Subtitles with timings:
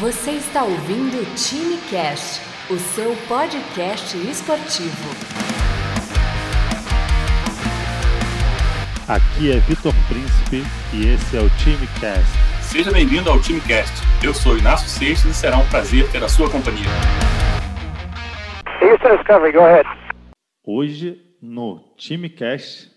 [0.00, 2.40] Você está ouvindo o TimeCast,
[2.70, 5.10] o seu podcast esportivo.
[9.08, 10.62] Aqui é Vitor Príncipe
[10.94, 12.30] e esse é o TimeCast.
[12.62, 13.92] Seja bem-vindo ao TimeCast.
[14.24, 16.86] Eu sou Inácio Seixas e será um prazer ter a sua companhia.
[18.80, 19.88] Houston Discovery, go ahead.
[20.64, 22.88] Hoje, no TimeCast,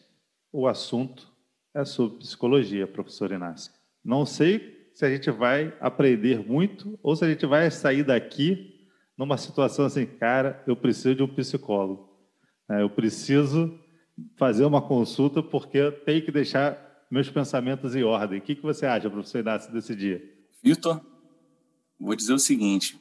[0.54, 1.28] o assunto
[1.74, 3.72] é sobre psicologia, professor Inácio.
[4.06, 8.88] Não sei se a gente vai aprender muito ou se a gente vai sair daqui
[9.18, 12.08] numa situação assim, cara, eu preciso de um psicólogo.
[12.70, 13.80] É, eu preciso
[14.38, 16.78] fazer uma consulta porque eu tenho que deixar
[17.10, 18.38] meus pensamentos em ordem.
[18.38, 20.24] O que, que você acha, professor Inácio, desse dia?
[20.62, 21.02] Vitor,
[22.00, 22.96] vou dizer o seguinte: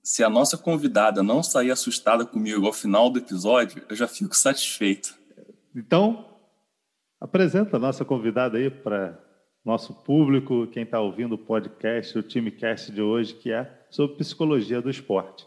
[0.00, 4.36] se a nossa convidada não sair assustada comigo ao final do episódio, eu já fico
[4.36, 5.18] satisfeito.
[5.74, 6.24] Então,
[7.20, 9.27] apresenta a nossa convidada aí para
[9.64, 14.80] nosso público, quem está ouvindo o podcast, o TimeCast de hoje, que é sobre psicologia
[14.80, 15.46] do esporte.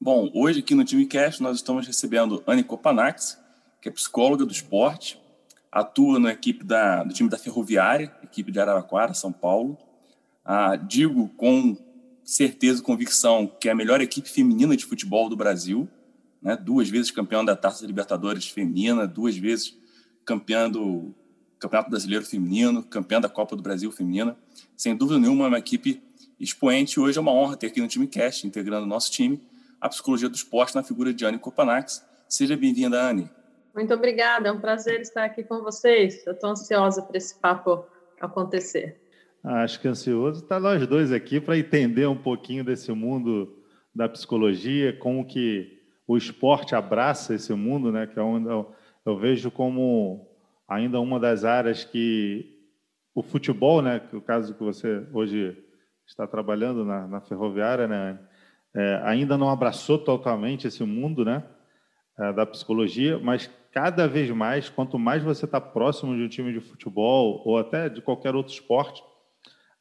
[0.00, 3.38] Bom, hoje aqui no TimeCast nós estamos recebendo Anne Kopanax,
[3.80, 5.20] que é psicóloga do esporte,
[5.70, 9.78] atua na equipe da, do time da Ferroviária, equipe de Araraquara, São Paulo.
[10.44, 11.76] Ah, digo com
[12.24, 15.88] certeza e convicção que é a melhor equipe feminina de futebol do Brasil,
[16.40, 16.56] né?
[16.56, 19.76] duas vezes campeã da Taça Libertadores feminina, duas vezes
[20.24, 21.14] campeã do
[21.62, 24.36] Campeonato Brasileiro Feminino, campeã da Copa do Brasil Feminina.
[24.76, 26.02] Sem dúvida nenhuma, é uma equipe
[26.40, 26.98] expoente.
[26.98, 29.40] Hoje é uma honra ter aqui no time Cast, integrando o nosso time,
[29.80, 32.04] a psicologia do esporte na figura de Anne Kopanax.
[32.28, 33.30] Seja bem-vinda, Anne.
[33.72, 36.26] Muito obrigada, é um prazer estar aqui com vocês.
[36.26, 37.84] Eu estou ansiosa para esse papo
[38.20, 39.00] acontecer.
[39.44, 43.56] Acho que ansioso está nós dois aqui para entender um pouquinho desse mundo
[43.94, 48.08] da psicologia, como que o esporte abraça esse mundo, né?
[48.08, 48.72] Que é onde eu,
[49.06, 50.31] eu vejo como
[50.74, 52.58] ainda uma das áreas que
[53.14, 55.56] o futebol, né, que o caso que você hoje
[56.06, 58.18] está trabalhando na, na ferroviária, né,
[58.74, 61.44] é, ainda não abraçou totalmente esse mundo, né,
[62.18, 66.52] é, da psicologia, mas cada vez mais, quanto mais você está próximo de um time
[66.52, 69.02] de futebol ou até de qualquer outro esporte,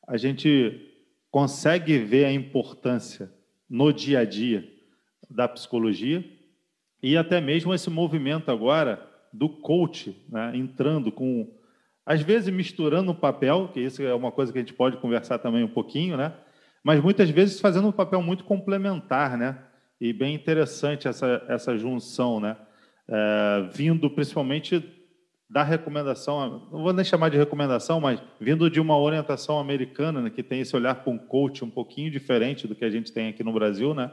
[0.07, 0.89] a gente
[1.29, 3.31] consegue ver a importância
[3.69, 4.67] no dia a dia
[5.29, 6.23] da psicologia
[7.01, 11.49] e até mesmo esse movimento agora do coach, né, entrando com,
[12.05, 15.39] às vezes misturando o papel, que isso é uma coisa que a gente pode conversar
[15.39, 16.33] também um pouquinho, né,
[16.83, 19.57] mas muitas vezes fazendo um papel muito complementar, né,
[19.99, 22.57] e bem interessante essa, essa junção, né,
[23.07, 24.83] é, vindo principalmente
[25.49, 30.29] da recomendação, não vou nem chamar de recomendação, mas vindo de uma orientação americana, né,
[30.29, 33.43] que tem esse olhar com coach um pouquinho diferente do que a gente tem aqui
[33.43, 34.09] no Brasil, né?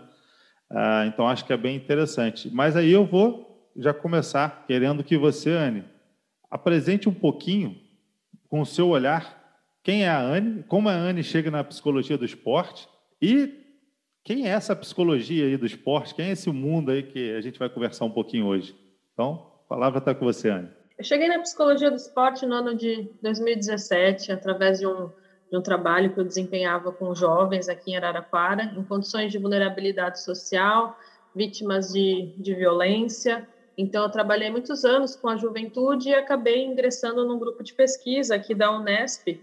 [0.71, 2.51] Ah, então acho que é bem interessante.
[2.53, 3.48] Mas aí eu vou
[3.79, 5.85] já começar querendo que você, Anne,
[6.51, 7.81] apresente um pouquinho,
[8.49, 9.39] com o seu olhar,
[9.83, 12.89] quem é a Anne, como a Anne chega na psicologia do esporte
[13.23, 13.55] e
[14.25, 17.59] quem é essa psicologia aí do esporte, quem é esse mundo aí que a gente
[17.59, 18.75] vai conversar um pouquinho hoje.
[19.13, 20.69] Então, a palavra está com você, Anne.
[20.99, 25.11] Eu cheguei na psicologia do esporte no ano de 2017, através de um,
[25.51, 30.23] de um trabalho que eu desempenhava com jovens aqui em Araraquara, em condições de vulnerabilidade
[30.23, 30.99] social,
[31.35, 33.47] vítimas de, de violência,
[33.81, 38.35] então, eu trabalhei muitos anos com a juventude e acabei ingressando num grupo de pesquisa
[38.35, 39.41] aqui da Unesp,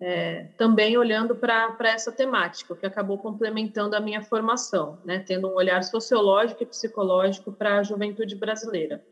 [0.00, 5.54] é, também olhando para essa temática, que acabou complementando a minha formação, né, tendo um
[5.54, 9.04] olhar sociológico e psicológico para a juventude brasileira.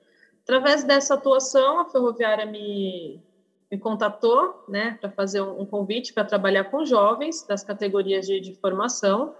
[0.44, 3.20] Através dessa atuação, a Ferroviária me,
[3.69, 8.38] me contatou né, para fazer um, um convite para trabalhar com jovens das categorias de,
[8.38, 9.34] de formação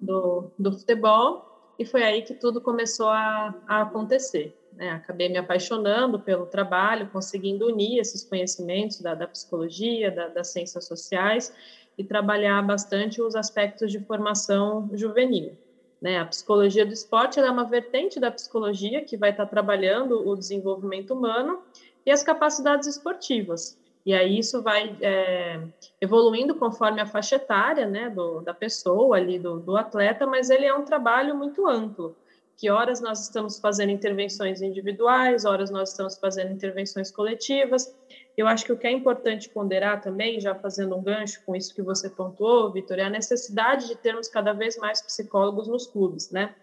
[0.00, 5.38] do, do futebol, e foi aí que tudo começou a, a acontecer né, acabei me
[5.38, 11.54] apaixonando pelo trabalho, conseguindo unir esses conhecimentos da, da psicologia, da, das ciências sociais
[11.96, 15.56] e trabalhar bastante os aspectos de formação juvenil.
[16.00, 16.18] Né?
[16.18, 21.14] A psicologia do esporte é uma vertente da psicologia que vai estar trabalhando o desenvolvimento
[21.14, 21.60] humano
[22.04, 23.78] e as capacidades esportivas.
[24.04, 25.60] E aí isso vai é,
[26.00, 30.66] evoluindo conforme a faixa etária né, do, da pessoa ali, do, do atleta, mas ele
[30.66, 32.16] é um trabalho muito amplo
[32.56, 37.92] que horas nós estamos fazendo intervenções individuais, horas nós estamos fazendo intervenções coletivas.
[38.36, 41.74] Eu acho que o que é importante ponderar também, já fazendo um gancho com isso
[41.74, 46.30] que você pontuou, Vitor, é a necessidade de termos cada vez mais psicólogos nos clubes,
[46.30, 46.54] né?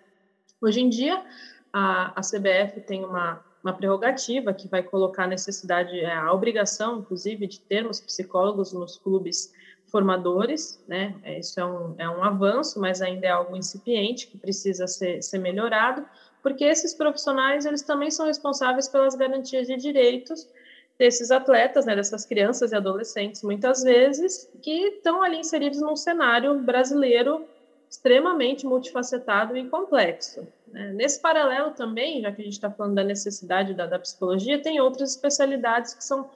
[0.61, 1.23] Hoje em dia,
[1.71, 6.99] a, a CBF tem uma, uma prerrogativa que vai colocar a necessidade, é, a obrigação,
[6.99, 9.53] inclusive, de termos psicólogos nos clubes
[9.89, 11.15] formadores, né?
[11.23, 15.21] É, isso é um, é um avanço, mas ainda é algo incipiente que precisa ser,
[15.21, 16.05] ser melhorado,
[16.41, 20.47] porque esses profissionais eles também são responsáveis pelas garantias de direitos
[20.97, 26.59] desses atletas, né, dessas crianças e adolescentes, muitas vezes, que estão ali inseridos num cenário
[26.59, 27.45] brasileiro
[27.89, 30.47] extremamente multifacetado e complexo.
[30.67, 30.91] Né?
[30.93, 34.79] Nesse paralelo também, já que a gente está falando da necessidade da, da, psicologia, tem
[34.79, 36.29] outras especialidades que são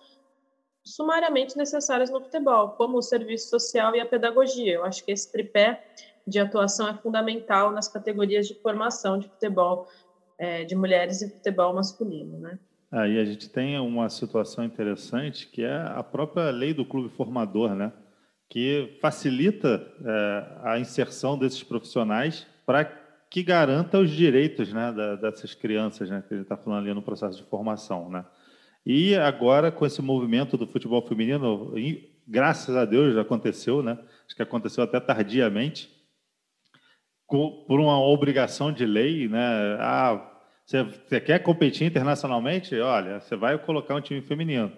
[0.84, 4.74] sumariamente necessárias no futebol, como o serviço social e a pedagogia.
[4.74, 5.84] Eu acho que esse tripé
[6.28, 9.88] de atuação é fundamental nas categorias de formação de futebol
[10.38, 12.60] é, de mulheres e futebol masculino, né?
[12.92, 17.74] Aí a gente tem uma situação interessante que é a própria lei do clube formador,
[17.74, 17.92] né?
[18.50, 25.56] Que facilita é, a inserção desses profissionais para que garanta os direitos né, da, dessas
[25.56, 26.24] crianças, né?
[26.28, 28.24] Que a gente está falando ali no processo de formação, né?
[28.86, 31.74] E agora, com esse movimento do futebol feminino,
[32.28, 33.98] graças a Deus já aconteceu, né?
[34.26, 35.90] Acho que aconteceu até tardiamente,
[37.28, 39.78] por uma obrigação de lei, né?
[39.80, 40.34] Ah,
[40.66, 42.80] você, quer competir internacionalmente?
[42.80, 44.72] Olha, você vai colocar um time feminino.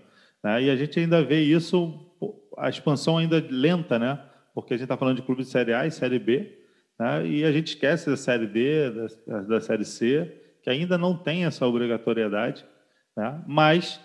[0.44, 0.64] Né?
[0.64, 2.12] E a gente ainda vê isso,
[2.58, 4.20] a expansão ainda lenta, né?
[4.54, 6.60] Porque a gente está falando de clubes de Série A e Série B,
[6.98, 7.28] né?
[7.28, 8.90] e a gente esquece da Série D,
[9.28, 10.32] da, da Série C,
[10.64, 12.66] que ainda não tem essa obrigatoriedade.
[13.16, 13.44] Né?
[13.48, 14.00] Mas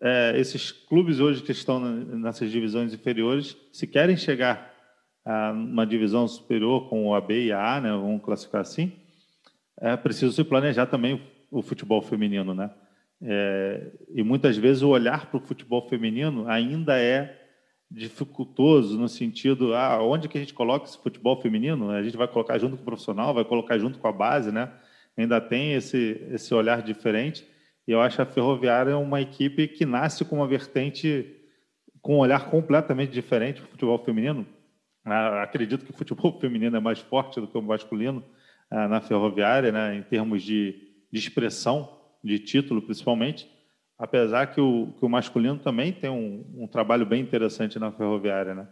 [0.00, 4.72] é, esses clubes hoje que estão nessas divisões inferiores, se querem chegar
[5.24, 7.90] a uma divisão superior com o AB e a A, né?
[7.90, 8.92] vamos classificar assim,
[9.80, 11.20] é preciso se planejar também
[11.50, 12.70] o futebol feminino, né?
[13.24, 17.38] É, e muitas vezes o olhar para o futebol feminino ainda é
[17.88, 21.90] dificultoso no sentido, ah, onde que a gente coloca esse futebol feminino?
[21.90, 24.72] A gente vai colocar junto com o profissional, vai colocar junto com a base, né?
[25.16, 27.46] Ainda tem esse esse olhar diferente.
[27.86, 31.38] E eu acho a Ferroviária uma equipe que nasce com uma vertente
[32.02, 34.44] com um olhar completamente diferente para o futebol feminino.
[35.04, 38.24] Ah, acredito que o futebol feminino é mais forte do que o masculino
[38.70, 40.74] ah, na ferroviária, né, em termos de,
[41.10, 43.48] de, expressão, de título principalmente,
[43.98, 48.54] apesar que o, que o masculino também tem um, um, trabalho bem interessante na ferroviária.
[48.54, 48.68] Né?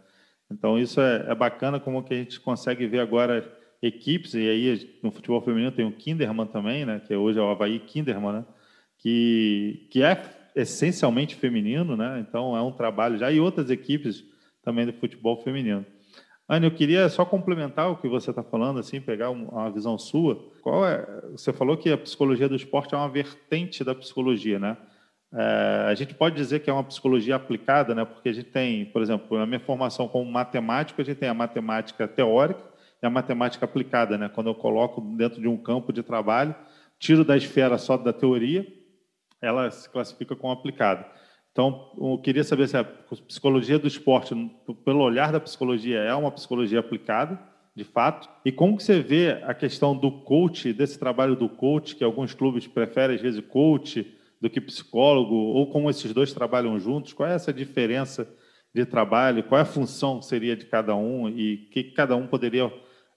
[0.51, 3.49] Então, isso é, é, bacana como que a gente consegue ver agora
[3.81, 7.49] equipes, e aí no futebol feminino tem o Kinderman também, né, que hoje é o
[7.49, 8.45] Havaí Kinderman, né,
[9.01, 10.21] que, que é
[10.55, 14.23] essencialmente feminino, né, então é um trabalho já, e outras equipes
[14.63, 15.85] também do futebol feminino.
[16.47, 20.35] Ana, eu queria só complementar o que você está falando, assim, pegar uma visão sua.
[20.61, 21.07] Qual é?
[21.31, 24.75] Você falou que a psicologia do esporte é uma vertente da psicologia, né?
[25.33, 28.03] É, a gente pode dizer que é uma psicologia aplicada, né?
[28.03, 31.33] Porque a gente tem, por exemplo, na minha formação como matemático, a gente tem a
[31.33, 32.61] matemática teórica
[33.01, 34.27] e a matemática aplicada, né?
[34.27, 36.53] Quando eu coloco dentro de um campo de trabalho,
[36.99, 38.67] tiro da esfera só da teoria,
[39.41, 41.05] ela se classifica como aplicada.
[41.51, 44.33] Então, eu queria saber se a psicologia do esporte,
[44.85, 47.39] pelo olhar da psicologia, é uma psicologia aplicada,
[47.75, 51.95] de fato, e como que você vê a questão do coach, desse trabalho do coach,
[51.95, 54.05] que alguns clubes preferem, às vezes, coach
[54.39, 58.27] do que psicólogo, ou como esses dois trabalham juntos, qual é essa diferença
[58.73, 62.71] de trabalho, qual é a função seria de cada um e que cada um poderia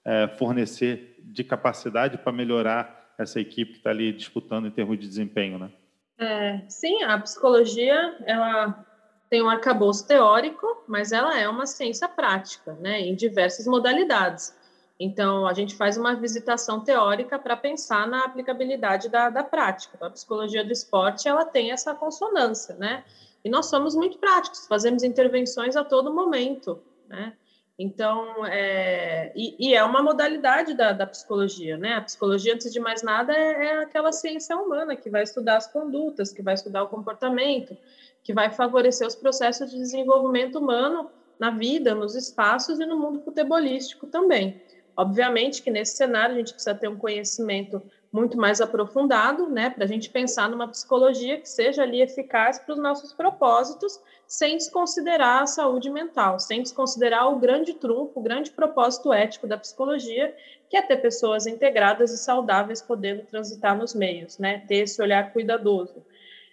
[0.04, 5.06] é, fornecer de capacidade para melhorar essa equipe que está ali disputando em termos de
[5.06, 5.70] desempenho, né?
[6.18, 8.84] É, sim, a psicologia ela
[9.28, 14.56] tem um arcabouço teórico, mas ela é uma ciência prática, né, em diversas modalidades.
[14.98, 19.94] Então, a gente faz uma visitação teórica para pensar na aplicabilidade da, da prática.
[19.96, 23.04] Então, a psicologia do esporte ela tem essa consonância, né?
[23.44, 27.34] E nós somos muito práticos, fazemos intervenções a todo momento, né?
[27.76, 31.94] Então, é, e, e, é uma modalidade da, da, psicologia, né?
[31.94, 35.66] A psicologia, antes de mais nada, é, é, aquela ciência humana que vai estudar as
[35.66, 37.76] condutas, que vai estudar o comportamento,
[38.22, 43.20] que vai favorecer os processos de desenvolvimento humano na vida, nos espaços e no mundo
[43.22, 44.62] futebolístico também.
[44.96, 47.82] Obviamente que nesse cenário a gente precisa ter um conhecimento
[48.14, 52.72] muito mais aprofundado, né, para a gente pensar numa psicologia que seja ali eficaz para
[52.72, 58.52] os nossos propósitos, sem desconsiderar a saúde mental, sem desconsiderar o grande trunfo, o grande
[58.52, 60.32] propósito ético da psicologia,
[60.70, 65.32] que é ter pessoas integradas e saudáveis podendo transitar nos meios, né, ter esse olhar
[65.32, 66.06] cuidadoso.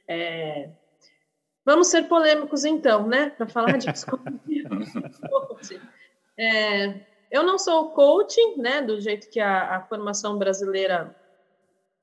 [0.07, 0.67] É...
[1.63, 4.67] Vamos ser polêmicos então, né, para falar de psicologia.
[6.35, 7.01] é...
[7.29, 11.15] Eu não sou coaching, né, do jeito que a, a formação brasileira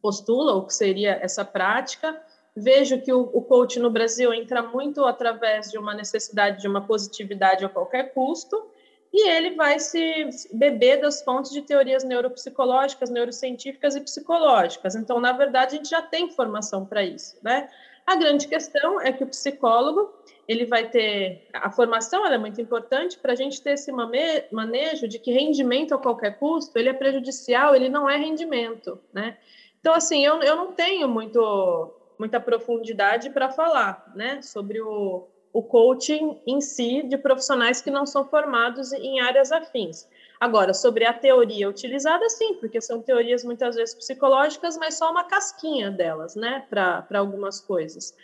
[0.00, 2.20] postula o que seria essa prática.
[2.56, 6.86] Vejo que o, o coach no Brasil entra muito através de uma necessidade de uma
[6.86, 8.70] positividade a qualquer custo,
[9.12, 14.94] e ele vai se beber das fontes de teorias neuropsicológicas, neurocientíficas e psicológicas.
[14.94, 17.68] Então, na verdade, a gente já tem formação para isso, né?
[18.06, 20.12] A grande questão é que o psicólogo
[20.46, 25.06] ele vai ter a formação, ela é muito importante para a gente ter esse manejo
[25.06, 29.36] de que rendimento a qualquer custo ele é prejudicial, ele não é rendimento, né?
[29.80, 35.62] Então, assim, eu, eu não tenho muito muita profundidade para falar, né, sobre o, o
[35.62, 40.06] coaching em si de profissionais que não são formados em áreas afins.
[40.40, 45.24] Agora, sobre a teoria utilizada, sim, porque são teorias muitas vezes psicológicas, mas só uma
[45.24, 48.14] casquinha delas, né, para algumas coisas.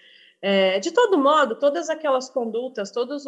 [0.42, 3.24] É, de todo modo, todas aquelas condutas, todas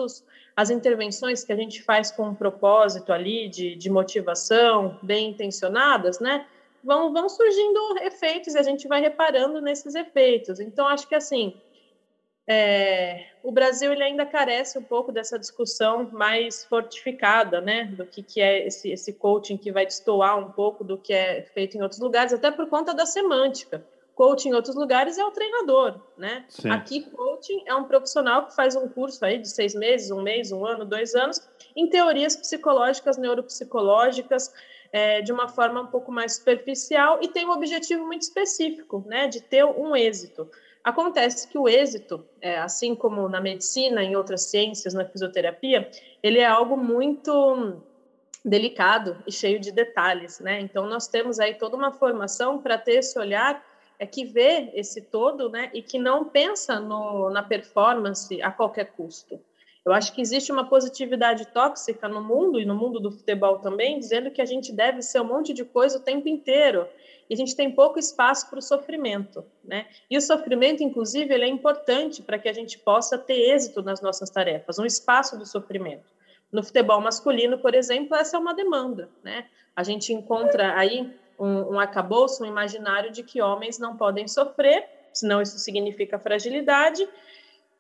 [0.55, 6.21] as intervenções que a gente faz com um propósito ali de, de motivação, bem intencionadas,
[6.21, 6.47] né,
[6.87, 10.61] vão, vão surgindo efeitos e a gente vai reparando nesses efeitos.
[10.61, 11.53] Então, acho que assim,
[12.49, 18.23] é, o Brasil ele ainda carece um pouco dessa discussão mais fortificada, né, do que,
[18.23, 21.83] que é esse, esse coaching que vai destoar um pouco do que é feito em
[21.83, 23.85] outros lugares, até por conta da semântica.
[24.15, 26.47] Coaching em outros lugares é o treinador, né?
[26.49, 26.71] Sim.
[26.71, 30.53] Aqui, coaching é um profissional que faz um curso aí de seis meses, um mês,
[30.53, 34.55] um ano, dois anos, em teorias psicológicas, neuropsicológicas,
[34.97, 39.29] é, de uma forma um pouco mais superficial e tem um objetivo muito específico, né,
[39.29, 40.51] de ter um êxito.
[40.83, 45.91] Acontece que o êxito, é, assim como na medicina, em outras ciências, na fisioterapia,
[46.23, 47.83] ele é algo muito
[48.43, 50.61] delicado e cheio de detalhes, né?
[50.61, 53.63] Então nós temos aí toda uma formação para ter esse olhar
[53.99, 58.93] é que vê esse todo, né, e que não pensa no, na performance a qualquer
[58.93, 59.39] custo.
[59.87, 64.01] Eu acho que existe uma positividade tóxica no mundo e no mundo do futebol também,
[64.01, 66.89] dizendo que a gente deve ser um monte de coisa o tempo inteiro
[67.31, 69.87] e a gente tem pouco espaço para o sofrimento, né?
[70.11, 74.01] E o sofrimento, inclusive, ele é importante para que a gente possa ter êxito nas
[74.01, 76.13] nossas tarefas, um espaço do sofrimento.
[76.51, 79.47] No futebol masculino, por exemplo, essa é uma demanda, né?
[79.75, 84.85] A gente encontra aí um, um acabouço, um imaginário de que homens não podem sofrer,
[85.13, 87.09] senão isso significa fragilidade,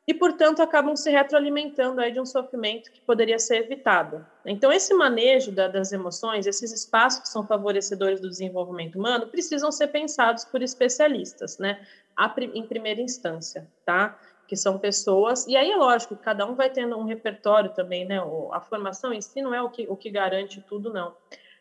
[0.06, 4.24] e, portanto, acabam se retroalimentando aí de um sofrimento que poderia ser evitado.
[4.44, 9.72] Então, esse manejo da, das emoções, esses espaços que são favorecedores do desenvolvimento humano, precisam
[9.72, 11.84] ser pensados por especialistas, né?
[12.16, 14.16] A, em primeira instância, tá?
[14.46, 18.20] Que são pessoas, e aí é lógico, cada um vai tendo um repertório também, né?
[18.52, 21.16] A formação em si não é o que, o que garante tudo, não.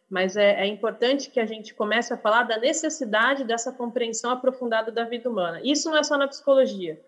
[0.08, 4.92] Mas é, é importante que a gente comece a falar da necessidade dessa compreensão aprofundada
[4.92, 5.60] da vida humana.
[5.64, 7.02] Isso não é só na psicologia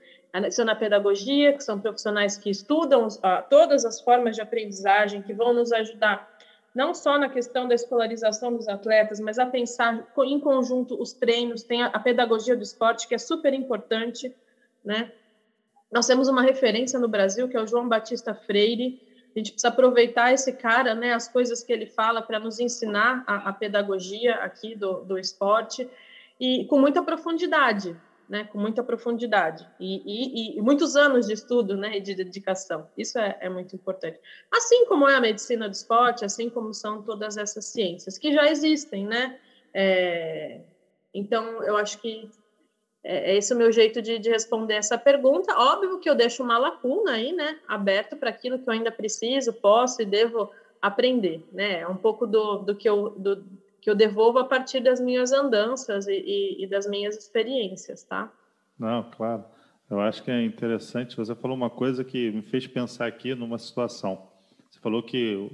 [0.66, 5.54] na pedagogia, que são profissionais que estudam uh, todas as formas de aprendizagem, que vão
[5.54, 6.38] nos ajudar
[6.78, 11.64] não só na questão da escolarização dos atletas, mas a pensar em conjunto os treinos,
[11.64, 14.32] tem a pedagogia do esporte, que é super importante,
[14.86, 15.12] né?
[15.92, 19.02] Nós temos uma referência no Brasil, que é o João Batista Freire,
[19.36, 23.24] a gente precisa aproveitar esse cara, né, as coisas que ele fala para nos ensinar
[23.26, 25.90] a, a pedagogia aqui do, do esporte,
[26.40, 27.96] e com muita profundidade,
[28.30, 32.88] né, com muita profundidade e, e, e, muitos anos de estudo né, e de dedicação.
[32.98, 34.20] Isso é, é, muito importante.
[34.52, 38.50] Assim como é a medicina do esporte, assim como são todas essas ciências que já
[38.50, 39.40] existem, né?
[39.74, 40.62] É,
[41.14, 42.30] então, eu acho que
[43.04, 45.58] é, é esse o meu jeito de, de, responder essa pergunta.
[45.58, 49.54] Óbvio que eu deixo uma lacuna aí, né, aberto para aquilo que eu ainda preciso,
[49.54, 51.80] posso e devo aprender, né?
[51.80, 53.44] É um pouco do, do que eu do,
[53.82, 58.32] que eu devolvo a partir das minhas andanças e, e, e, das minhas experiências, tá?
[58.78, 59.46] Não, claro.
[59.90, 61.16] Eu acho que é interessante.
[61.16, 64.28] Você falou uma coisa que me fez pensar aqui numa situação.
[64.70, 65.50] Você falou que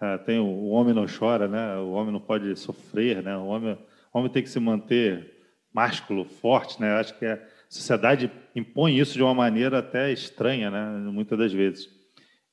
[0.00, 1.76] é, tem o, homem não chora, né?
[1.78, 3.36] O homem não pode sofrer, né?
[3.36, 3.78] O homem,
[4.12, 5.32] o homem tem que se manter
[5.72, 6.92] másculo, forte, né?
[6.92, 11.10] Eu acho que a sociedade impõe isso de uma maneira até estranha, né?
[11.10, 11.88] Muitas das vezes.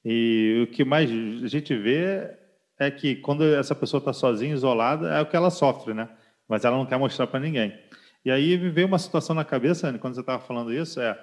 [0.03, 2.38] E o que mais a gente vê
[2.79, 6.09] é que quando essa pessoa está sozinha, isolada, é o que ela sofre, né?
[6.47, 7.77] Mas ela não quer mostrar para ninguém.
[8.23, 11.17] E aí me veio uma situação na cabeça, quando você estava falando isso, é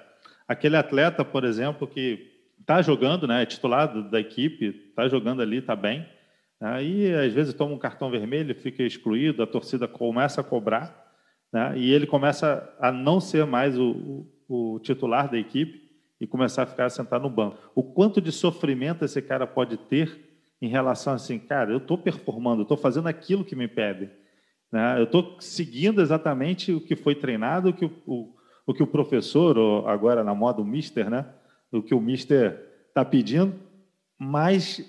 [0.47, 3.41] aquele atleta, por exemplo, que está jogando, né?
[3.41, 6.07] É titulado da equipe, está jogando ali, está bem.
[6.61, 11.05] Aí às vezes toma um cartão vermelho, fica excluído, a torcida começa a cobrar,
[11.51, 11.73] né?
[11.75, 15.87] E ele começa a não ser mais o, o, o titular da equipe
[16.19, 17.57] e começar a ficar sentado no banco.
[17.75, 20.26] O quanto de sofrimento esse cara pode ter
[20.61, 24.09] em relação assim, cara, eu estou performando, estou fazendo aquilo que me pede.
[24.71, 24.99] Né?
[24.99, 28.35] Eu estou seguindo exatamente o que foi treinado, o que o, o,
[28.65, 31.25] o, que o professor, ou agora na moda o mister, né?
[31.71, 33.53] o que o mister está pedindo,
[34.17, 34.83] mas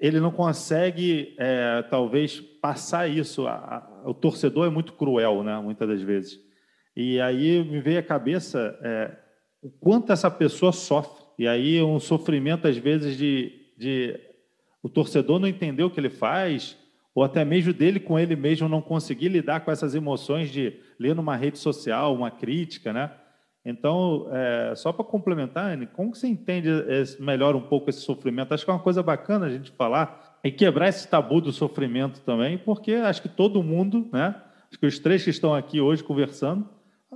[0.00, 3.46] ele não consegue, é, talvez, passar isso.
[3.46, 3.54] A,
[4.04, 5.58] a, o torcedor é muito cruel, né?
[5.60, 6.38] muitas das vezes.
[6.94, 9.16] E aí me veio à cabeça é,
[9.62, 11.22] o quanto essa pessoa sofre.
[11.38, 14.20] E aí um sofrimento, às vezes, de, de
[14.82, 16.76] o torcedor não entender o que ele faz,
[17.14, 21.14] ou até mesmo dele com ele mesmo não conseguir lidar com essas emoções de ler
[21.14, 23.10] numa rede social uma crítica, né?
[23.64, 28.52] Então, é, só para complementar, Anne, como você entende esse, melhor um pouco esse sofrimento?
[28.52, 32.20] Acho que é uma coisa bacana a gente falar e quebrar esse tabu do sofrimento
[32.22, 34.34] também, porque acho que todo mundo, né?
[34.68, 36.68] Acho que os três que estão aqui hoje conversando,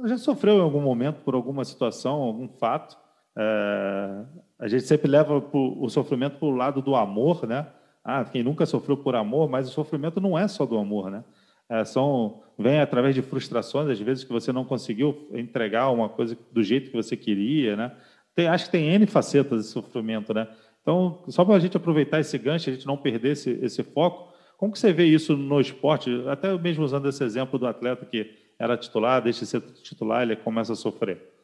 [0.05, 2.97] já sofreu em algum momento por alguma situação, algum fato.
[3.37, 4.25] É,
[4.59, 7.67] a gente sempre leva o sofrimento para o lado do amor, né?
[8.03, 11.25] Ah, quem nunca sofreu por amor, mas o sofrimento não é só do amor, né?
[11.69, 16.39] É, são vem através de frustrações, às vezes que você não conseguiu entregar uma coisa
[16.53, 17.93] do jeito que você queria, né?
[18.35, 20.49] Tem, acho que tem N facetas de sofrimento, né?
[20.81, 24.33] Então, só para a gente aproveitar esse gancho, a gente não perder esse, esse foco,
[24.57, 28.31] como que você vê isso no esporte, até mesmo usando esse exemplo do atleta que
[28.59, 31.36] era titular, deixa de ser titular, ele começa a sofrer?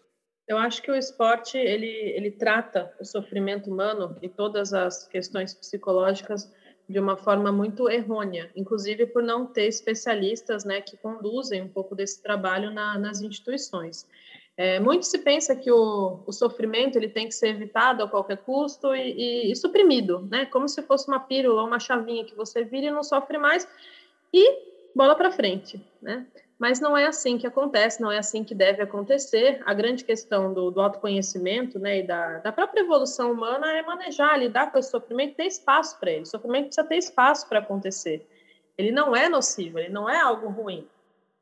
[0.47, 5.55] Eu acho que o esporte ele, ele trata o sofrimento humano e todas as questões
[5.55, 6.53] psicológicas
[6.89, 11.95] de uma forma muito errônea, inclusive por não ter especialistas né, que conduzem um pouco
[11.95, 14.07] desse trabalho na, nas instituições.
[14.57, 18.37] É, muito se pensa que o, o, sofrimento ele tem que ser evitado a qualquer
[18.39, 19.13] custo e,
[19.49, 20.45] e, e suprimido, né?
[20.45, 23.67] como se fosse uma pílula, uma chavinha que você vira e não sofre mais,
[24.31, 25.83] e bola para frente.
[26.03, 26.27] Né?
[26.62, 29.61] Mas não é assim que acontece, não é assim que deve acontecer.
[29.66, 34.38] A grande questão do, do autoconhecimento né, e da, da, própria evolução humana é manejar,
[34.38, 36.23] lidar com esse sofrimento, ter espaço para ele.
[36.23, 38.25] O sofrimento precisa ter espaço para acontecer.
[38.78, 40.87] Ele não é nocivo, ele não é algo ruim.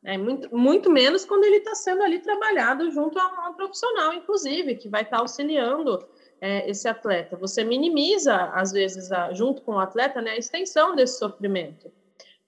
[0.03, 4.77] É muito, muito menos quando ele está sendo ali trabalhado junto a um profissional, inclusive,
[4.77, 6.03] que vai estar tá auxiliando
[6.41, 7.37] é, esse atleta.
[7.37, 11.93] Você minimiza, às vezes, a, junto com o atleta, né, a extensão desse sofrimento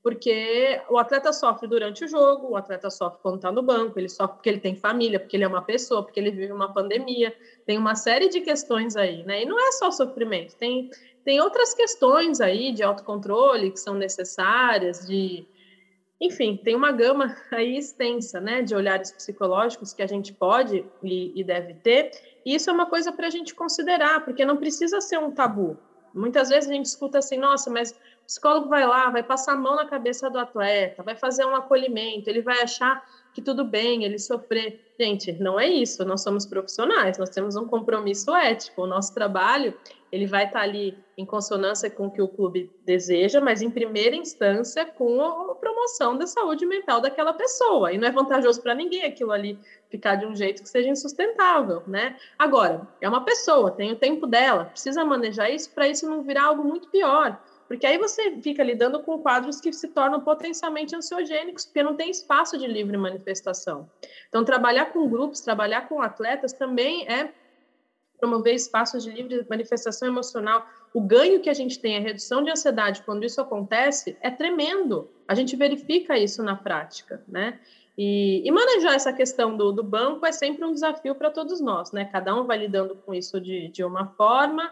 [0.02, 4.08] porque o atleta sofre durante o jogo, o atleta sofre quando está no banco, ele
[4.08, 7.32] sofre porque ele tem família, porque ele é uma pessoa, porque ele vive uma pandemia,
[7.64, 9.42] tem uma série de questões aí, né?
[9.42, 10.90] E não é só sofrimento, tem,
[11.24, 15.46] tem outras questões aí de autocontrole que são necessárias, de.
[16.20, 21.40] Enfim, tem uma gama aí extensa, né, de olhares psicológicos que a gente pode e,
[21.40, 22.10] e deve ter,
[22.44, 25.78] e isso é uma coisa para a gente considerar, porque não precisa ser um tabu.
[26.14, 29.56] Muitas vezes a gente escuta assim, nossa, mas o psicólogo vai lá, vai passar a
[29.56, 34.04] mão na cabeça do atleta, vai fazer um acolhimento, ele vai achar que tudo bem
[34.04, 34.92] ele sofrer.
[34.98, 36.04] Gente, não é isso.
[36.04, 38.82] Nós somos profissionais, nós temos um compromisso ético.
[38.82, 39.74] O nosso trabalho
[40.12, 44.14] ele vai estar ali em consonância com o que o clube deseja, mas em primeira
[44.14, 47.92] instância com a promoção da saúde mental daquela pessoa.
[47.92, 49.58] E não é vantajoso para ninguém aquilo ali
[49.90, 52.16] ficar de um jeito que seja insustentável, né?
[52.38, 56.44] Agora, é uma pessoa, tem o tempo dela, precisa manejar isso para isso não virar
[56.44, 57.40] algo muito pior
[57.72, 62.10] porque aí você fica lidando com quadros que se tornam potencialmente ansiogênicos, porque não tem
[62.10, 63.88] espaço de livre manifestação.
[64.28, 67.32] Então, trabalhar com grupos, trabalhar com atletas também é
[68.20, 70.66] promover espaços de livre manifestação emocional.
[70.92, 75.08] O ganho que a gente tem, a redução de ansiedade quando isso acontece, é tremendo.
[75.26, 77.58] A gente verifica isso na prática, né?
[77.96, 81.90] E, e manejar essa questão do, do banco é sempre um desafio para todos nós,
[81.90, 82.04] né?
[82.04, 84.70] Cada um vai lidando com isso de, de uma forma.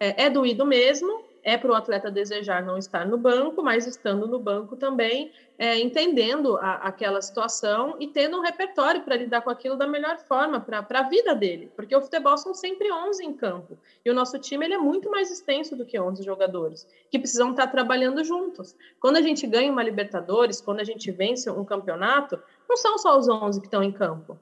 [0.00, 4.26] É, é doído mesmo, é para o atleta desejar não estar no banco, mas estando
[4.26, 9.50] no banco também, é, entendendo a, aquela situação e tendo um repertório para lidar com
[9.50, 13.32] aquilo da melhor forma para a vida dele, porque o futebol são sempre 11 em
[13.32, 17.18] campo e o nosso time ele é muito mais extenso do que 11 jogadores que
[17.18, 18.76] precisam estar trabalhando juntos.
[18.98, 23.18] Quando a gente ganha uma Libertadores, quando a gente vence um campeonato, não são só
[23.18, 24.38] os 11 que estão em campo,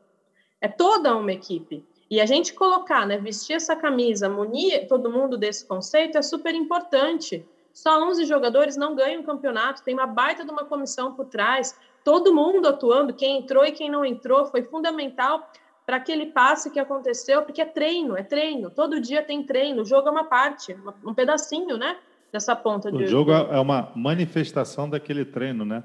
[0.61, 1.87] é toda uma equipe.
[2.11, 6.55] E a gente colocar, né, vestir essa camisa, munir todo mundo desse conceito é super
[6.55, 7.45] importante.
[7.73, 11.79] Só 11 jogadores não ganham o campeonato, tem uma baita de uma comissão por trás,
[12.03, 15.51] todo mundo atuando, quem entrou e quem não entrou, foi fundamental
[15.85, 19.85] para aquele passe que aconteceu, porque é treino, é treino, todo dia tem treino, o
[19.85, 21.97] jogo é uma parte, um pedacinho, né,
[22.33, 22.91] dessa ponta.
[22.95, 25.85] O jogo é uma manifestação daquele treino, né?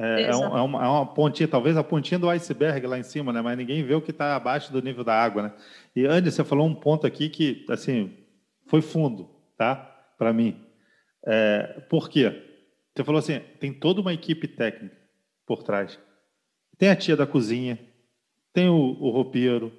[0.00, 3.02] É, é, um, é, uma, é, uma, pontinha, talvez a pontinha do iceberg lá em
[3.02, 3.42] cima, né?
[3.42, 5.52] Mas ninguém vê o que está abaixo do nível da água, né?
[5.96, 8.16] E Andy, você falou um ponto aqui que, assim,
[8.66, 9.74] foi fundo, tá?
[10.16, 10.64] Para mim.
[11.26, 12.44] É, por quê?
[12.94, 14.96] Você falou assim, tem toda uma equipe técnica
[15.44, 15.98] por trás.
[16.78, 17.76] Tem a tia da cozinha,
[18.52, 19.72] tem o, o roupeiro.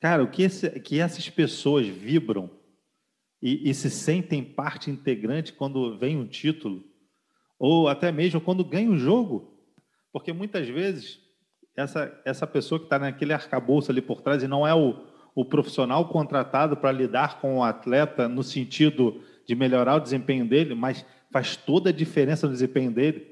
[0.00, 2.50] Cara, o que, esse, que essas pessoas vibram
[3.40, 6.82] e, e se sentem parte integrante quando vem um título
[7.64, 9.50] ou até mesmo quando ganha o jogo,
[10.12, 11.18] porque muitas vezes
[11.74, 14.94] essa, essa pessoa que está naquele arcabouço ali por trás e não é o,
[15.34, 20.74] o profissional contratado para lidar com o atleta no sentido de melhorar o desempenho dele,
[20.74, 23.26] mas faz toda a diferença no desempenho dele.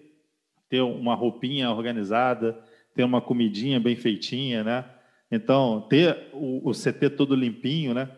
[0.66, 2.58] Ter uma roupinha organizada,
[2.94, 4.86] ter uma comidinha bem feitinha, né?
[5.30, 8.08] Então, ter o, o CT todo limpinho, né?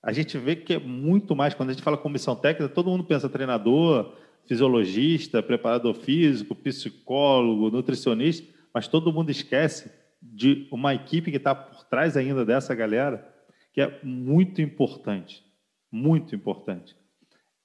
[0.00, 3.02] A gente vê que é muito mais, quando a gente fala comissão técnica, todo mundo
[3.02, 4.14] pensa treinador,
[4.46, 11.84] fisiologista, preparador físico, psicólogo, nutricionista, mas todo mundo esquece de uma equipe que está por
[11.84, 13.26] trás ainda dessa galera,
[13.72, 15.44] que é muito importante,
[15.90, 16.96] muito importante.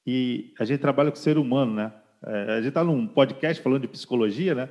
[0.06, 1.94] E a gente trabalha com ser humano, né?
[2.26, 4.70] É, a gente está num podcast falando de psicologia, né?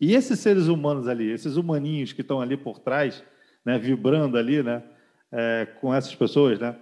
[0.00, 3.22] E esses seres humanos ali, esses humaninhos que estão ali por trás,
[3.64, 4.82] né, vibrando ali, né,
[5.30, 6.74] é, com essas pessoas, né,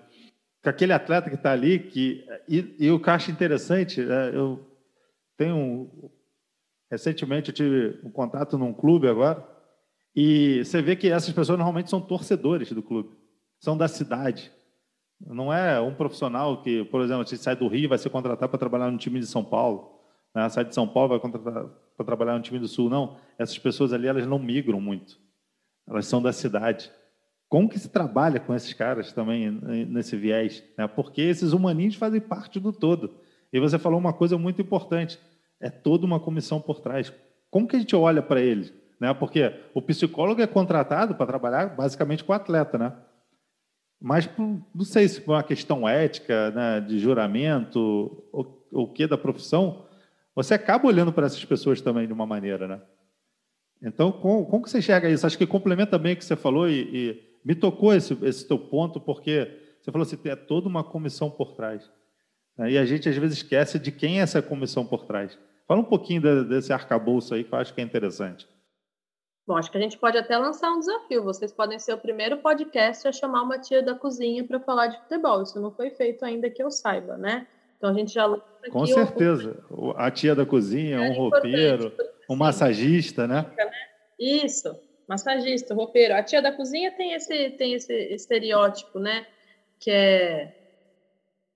[0.68, 4.30] com aquele atleta que está ali, que e, e, o que eu acho interessante, é,
[4.34, 4.60] eu
[5.36, 6.10] tenho
[6.90, 9.46] recentemente eu tive um contato num clube agora
[10.14, 13.10] e você vê que essas pessoas normalmente são torcedores do clube,
[13.58, 14.52] são da cidade.
[15.20, 18.58] Não é um profissional que, por exemplo, sai do Rio e vai ser contratado para
[18.58, 19.98] trabalhar no time de São Paulo,
[20.34, 20.48] né?
[20.50, 21.64] sai de São Paulo vai contratar
[21.96, 23.16] para trabalhar no time do Sul, não.
[23.38, 25.18] Essas pessoas ali elas não migram muito,
[25.88, 26.90] elas são da cidade.
[27.48, 29.50] Como que se trabalha com esses caras também
[29.86, 30.62] nesse viés?
[30.76, 30.86] Né?
[30.86, 33.14] Porque esses humaninhos fazem parte do todo.
[33.52, 35.18] E você falou uma coisa muito importante:
[35.60, 37.12] é toda uma comissão por trás.
[37.50, 38.72] Como que a gente olha para eles?
[39.00, 39.14] Né?
[39.14, 42.92] Porque o psicólogo é contratado para trabalhar basicamente com o atleta, né?
[44.00, 49.18] Mas não sei se por uma questão ética, né, de juramento, ou o que da
[49.18, 49.86] profissão,
[50.36, 52.80] você acaba olhando para essas pessoas também de uma maneira, né?
[53.82, 55.26] Então, como, como que você enxerga isso?
[55.26, 58.58] Acho que complementa bem o que você falou e, e me tocou esse, esse teu
[58.58, 61.90] ponto, porque você falou assim, tem toda uma comissão por trás.
[62.58, 62.72] Né?
[62.72, 65.38] E a gente, às vezes, esquece de quem é essa comissão por trás.
[65.66, 68.46] Fala um pouquinho desse arcabouço aí, que eu acho que é interessante.
[69.46, 71.24] Bom, acho que a gente pode até lançar um desafio.
[71.24, 74.98] Vocês podem ser o primeiro podcast a chamar uma tia da cozinha para falar de
[74.98, 75.42] futebol.
[75.42, 77.46] Isso não foi feito ainda que eu saiba, né?
[77.78, 78.28] Então a gente já
[78.70, 79.64] Com certeza.
[79.70, 79.92] O...
[79.92, 81.94] A tia da cozinha, é um roupeiro,
[82.28, 83.50] um massagista, né?
[83.56, 83.70] né?
[84.20, 86.14] Isso, massagista, roupeiro.
[86.14, 89.26] A tia da cozinha tem esse, tem esse estereótipo, né?
[89.80, 90.54] Que é.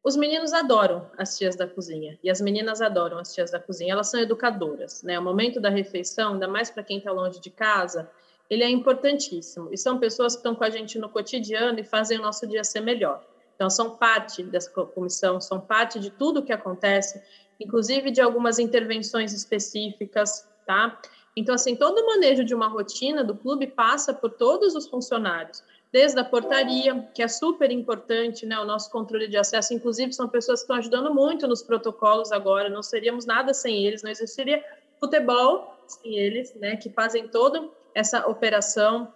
[0.02, 3.92] Os meninos adoram as tias da cozinha e as meninas adoram as tias da cozinha.
[3.92, 5.16] Elas são educadoras, né?
[5.16, 8.10] O momento da refeição, ainda mais para quem está longe de casa,
[8.50, 9.68] ele é importantíssimo.
[9.72, 12.64] E são pessoas que estão com a gente no cotidiano e fazem o nosso dia
[12.64, 13.24] ser melhor.
[13.54, 17.22] Então, são parte dessa comissão, são parte de tudo o que acontece,
[17.60, 21.00] inclusive de algumas intervenções específicas, tá?
[21.36, 25.62] Então, assim, todo o manejo de uma rotina do clube passa por todos os funcionários,
[25.90, 28.58] desde a portaria, que é super importante, né?
[28.58, 32.68] O nosso controle de acesso, inclusive, são pessoas que estão ajudando muito nos protocolos agora,
[32.68, 34.62] não seríamos nada sem eles, não existiria
[35.00, 36.76] futebol sem eles, né?
[36.76, 39.12] Que fazem toda essa operação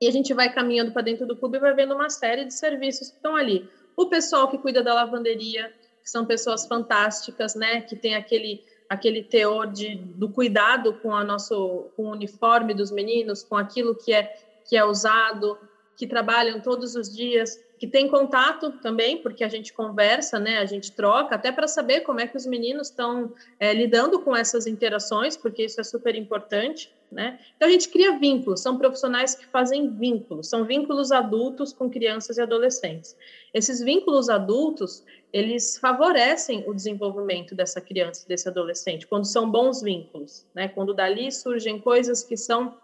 [0.00, 2.54] e a gente vai caminhando para dentro do clube e vai vendo uma série de
[2.54, 3.68] serviços que estão ali.
[3.96, 7.80] O pessoal que cuida da lavanderia, que são pessoas fantásticas, né?
[7.80, 12.90] Que tem aquele aquele teor de, do cuidado com a nosso com o uniforme dos
[12.90, 14.34] meninos, com aquilo que é
[14.68, 15.58] que é usado,
[15.96, 20.58] que trabalham todos os dias, que tem contato também, porque a gente conversa, né?
[20.58, 24.36] A gente troca, até para saber como é que os meninos estão é, lidando com
[24.36, 27.38] essas interações, porque isso é super importante, né?
[27.56, 32.36] Então a gente cria vínculos, são profissionais que fazem vínculos, são vínculos adultos com crianças
[32.36, 33.16] e adolescentes.
[33.54, 40.46] Esses vínculos adultos, eles favorecem o desenvolvimento dessa criança, desse adolescente, quando são bons vínculos,
[40.54, 40.68] né?
[40.68, 42.76] Quando dali surgem coisas que são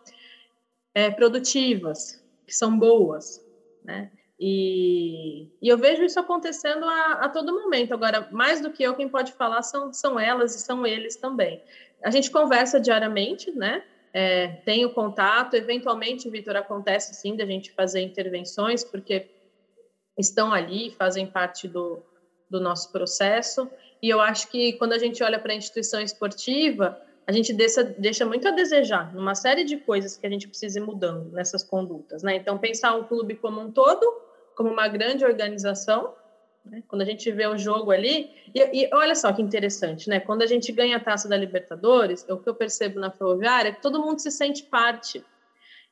[0.94, 3.42] é, produtivas, que são boas,
[3.82, 4.10] né?
[4.38, 7.94] E, e, eu vejo isso acontecendo a, a, todo momento.
[7.94, 11.62] Agora, mais do que eu, quem pode falar são, são elas e são eles também.
[12.02, 13.84] A gente conversa diariamente, né?
[14.12, 19.30] É, tem o contato, eventualmente, Vitor, acontece sim da gente fazer intervenções, porque
[20.18, 22.02] estão ali, fazem parte do,
[22.54, 23.68] do nosso processo.
[24.00, 27.82] E eu acho que quando a gente olha para a instituição esportiva, a gente deixa,
[27.82, 31.64] deixa muito a desejar numa série de coisas que a gente precisa ir mudando nessas
[31.64, 32.36] condutas, né?
[32.36, 34.06] Então, pensar um clube como um todo,
[34.54, 36.14] como uma grande organização,
[36.64, 36.82] né?
[36.86, 40.20] quando a gente vê o jogo ali, e, e, olha só que interessante, né?
[40.20, 43.72] Quando a gente ganha a taça da Libertadores, o que eu percebo na Ferroviária é
[43.72, 45.24] que todo mundo se sente parte.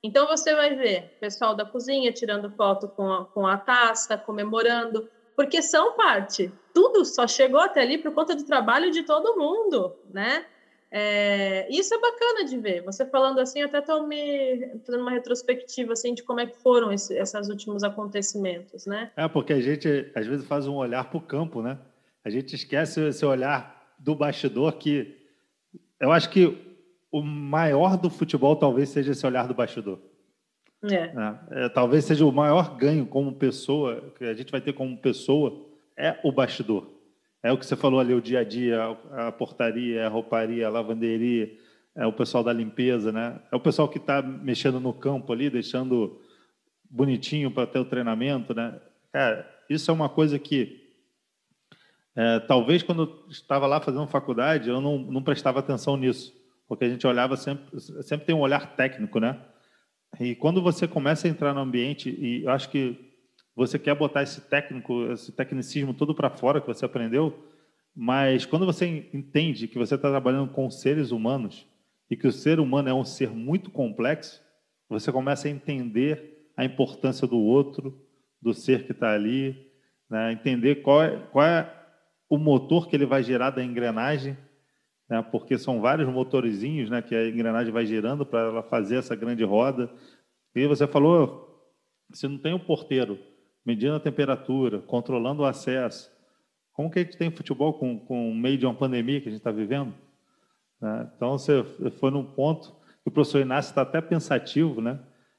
[0.02, 5.08] Então, você vai ver pessoal da cozinha tirando foto com a, com a taça, comemorando,
[5.36, 6.52] porque são parte.
[6.74, 10.44] Tudo só chegou até ali por conta do trabalho de todo mundo, né?
[10.94, 12.82] É, isso é bacana de ver.
[12.82, 16.92] Você falando assim, até estou me fazendo uma retrospectiva assim de como é que foram
[16.92, 19.10] esse, esses últimos acontecimentos, né?
[19.16, 21.78] É porque a gente às vezes faz um olhar para o campo, né?
[22.22, 25.18] A gente esquece esse olhar do bastidor que
[25.98, 26.58] eu acho que
[27.10, 29.98] o maior do futebol talvez seja esse olhar do bastidor.
[30.84, 30.94] É.
[30.94, 34.96] É, é, talvez seja o maior ganho como pessoa que a gente vai ter como
[34.96, 35.64] pessoa
[35.96, 36.90] é o bastidor.
[37.42, 40.70] É o que você falou ali, o dia a dia, a portaria, a rouparia, a
[40.70, 41.52] lavanderia,
[41.94, 43.40] é o pessoal da limpeza, né?
[43.50, 46.20] É o pessoal que está mexendo no campo ali, deixando
[46.88, 48.80] bonitinho para ter o treinamento, né?
[49.12, 50.80] Cara, isso é uma coisa que
[52.14, 56.32] é, talvez quando eu estava lá fazendo faculdade eu não, não prestava atenção nisso,
[56.68, 59.38] porque a gente olhava sempre, sempre tem um olhar técnico, né?
[60.20, 62.96] E quando você começa a entrar no ambiente, e eu acho que
[63.54, 67.48] você quer botar esse técnico, esse tecnicismo todo para fora que você aprendeu,
[67.94, 71.66] mas quando você entende que você está trabalhando com seres humanos
[72.10, 74.42] e que o ser humano é um ser muito complexo,
[74.88, 77.98] você começa a entender a importância do outro,
[78.40, 79.70] do ser que está ali,
[80.10, 80.32] né?
[80.32, 81.82] entender qual é, qual é
[82.28, 84.36] o motor que ele vai gerar da engrenagem,
[85.12, 85.22] né?
[85.30, 87.02] porque são vários motorizinhos né?
[87.02, 89.90] que a engrenagem vai gerando para ela fazer essa grande roda.
[90.54, 91.70] E você falou,
[92.10, 93.18] se não tem o porteiro
[93.62, 96.10] medindo a temperatura, controlando o acesso,
[96.72, 99.40] como que a gente tem futebol com, com meio de uma pandemia que a gente
[99.40, 99.92] está vivendo?
[100.80, 101.10] Né?
[101.14, 101.62] Então, você
[102.00, 104.98] foi num ponto que o professor Inácio está até pensativo, né?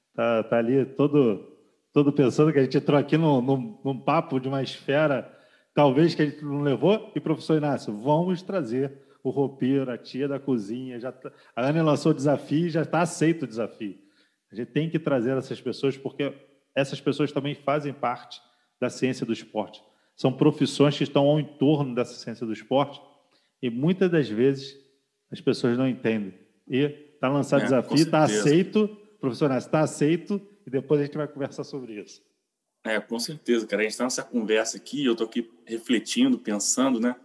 [0.09, 1.51] Está tá ali todo,
[1.91, 5.35] todo pensando que a gente entrou aqui num, num, num papo de uma esfera,
[5.73, 7.11] talvez que a gente não levou.
[7.15, 10.99] E, professor Inácio, vamos trazer o roupeiro, a tia da cozinha.
[10.99, 13.97] Já tá, a Ana lançou o desafio e já está aceito o desafio.
[14.51, 16.33] A gente tem que trazer essas pessoas, porque
[16.75, 18.41] essas pessoas também fazem parte
[18.79, 19.81] da ciência do esporte.
[20.15, 23.01] São profissões que estão ao entorno dessa ciência do esporte
[23.61, 24.77] e muitas das vezes
[25.31, 26.33] as pessoas não entendem.
[26.67, 26.83] E
[27.15, 28.87] está lançado o é, desafio, está aceito,
[29.19, 32.21] professor Nassi, está aceito e depois a gente vai conversar sobre isso.
[32.83, 33.81] É, com certeza, cara.
[33.81, 37.15] A gente está nessa conversa aqui, eu estou aqui refletindo, pensando, né?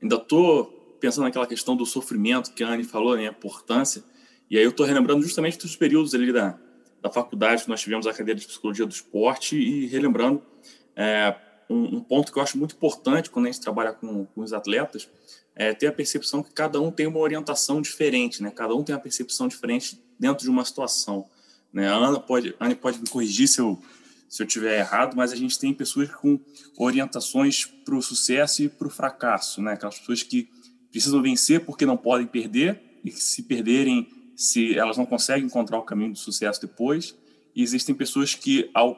[0.00, 3.26] Ainda estou pensando naquela questão do sofrimento que a Anne falou, né?
[3.26, 4.04] A importância.
[4.48, 6.56] E aí eu estou relembrando justamente dos períodos ali da,
[7.02, 10.40] da faculdade que nós tivemos a cadeira de Psicologia do Esporte e relembrando
[10.94, 11.34] é,
[11.68, 14.52] um, um, ponto que eu acho muito importante quando a gente trabalha com, com os
[14.52, 15.08] atletas
[15.56, 18.50] é ter a percepção que cada um tem uma orientação diferente, né?
[18.50, 21.26] Cada um tem uma percepção diferente dentro de uma situação.
[21.72, 21.88] Né?
[21.88, 23.76] A Ana pode, a Ana pode me corrigir se eu
[24.28, 26.40] se eu tiver errado, mas a gente tem pessoas com
[26.78, 29.74] orientações para o sucesso e para o fracasso, né?
[29.74, 30.48] Aquelas pessoas que
[30.92, 35.78] precisam vencer porque não podem perder e que se perderem, se elas não conseguem encontrar
[35.78, 37.16] o caminho do sucesso depois.
[37.56, 38.94] E existem pessoas que, ao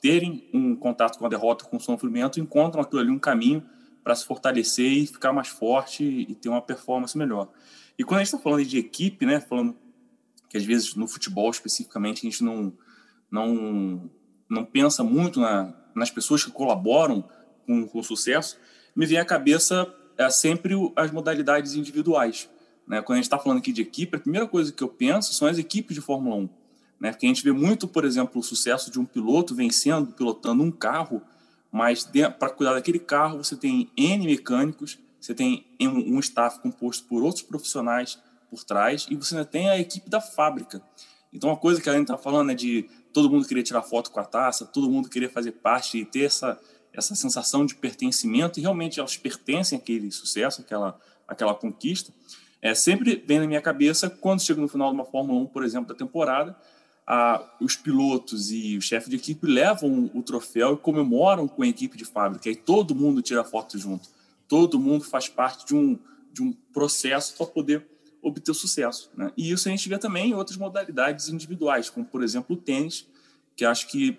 [0.00, 3.64] terem um contato com a derrota, com o sofrimento, encontram aquilo ali um caminho
[4.04, 7.50] para se fortalecer e ficar mais forte e ter uma performance melhor.
[7.98, 9.76] E quando a gente está falando de equipe, né, falando
[10.48, 12.72] que às vezes no futebol especificamente a gente não
[13.30, 14.10] não
[14.48, 17.28] não pensa muito na, nas pessoas que colaboram
[17.66, 18.58] com, com o sucesso,
[18.96, 22.50] me vem à cabeça é, sempre as modalidades individuais.
[22.86, 23.00] Né?
[23.00, 25.46] Quando a gente está falando aqui de equipe, a primeira coisa que eu penso são
[25.46, 26.48] as equipes de Fórmula 1.
[27.00, 27.10] Né?
[27.12, 30.72] Porque a gente vê muito, por exemplo, o sucesso de um piloto vencendo, pilotando um
[30.72, 31.22] carro,
[31.70, 37.22] mas para cuidar daquele carro você tem N mecânicos, você tem um, staff composto por
[37.22, 38.18] outros profissionais
[38.50, 40.82] por trás e você ainda tem a equipe da fábrica.
[41.32, 44.10] Então, uma coisa que a gente está falando é de todo mundo querer tirar foto
[44.10, 46.58] com a taça, todo mundo querer fazer parte e ter essa,
[46.92, 52.12] essa sensação de pertencimento, e realmente elas pertencem àquele sucesso, àquela, àquela conquista.
[52.60, 55.64] É, sempre vem na minha cabeça, quando chega no final de uma Fórmula 1, por
[55.64, 56.56] exemplo, da temporada,
[57.06, 61.66] a, os pilotos e o chefe de equipe levam o troféu e comemoram com a
[61.66, 62.50] equipe de fábrica.
[62.50, 64.08] E todo mundo tira foto junto.
[64.46, 65.98] Todo mundo faz parte de um,
[66.32, 67.86] de um processo para poder
[68.20, 69.10] obter sucesso.
[69.16, 69.32] Né?
[69.36, 73.06] E isso a gente vê também em outras modalidades individuais, como, por exemplo, o tênis,
[73.56, 74.18] que acho que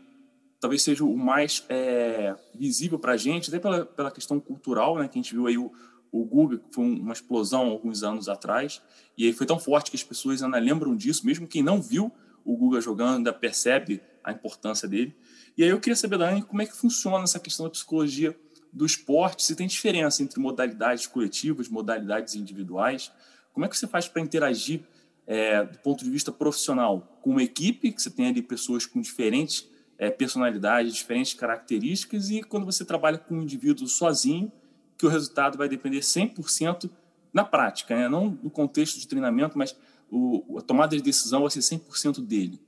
[0.60, 5.08] talvez seja o mais é, visível para a gente, até pela, pela questão cultural, né?
[5.08, 5.72] que a gente viu aí o,
[6.12, 8.82] o Guga, que foi uma explosão alguns anos atrás,
[9.18, 12.12] e aí foi tão forte que as pessoas ainda lembram disso, mesmo quem não viu
[12.44, 15.16] o Guga jogando ainda percebe a importância dele.
[15.58, 18.36] E aí eu queria saber da Anne como é que funciona essa questão da psicologia
[18.72, 23.12] do esporte, se tem diferença entre modalidades coletivas, modalidades individuais.
[23.54, 24.82] Como é que você faz para interagir
[25.26, 29.02] é, do ponto de vista profissional com uma equipe, que você tem ali pessoas com
[29.02, 29.68] diferentes
[30.00, 34.50] é, personalidades, diferentes características, e quando você trabalha com um indivíduo sozinho,
[34.98, 36.90] que o resultado vai depender 100%
[37.34, 38.08] na prática, né?
[38.08, 39.78] não no contexto de treinamento, mas
[40.10, 42.60] o, a tomada de decisão vai ser 100% dele.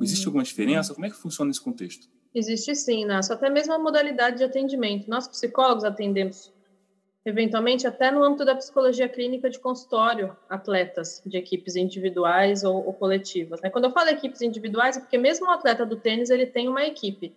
[0.00, 0.30] Existe uhum.
[0.30, 0.94] alguma diferença?
[0.94, 2.08] Como é que funciona nesse contexto?
[2.34, 3.32] Existe sim, Nasso.
[3.32, 5.08] Até mesmo a modalidade de atendimento.
[5.08, 6.52] Nós, psicólogos, atendemos,
[7.24, 12.92] eventualmente, até no âmbito da psicologia clínica de consultório, atletas de equipes individuais ou, ou
[12.92, 13.60] coletivas.
[13.60, 13.70] Né?
[13.70, 16.84] Quando eu falo equipes individuais, é porque mesmo o atleta do tênis, ele tem uma
[16.84, 17.34] equipe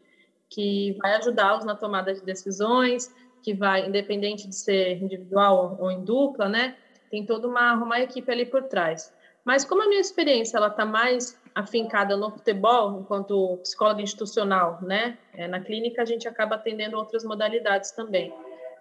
[0.49, 6.03] que vai ajudá-los na tomada de decisões, que vai, independente de ser individual ou em
[6.03, 6.75] dupla, né?
[7.09, 9.13] Tem toda uma, uma equipe ali por trás.
[9.43, 15.17] Mas como a minha experiência ela está mais afincada no futebol, enquanto psicóloga institucional, né?
[15.33, 18.31] É, na clínica a gente acaba atendendo outras modalidades também.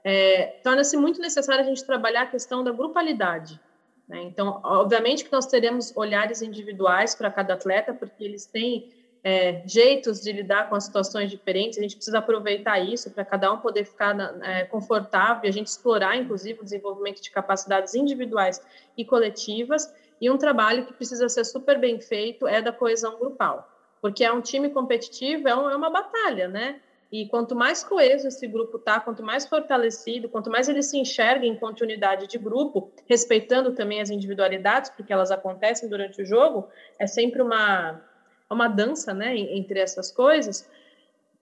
[0.02, 3.60] É, Torna-se muito necessário a gente trabalhar a questão da grupalidade.
[4.08, 4.22] Né?
[4.22, 8.90] Então, obviamente que nós teremos olhares individuais para cada atleta, porque eles têm
[9.22, 11.78] é, jeitos de lidar com as situações diferentes.
[11.78, 16.16] A gente precisa aproveitar isso para cada um poder ficar é, confortável a gente explorar,
[16.16, 18.60] inclusive, o desenvolvimento de capacidades individuais
[18.96, 23.68] e coletivas e um trabalho que precisa ser super bem feito é da coesão grupal,
[24.02, 26.80] porque é um time competitivo, é, um, é uma batalha, né?
[27.12, 31.44] E quanto mais coeso esse grupo tá, quanto mais fortalecido, quanto mais ele se enxerga
[31.44, 36.68] enquanto unidade de grupo, respeitando também as individualidades, porque elas acontecem durante o jogo,
[36.98, 38.00] é sempre uma,
[38.48, 40.68] uma dança, né, entre essas coisas.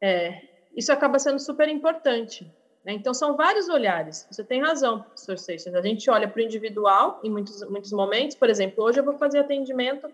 [0.00, 0.40] É,
[0.74, 2.50] isso acaba sendo super importante.
[2.82, 2.94] Né?
[2.94, 4.26] Então, são vários olhares.
[4.30, 5.74] Você tem razão, professor Seixas.
[5.74, 8.34] A gente olha para o individual em muitos, muitos momentos.
[8.34, 10.08] Por exemplo, hoje eu vou fazer atendimento,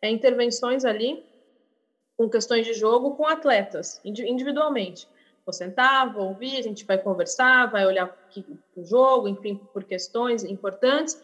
[0.00, 1.24] é, intervenções ali
[2.20, 5.08] com questões de jogo com atletas, individualmente.
[5.42, 8.14] Vou sentar, vou ouvir, a gente vai conversar, vai olhar
[8.76, 11.18] o jogo, enfim, por questões importantes.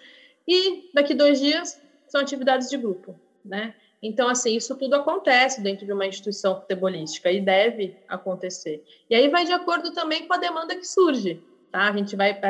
[0.48, 1.78] E daqui dois dias
[2.09, 3.74] são atividades de grupo, né?
[4.02, 8.82] Então, assim, isso tudo acontece dentro de uma instituição futebolística e deve acontecer.
[9.11, 11.90] E aí vai de acordo também com a demanda que surge, tá?
[11.90, 12.40] A gente vai...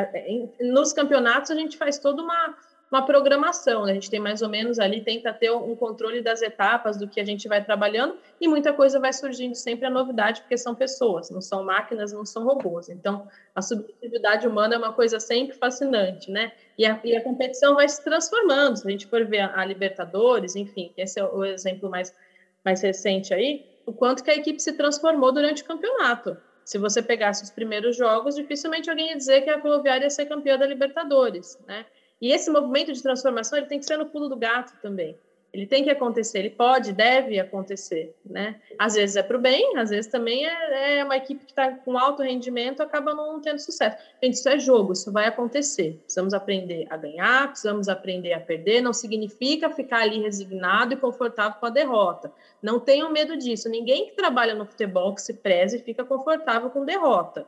[0.61, 2.55] Nos campeonatos, a gente faz toda uma
[2.91, 3.85] uma programação.
[3.85, 3.91] Né?
[3.91, 7.19] A gente tem mais ou menos ali, tenta ter um controle das etapas do que
[7.19, 11.29] a gente vai trabalhando e muita coisa vai surgindo sempre a novidade, porque são pessoas,
[11.29, 12.89] não são máquinas, não são robôs.
[12.89, 16.51] Então, a subjetividade humana é uma coisa sempre fascinante, né?
[16.77, 18.77] E a, e a competição vai se transformando.
[18.77, 22.15] Se a gente for ver a, a Libertadores, enfim, esse é o exemplo mais,
[22.63, 26.37] mais recente aí, o quanto que a equipe se transformou durante o campeonato.
[26.63, 30.25] Se você pegasse os primeiros jogos, dificilmente alguém ia dizer que a Ferroviária ia ser
[30.25, 31.85] campeã da Libertadores, né?
[32.21, 35.17] E esse movimento de transformação ele tem que ser no pulo do gato também.
[35.53, 38.61] Ele tem que acontecer, ele pode, deve acontecer, né?
[38.77, 41.71] Às vezes é para o bem, às vezes também é, é uma equipe que está
[41.71, 43.97] com alto rendimento acaba não tendo sucesso.
[44.21, 45.99] Gente, isso é jogo, isso vai acontecer.
[46.03, 48.81] Precisamos aprender a ganhar, precisamos aprender a perder.
[48.81, 52.31] Não significa ficar ali resignado e confortável com a derrota.
[52.61, 53.69] Não tenham medo disso.
[53.69, 57.47] Ninguém que trabalha no futebol que se preze fica confortável com derrota,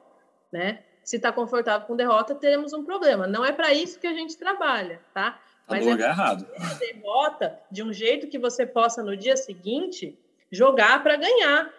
[0.52, 0.80] né?
[1.04, 3.28] Se está confortável com derrota, teremos um problema.
[3.28, 5.32] Não é para isso que a gente trabalha, tá?
[5.32, 6.48] tá Mas é errado.
[6.80, 10.18] derrota de um jeito que você possa no dia seguinte
[10.52, 11.72] jogar para ganhar,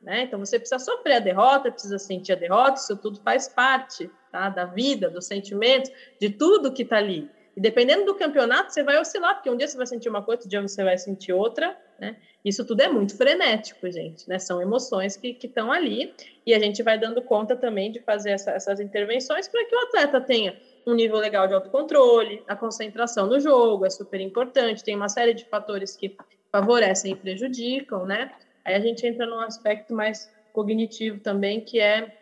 [0.00, 0.22] né?
[0.22, 4.48] Então você precisa sofrer a derrota, precisa sentir a derrota, isso tudo faz parte, tá?
[4.48, 7.30] Da vida, dos sentimentos, de tudo que está ali.
[7.56, 10.38] E dependendo do campeonato, você vai oscilar, porque um dia você vai sentir uma coisa,
[10.38, 12.16] outro dia você vai sentir outra, né?
[12.44, 14.38] Isso tudo é muito frenético, gente, né?
[14.38, 16.14] São emoções que estão ali
[16.46, 19.78] e a gente vai dando conta também de fazer essa, essas intervenções para que o
[19.80, 24.96] atleta tenha um nível legal de autocontrole, a concentração no jogo é super importante, tem
[24.96, 26.16] uma série de fatores que
[26.50, 28.32] favorecem e prejudicam, né?
[28.64, 32.16] Aí a gente entra num aspecto mais cognitivo também, que é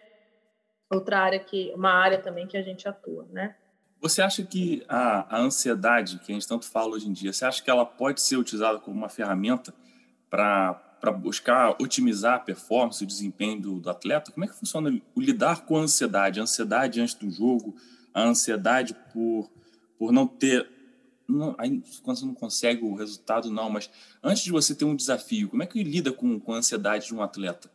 [0.91, 3.55] outra área que, uma área também que a gente atua, né?
[4.01, 7.45] Você acha que a, a ansiedade, que a gente tanto fala hoje em dia, você
[7.45, 9.75] acha que ela pode ser utilizada como uma ferramenta
[10.31, 14.33] para buscar otimizar a performance, o desempenho do, do, atleta?
[14.33, 16.41] Como é que funciona o lidar com a ansiedade?
[16.41, 17.77] A ansiedade antes do jogo,
[18.13, 19.51] a ansiedade por,
[19.99, 20.69] por não ter.
[21.29, 23.91] Não, aí, quando você não consegue o resultado, não, mas
[24.23, 27.15] antes de você ter um desafio, como é que lida com, com a ansiedade de
[27.15, 27.71] um atleta?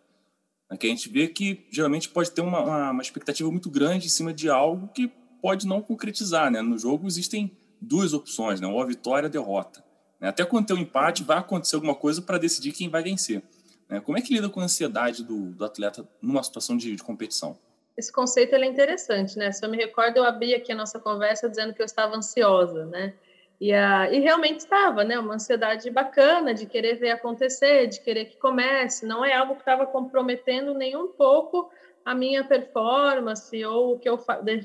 [0.74, 4.08] É que a gente vê que geralmente pode ter uma, uma, uma expectativa muito grande
[4.08, 6.50] em cima de algo que pode não concretizar.
[6.50, 6.62] Né?
[6.62, 8.68] No jogo existem duas opções, né?
[8.68, 9.84] ou a vitória ou a derrota.
[10.23, 10.29] Né?
[10.29, 13.43] Até quando tem um empate, vai acontecer alguma coisa para decidir quem vai vencer.
[13.89, 13.99] Né?
[13.99, 17.57] Como é que lida com a ansiedade do, do atleta numa situação de, de competição?
[17.97, 19.51] Esse conceito é interessante, né?
[19.51, 22.86] Se eu me recordo, eu abri aqui a nossa conversa dizendo que eu estava ansiosa,
[22.86, 23.13] né?
[23.62, 25.19] E, a, e realmente estava, né?
[25.19, 29.05] Uma ansiedade bacana de querer ver acontecer, de querer que comece.
[29.05, 31.69] Não é algo que estava comprometendo nem um pouco
[32.03, 34.17] a minha performance ou o que eu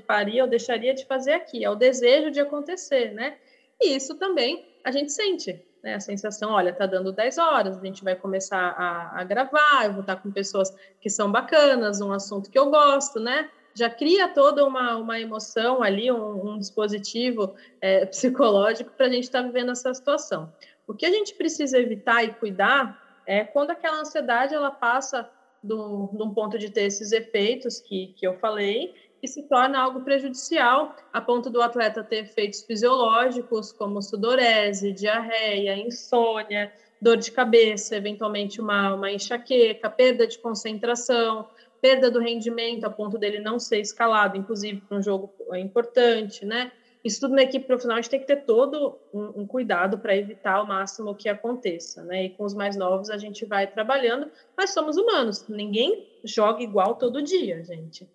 [0.06, 3.36] faria ou deixaria de fazer aqui, é o desejo de acontecer, né?
[3.80, 5.94] E isso também a gente sente, né?
[5.94, 9.92] A sensação, olha, tá dando 10 horas, a gente vai começar a, a gravar, eu
[9.92, 13.50] vou estar com pessoas que são bacanas, um assunto que eu gosto, né?
[13.74, 19.24] Já cria toda uma, uma emoção ali, um, um dispositivo é, psicológico para a gente
[19.24, 20.52] estar tá vivendo essa situação.
[20.86, 25.28] O que a gente precisa evitar e cuidar é quando aquela ansiedade ela passa
[25.62, 30.00] de um ponto de ter esses efeitos que, que eu falei e se torna algo
[30.00, 37.96] prejudicial a ponto do atleta ter efeitos fisiológicos como sudorese, diarreia, insônia, dor de cabeça,
[37.96, 41.48] eventualmente uma, uma enxaqueca, perda de concentração,
[41.80, 46.72] perda do rendimento a ponto dele não ser escalado, inclusive para um jogo importante, né?
[47.04, 50.16] Isso tudo na equipe profissional a gente tem que ter todo um, um cuidado para
[50.16, 52.24] evitar ao máximo que aconteça, né?
[52.24, 56.96] E com os mais novos a gente vai trabalhando, mas somos humanos, ninguém joga igual
[56.96, 58.08] todo dia, gente.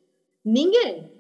[0.43, 1.11] Ninguém.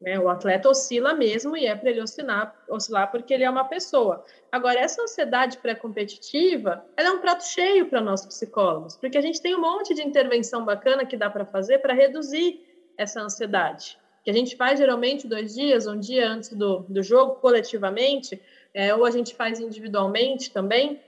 [0.00, 0.18] Né?
[0.18, 4.24] O atleta oscila mesmo e é para ele oscilar, oscilar porque ele é uma pessoa.
[4.52, 9.40] Agora, essa ansiedade pré-competitiva, ela é um prato cheio para nós psicólogos, porque a gente
[9.40, 12.60] tem um monte de intervenção bacana que dá para fazer para reduzir
[12.98, 17.36] essa ansiedade que a gente faz geralmente dois dias, um dia antes do, do jogo,
[17.36, 18.42] coletivamente,
[18.74, 21.00] é, ou a gente faz individualmente também,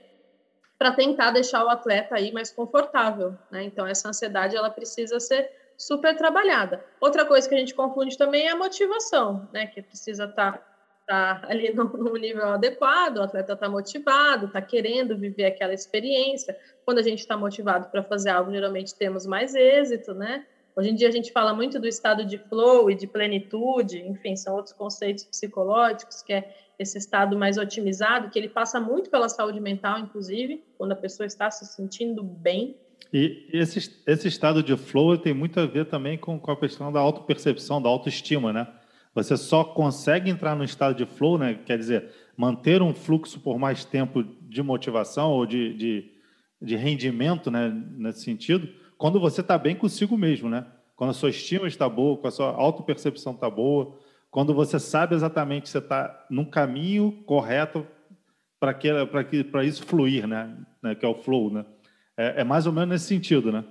[0.77, 3.63] para tentar deixar o atleta aí mais confortável, né?
[3.63, 6.83] Então essa ansiedade ela precisa ser super trabalhada.
[6.99, 9.65] Outra coisa que a gente confunde também é a motivação, né?
[9.65, 10.57] Que precisa estar
[11.07, 16.55] tá, tá ali no, nível adequado, o atleta está motivado, está querendo viver aquela experiência.
[16.83, 20.45] Quando a gente está motivado para fazer algo, geralmente temos mais êxito, né?
[20.75, 24.35] Hoje em dia a gente fala muito do estado de flow e de plenitude, enfim,
[24.35, 29.27] são outros conceitos psicológicos, que é esse estado mais otimizado, que ele passa muito pela
[29.27, 32.77] saúde mental, inclusive, quando a pessoa está se sentindo bem.
[33.11, 36.91] E esse, esse estado de flow tem muito a ver também com, com a questão
[36.91, 38.67] da autopercepção, da autoestima, né?
[39.15, 41.59] Você só consegue entrar no estado de flow, né?
[41.65, 46.11] Quer dizer, manter um fluxo por mais tempo de motivação ou de, de,
[46.61, 47.69] de rendimento, né?
[47.97, 50.65] Nesse sentido, quando você está bem consigo mesmo, né?
[50.95, 53.97] Quando a sua estima está boa, quando a sua autopercepção está boa,
[54.29, 57.87] quando você sabe exatamente que você está num caminho correto
[58.59, 60.55] para isso fluir, né?
[60.83, 60.93] né?
[60.93, 61.65] Que é o flow, né?
[62.19, 63.63] É, é, mais ou menos nesse sentido, né?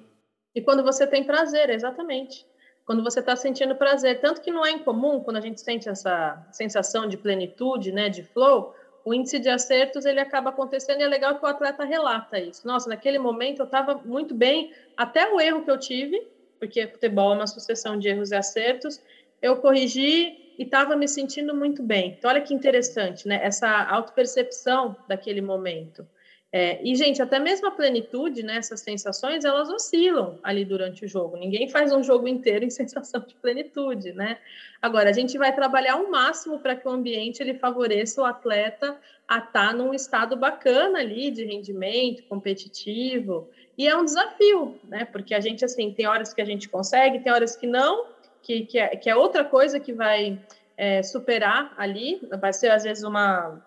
[0.55, 2.47] E quando você tem prazer, exatamente.
[2.87, 6.49] Quando você está sentindo prazer, tanto que não é incomum quando a gente sente essa
[6.51, 8.09] sensação de plenitude, né?
[8.09, 8.75] De flow,
[9.05, 12.67] o índice de acertos ele acaba acontecendo e é legal que o atleta relata isso.
[12.67, 16.19] Nossa, naquele momento eu estava muito bem, até o erro que eu tive,
[16.59, 18.99] porque futebol é uma sucessão de erros e acertos,
[19.43, 22.17] eu corrigi e estava me sentindo muito bem.
[22.17, 23.41] Então, olha que interessante, né?
[23.43, 26.07] Essa autopercepção daquele momento.
[26.51, 31.09] É, e, gente, até mesmo a plenitude, né, essas sensações, elas oscilam ali durante o
[31.09, 31.37] jogo.
[31.37, 34.39] Ninguém faz um jogo inteiro em sensação de plenitude, né?
[34.81, 38.99] Agora, a gente vai trabalhar o máximo para que o ambiente ele favoreça o atleta
[39.27, 43.51] a estar tá num estado bacana ali de rendimento, competitivo.
[43.77, 45.05] E é um desafio, né?
[45.05, 48.07] Porque a gente, assim, tem horas que a gente consegue, tem horas que não,
[48.43, 50.39] que, que, é, que é outra coisa que vai
[50.79, 53.61] é, superar ali, vai ser às vezes uma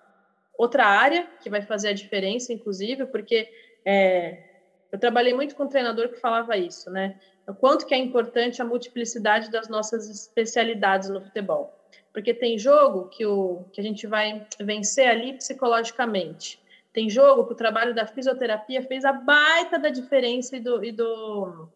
[0.58, 3.49] outra área que vai fazer a diferença, inclusive, porque
[3.86, 4.43] é,
[4.91, 7.20] eu trabalhei muito com um treinador que falava isso, né?
[7.47, 11.74] O quanto que é importante a multiplicidade das nossas especialidades no futebol.
[12.14, 16.62] Porque tem jogo que, o, que a gente vai vencer ali psicologicamente.
[16.93, 20.91] Tem jogo que o trabalho da fisioterapia fez a baita da diferença e do, e
[20.91, 21.70] do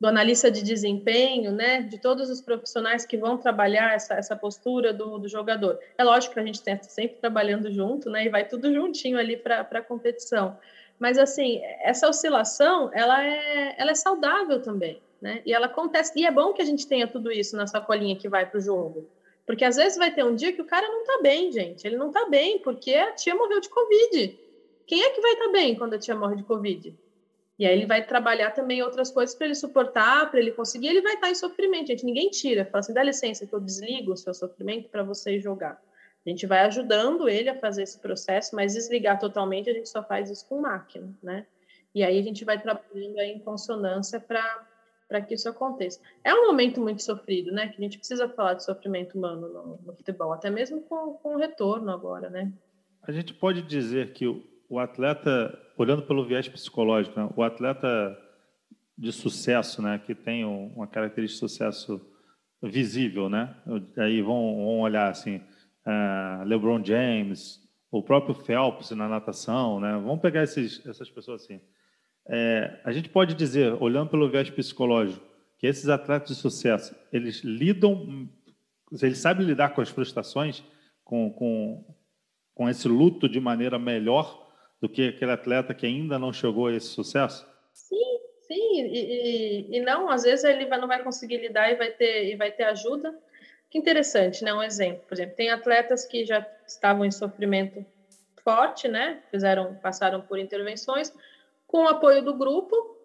[0.00, 4.92] do analista de desempenho, né, de todos os profissionais que vão trabalhar essa, essa postura
[4.92, 5.78] do, do jogador.
[5.96, 9.36] É lógico que a gente está sempre trabalhando junto, né, e vai tudo juntinho ali
[9.36, 10.56] para a competição.
[10.98, 16.24] Mas, assim, essa oscilação, ela é, ela é saudável também, né, e ela acontece, e
[16.24, 19.08] é bom que a gente tenha tudo isso na sacolinha que vai para o jogo,
[19.44, 21.96] porque às vezes vai ter um dia que o cara não está bem, gente, ele
[21.96, 24.38] não está bem, porque a tia morreu de Covid.
[24.86, 26.94] Quem é que vai estar tá bem quando a tia morre de Covid?
[27.58, 30.88] E aí ele vai trabalhar também outras coisas para ele suportar, para ele conseguir.
[30.88, 32.04] Ele vai estar em sofrimento, gente.
[32.04, 32.64] Ninguém tira.
[32.64, 35.80] Fala assim, dá licença que eu desligo o seu sofrimento para você jogar.
[36.24, 40.02] A gente vai ajudando ele a fazer esse processo, mas desligar totalmente a gente só
[40.02, 41.46] faz isso com máquina, né?
[41.94, 46.00] E aí a gente vai trabalhando aí em consonância para que isso aconteça.
[46.22, 47.68] É um momento muito sofrido, né?
[47.68, 51.34] Que a gente precisa falar de sofrimento humano no, no futebol, até mesmo com, com
[51.34, 52.52] o retorno agora, né?
[53.02, 58.18] A gente pode dizer que o, o atleta, olhando pelo viés psicológico, né, o atleta
[58.96, 62.04] de sucesso, né, que tem uma característica de sucesso
[62.60, 63.54] visível, né?
[63.96, 69.92] Aí vão, vão olhar assim, uh, LeBron James, o próprio Phelps na natação, né?
[69.92, 71.60] Vamos pegar esses, essas pessoas assim.
[72.28, 75.24] É, a gente pode dizer, olhando pelo viés psicológico,
[75.56, 78.28] que esses atletas de sucesso, eles lidam,
[79.00, 80.64] eles sabem lidar com as frustrações,
[81.04, 81.94] com, com,
[82.52, 84.47] com esse luto de maneira melhor
[84.80, 87.46] do que aquele atleta que ainda não chegou a esse sucesso?
[87.72, 91.90] Sim, sim, e, e, e não, às vezes ele não vai conseguir lidar e vai
[91.90, 93.14] ter, e vai ter ajuda.
[93.70, 94.54] Que interessante, né?
[94.54, 97.84] Um exemplo, por exemplo, tem atletas que já estavam em sofrimento
[98.42, 99.22] forte, né?
[99.30, 101.12] Fizeram, passaram por intervenções,
[101.66, 102.97] com o apoio do grupo,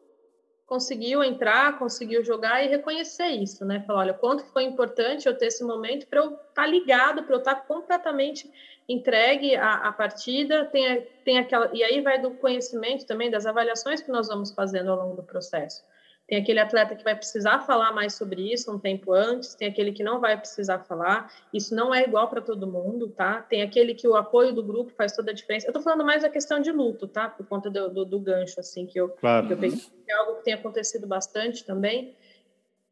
[0.74, 3.84] conseguiu entrar, conseguiu jogar e reconhecer isso, né?
[3.86, 7.36] Falar, olha, quanto foi importante eu ter esse momento para eu estar tá ligado, para
[7.36, 8.52] eu estar tá completamente
[8.90, 14.02] entregue a, a partida, tem, tem aquela e aí vai do conhecimento também das avaliações
[14.02, 15.84] que nós vamos fazendo ao longo do processo.
[16.28, 19.92] Tem aquele atleta que vai precisar falar mais sobre isso um tempo antes, tem aquele
[19.92, 21.30] que não vai precisar falar.
[21.54, 23.42] Isso não é igual para todo mundo, tá?
[23.42, 25.68] Tem aquele que o apoio do grupo faz toda a diferença.
[25.68, 27.28] Eu estou falando mais da questão de luto, tá?
[27.28, 29.48] Por conta do, do, do gancho, assim, que eu, claro.
[29.48, 29.80] que eu peguei.
[30.08, 32.16] É algo que tem acontecido bastante também.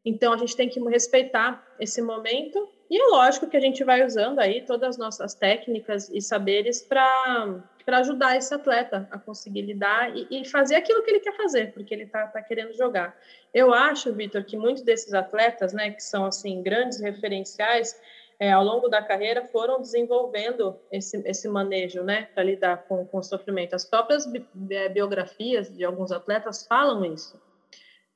[0.04, 4.04] Então, a gente tem que respeitar esse momento e é lógico que a gente vai
[4.04, 10.14] usando aí todas as nossas técnicas e saberes para ajudar esse atleta a conseguir lidar
[10.16, 13.16] e, e, fazer aquilo que ele quer fazer, porque ele está tá querendo jogar.
[13.52, 17.98] Eu acho, Vitor, que muitos desses atletas, né, que são assim grandes referenciais,
[18.38, 23.18] é, ao longo da carreira foram desenvolvendo esse, esse manejo, né, para lidar com, com
[23.18, 23.74] o sofrimento.
[23.74, 24.44] As próprias bi
[24.92, 27.40] biografias de alguns atletas falam isso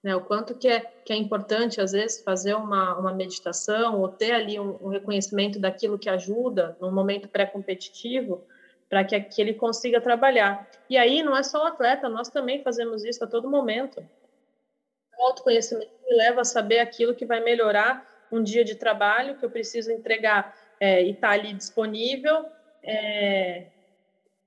[0.07, 0.14] né?
[0.14, 4.31] O quanto que é, que é importante, às vezes, fazer uma, uma meditação ou ter
[4.31, 8.45] ali um, um reconhecimento daquilo que ajuda no momento pré-competitivo
[8.89, 10.68] para que, que ele consiga trabalhar.
[10.89, 14.07] E aí, não é só o atleta, nós também fazemos isso a todo momento.
[15.18, 19.45] O autoconhecimento me leva a saber aquilo que vai melhorar um dia de trabalho que
[19.45, 22.45] eu preciso entregar é, e estar tá ali disponível.
[22.82, 23.66] É,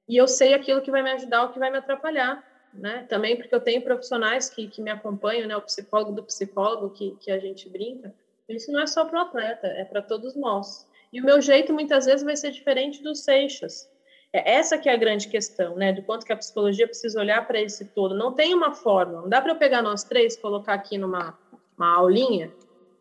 [0.07, 3.05] e eu sei aquilo que vai me ajudar ou que vai me atrapalhar né?
[3.09, 5.55] Também porque eu tenho profissionais que, que me acompanham, né?
[5.57, 8.13] O psicólogo do psicólogo que, que a gente brinca.
[8.47, 10.87] Isso não é só para o atleta, é para todos nós.
[11.13, 13.89] E o meu jeito muitas vezes vai ser diferente dos Seixas.
[14.31, 15.91] É essa que é a grande questão, né?
[15.91, 18.13] Do quanto que a psicologia precisa olhar para esse todo.
[18.13, 19.21] Não tem uma forma.
[19.21, 21.37] Não dá para eu pegar nós três, colocar aqui numa
[21.75, 22.53] uma aulinha,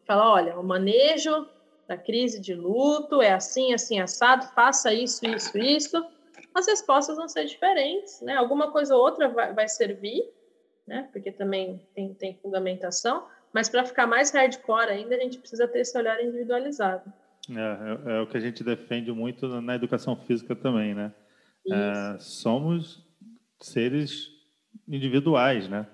[0.07, 1.49] falar, olha, o manejo
[1.89, 6.07] da crise de luto é assim, assim, assado, faça isso, isso, isso
[6.55, 8.35] as respostas vão ser diferentes, né?
[8.35, 10.29] Alguma coisa ou outra vai, vai servir,
[10.87, 11.09] né?
[11.13, 15.81] Porque também tem, tem fundamentação, mas para ficar mais hardcore ainda, a gente precisa ter
[15.81, 17.13] esse olhar individualizado.
[17.51, 21.13] É, é, é o que a gente defende muito na educação física também, né?
[21.71, 23.07] É, somos
[23.61, 24.29] seres
[24.87, 25.87] individuais, né?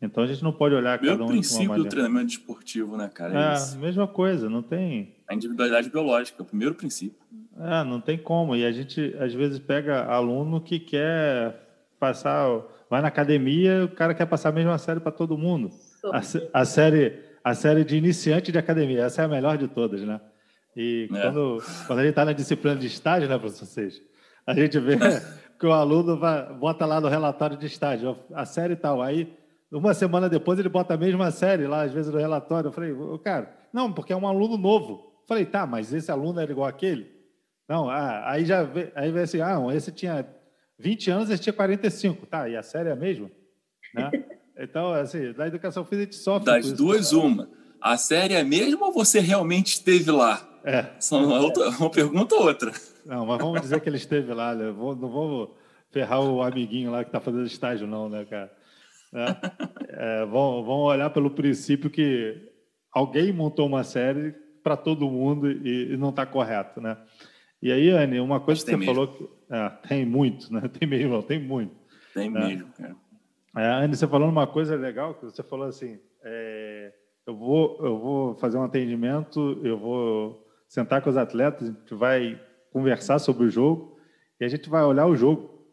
[0.00, 3.54] Então a gente não pode olhar Meu cada um princípio do treinamento esportivo, né, cara?
[3.54, 5.14] É, é mesma coisa, não tem.
[5.28, 7.22] A individualidade biológica, o primeiro princípio.
[7.56, 8.56] É, não tem como.
[8.56, 11.54] E a gente, às vezes, pega aluno que quer
[12.00, 12.48] passar.
[12.90, 15.70] Vai na academia, o cara quer passar a mesma série para todo mundo.
[16.12, 20.02] A, a, série, a série de iniciante de academia, essa é a melhor de todas,
[20.02, 20.20] né?
[20.76, 21.20] E é.
[21.20, 24.02] quando, quando a gente está na disciplina de estágio, né, professor Seixas?
[24.46, 24.96] A gente vê
[25.58, 29.02] que o aluno vai, bota lá no relatório de estágio, a série tal.
[29.02, 29.32] Aí,
[29.70, 32.68] uma semana depois, ele bota a mesma série lá, às vezes, no relatório.
[32.68, 35.12] Eu falei, cara, não, porque é um aluno novo.
[35.22, 37.10] Eu falei, tá, mas esse aluno era igual aquele?
[37.68, 40.26] Não, ah, aí já aí vê assim, ah, esse tinha
[40.78, 42.26] 20 anos, esse tinha 45.
[42.26, 43.30] Tá, e a série é a mesma?
[43.94, 44.10] Né?
[44.54, 47.48] Então, assim, na educação física a gente sofre Das duas, uma.
[47.82, 50.48] A série é a mesma ou você realmente esteve lá?
[50.64, 50.86] É.
[51.00, 52.70] São uma, outra, uma pergunta ou outra.
[53.04, 54.66] Não, mas vamos dizer que ele esteve lá, né?
[54.66, 55.48] Não vamos
[55.90, 58.52] ferrar o amiguinho lá que está fazendo estágio, não, né, cara?
[59.12, 62.40] É, é, olhar pelo princípio que
[62.92, 66.96] alguém montou uma série para todo mundo e, e não está correto, né?
[67.60, 68.94] E aí, Anne, uma coisa que você mesmo.
[68.94, 70.62] falou que é, tem muito, né?
[70.68, 71.74] Tem mesmo, tem muito.
[72.14, 72.46] Tem né?
[72.46, 72.96] mesmo, cara.
[73.56, 76.61] É, Anne, você falou uma coisa legal que você falou assim: é,
[77.26, 81.94] eu vou, eu vou fazer um atendimento, eu vou sentar com os atletas, a gente
[81.94, 82.40] vai
[82.72, 83.96] conversar sobre o jogo
[84.40, 85.66] e a gente vai olhar o jogo,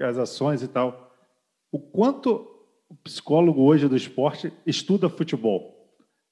[0.00, 1.12] as ações e tal.
[1.70, 2.48] O quanto
[2.88, 5.72] o psicólogo hoje do esporte estuda futebol?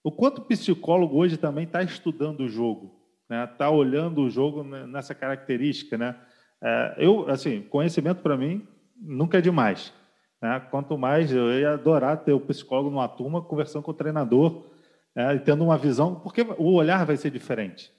[0.02, 3.00] O quanto o psicólogo hoje também está estudando o jogo?
[3.30, 3.46] né?
[3.46, 6.16] Tá olhando o jogo nessa característica, né?
[6.61, 8.66] É, eu, assim, conhecimento para mim
[9.00, 9.94] nunca é demais.
[10.41, 10.61] Né?
[10.70, 14.64] Quanto mais eu ia adorar ter o psicólogo numa turma conversando com o treinador
[15.14, 17.93] é, e tendo uma visão, porque o olhar vai ser diferente.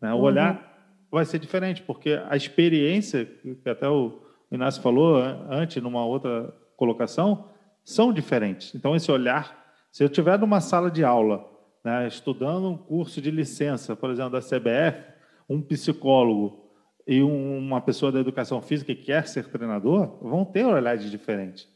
[0.00, 0.12] Né?
[0.12, 0.22] O uhum.
[0.22, 0.74] olhar
[1.10, 5.16] vai ser diferente, porque a experiência, que até o Inácio falou
[5.48, 7.48] antes, numa outra colocação,
[7.84, 8.74] são diferentes.
[8.74, 11.44] Então, esse olhar, se eu estiver numa sala de aula
[11.84, 15.12] né, estudando um curso de licença, por exemplo, da CBF,
[15.48, 16.64] um psicólogo
[17.06, 21.68] e uma pessoa da educação física que quer ser treinador vão ter olhares diferentes,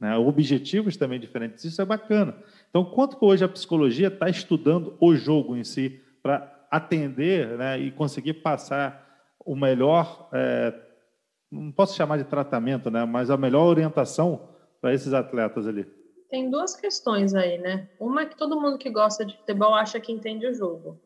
[0.00, 1.64] né, objetivos também diferentes.
[1.64, 2.36] Isso é bacana.
[2.70, 7.78] Então, quanto que hoje a psicologia está estudando o jogo em si para atender né,
[7.78, 9.04] e conseguir passar
[9.44, 10.74] o melhor, é,
[11.50, 14.48] não posso chamar de tratamento, né, mas a melhor orientação
[14.80, 15.86] para esses atletas ali?
[16.28, 17.88] tem duas questões aí, né?
[18.00, 21.00] Uma é que todo mundo que gosta de futebol acha que entende o jogo.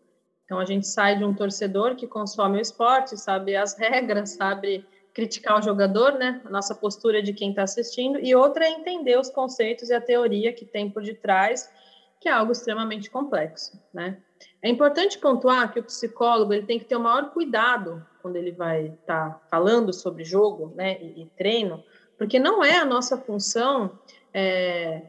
[0.45, 4.84] Então a gente sai de um torcedor que consome o esporte, sabe as regras, sabe
[5.21, 6.41] criticar o jogador, né?
[6.47, 8.18] A nossa postura de quem está assistindo.
[8.18, 11.71] E outra é entender os conceitos e a teoria que tem por detrás,
[12.18, 14.16] que é algo extremamente complexo, né?
[14.62, 18.53] É importante pontuar que o psicólogo ele tem que ter o maior cuidado quando ele
[18.53, 20.99] vai estar tá falando sobre jogo, né?
[21.03, 21.85] E, e treino,
[22.16, 23.99] porque não é a nossa função
[24.33, 25.03] é,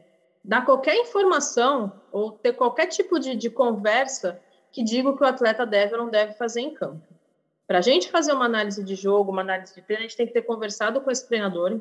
[0.44, 4.38] dar qualquer informação ou ter qualquer tipo de, de conversa
[4.70, 7.12] que diga o que o atleta deve ou não deve fazer em campo.
[7.72, 10.26] Para a gente fazer uma análise de jogo, uma análise de treino, a gente tem
[10.26, 11.80] que ter conversado com esse treinador,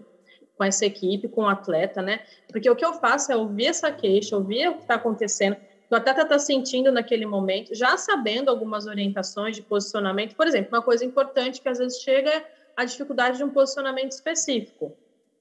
[0.56, 2.22] com essa equipe, com o atleta, né?
[2.48, 5.58] Porque o que eu faço é ouvir essa queixa, ouvir o que está acontecendo, o
[5.58, 10.34] que o atleta está sentindo naquele momento, já sabendo algumas orientações de posicionamento.
[10.34, 12.46] Por exemplo, uma coisa importante que às vezes chega é
[12.78, 14.96] a dificuldade de um posicionamento específico.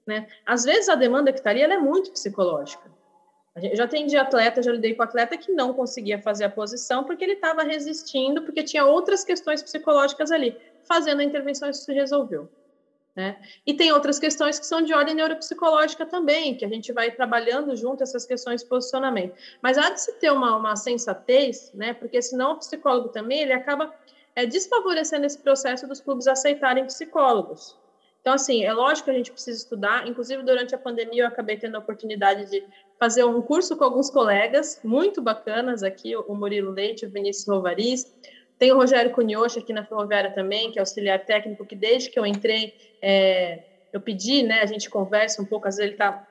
[0.04, 0.26] Né?
[0.44, 2.90] Às vezes a demanda que está ali é muito psicológica.
[3.56, 7.24] Eu já atendi atleta, já lidei com atleta que não conseguia fazer a posição porque
[7.24, 10.56] ele estava resistindo, porque tinha outras questões psicológicas ali.
[10.84, 12.48] Fazendo a intervenção, isso se resolveu.
[13.14, 13.36] Né?
[13.66, 17.74] E tem outras questões que são de ordem neuropsicológica também, que a gente vai trabalhando
[17.76, 19.34] junto essas questões de posicionamento.
[19.60, 21.92] Mas há de se ter uma, uma sensatez, né?
[21.92, 23.92] porque senão o psicólogo também ele acaba
[24.34, 27.76] é, desfavorecendo esse processo dos clubes aceitarem psicólogos.
[28.20, 30.06] Então, assim, é lógico que a gente precisa estudar.
[30.06, 32.62] Inclusive, durante a pandemia, eu acabei tendo a oportunidade de
[33.00, 38.06] fazer um curso com alguns colegas muito bacanas aqui, o Murilo Leite, o Vinícius Rovariz.
[38.58, 42.18] Tem o Rogério Cunhoche aqui na Ferroviária também, que é auxiliar técnico, que desde que
[42.18, 46.28] eu entrei, é, eu pedi, né, a gente conversa um pouco, às vezes ele está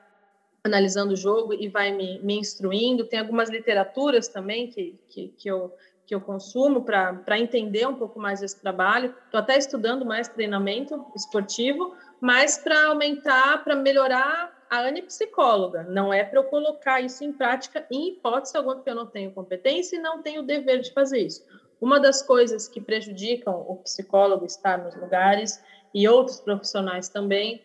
[0.62, 3.04] analisando o jogo e vai me, me instruindo.
[3.04, 5.74] Tem algumas literaturas também que, que, que eu
[6.06, 9.14] que eu consumo para entender um pouco mais esse trabalho.
[9.26, 15.82] Estou até estudando mais treinamento esportivo, mas para aumentar, para melhorar a Anne psicóloga.
[15.82, 19.32] Não é para eu colocar isso em prática em hipótese alguma, porque eu não tenho
[19.32, 21.44] competência e não tenho o dever de fazer isso.
[21.80, 25.60] Uma das coisas que prejudicam o psicólogo estar nos lugares
[25.92, 27.62] e outros profissionais também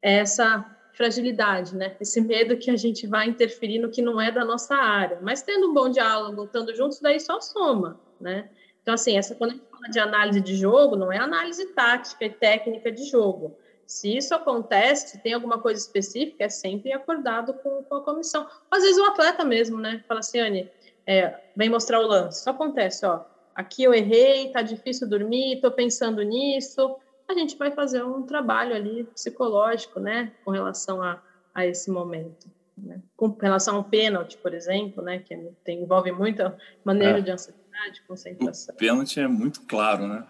[0.00, 0.64] é essa
[0.94, 1.96] fragilidade, né?
[2.00, 5.18] Esse medo que a gente vai interferir no que não é da nossa área.
[5.20, 8.48] Mas tendo um bom diálogo, estando juntos, daí só soma, né?
[8.82, 12.24] Então, assim, essa, quando a gente fala de análise de jogo, não é análise tática
[12.24, 13.56] e técnica de jogo.
[13.92, 18.46] Se isso acontece, se tem alguma coisa específica, é sempre acordado com, com a comissão.
[18.70, 20.02] Às vezes o atleta mesmo, né?
[20.06, 20.70] Fala assim, Anne,
[21.06, 22.40] é, vem mostrar o lance.
[22.40, 23.20] Isso acontece, ó.
[23.54, 26.98] Aqui eu errei, tá difícil dormir, tô pensando nisso
[27.32, 31.20] a gente vai fazer um trabalho ali psicológico, né, com relação a,
[31.54, 32.50] a esse momento.
[32.76, 33.00] Né?
[33.16, 37.20] Com relação ao pênalti, por exemplo, né, que tem, envolve muita maneira é.
[37.20, 38.74] de ansiedade, concentração.
[38.74, 40.26] O pênalti é muito claro, né?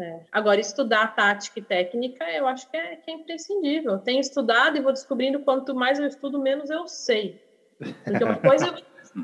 [0.00, 0.20] É.
[0.32, 3.92] Agora, estudar tática e técnica, eu acho que é, que é imprescindível.
[3.92, 7.38] Eu tenho estudado e vou descobrindo quanto mais eu estudo, menos eu sei.
[8.04, 8.74] Porque uma coisa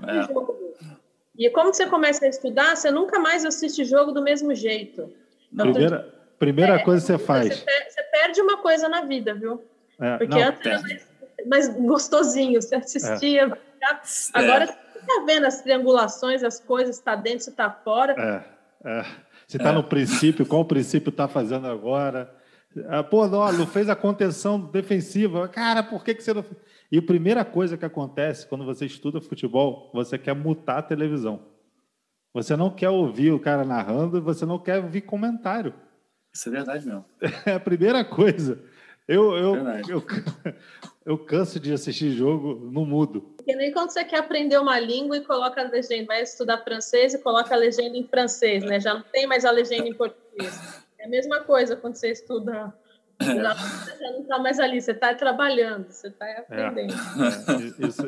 [0.07, 0.23] é, é.
[0.23, 0.57] jogo.
[1.39, 5.13] E como você começa a estudar, você nunca mais assiste jogo do mesmo jeito.
[5.53, 7.55] Então, Primeira, Primeira é, coisa que você faz.
[7.55, 9.63] Você perde, você perde, uma coisa na vida, viu?
[9.99, 11.09] É, Porque não, antes era mais,
[11.47, 13.59] mais, gostosinho, você assistia.
[14.33, 18.45] Agora você está vendo as triangulações, as coisas, está dentro, está fora.
[18.85, 19.05] É, é.
[19.47, 22.35] Você está no princípio, qual o princípio está fazendo agora?
[22.89, 25.49] Ah, pô, não, não fez a contenção defensiva.
[25.49, 26.45] Cara, por que, que você não.
[26.91, 31.41] E a primeira coisa que acontece quando você estuda futebol, você quer mutar a televisão.
[32.35, 35.73] Você não quer ouvir o cara narrando, você não quer ouvir comentário.
[36.35, 37.05] Isso é verdade mesmo.
[37.47, 38.63] É a primeira coisa.
[39.09, 39.55] Eu, eu,
[39.89, 40.03] eu,
[41.07, 43.35] eu, canso de assistir jogo no mudo.
[43.45, 47.15] Que nem quando você quer aprender uma língua e coloca a legenda, vai estudar francês
[47.15, 48.81] e coloca a legenda em francês, né?
[48.81, 50.85] Já não tem mais a legenda em português.
[50.99, 52.75] É a mesma coisa quando você estuda.
[53.21, 53.55] Já
[54.13, 56.93] não está mais ali, você está trabalhando, você está aprendendo.
[56.93, 57.85] É.
[57.85, 58.03] É, isso,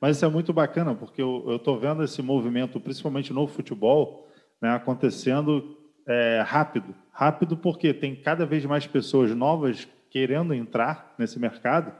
[0.00, 4.28] mas isso é muito bacana, porque eu estou vendo esse movimento, principalmente no futebol,
[4.60, 5.76] né, acontecendo
[6.06, 11.92] é, rápido rápido porque tem cada vez mais pessoas novas querendo entrar nesse mercado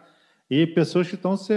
[0.51, 1.53] e pessoas que estão se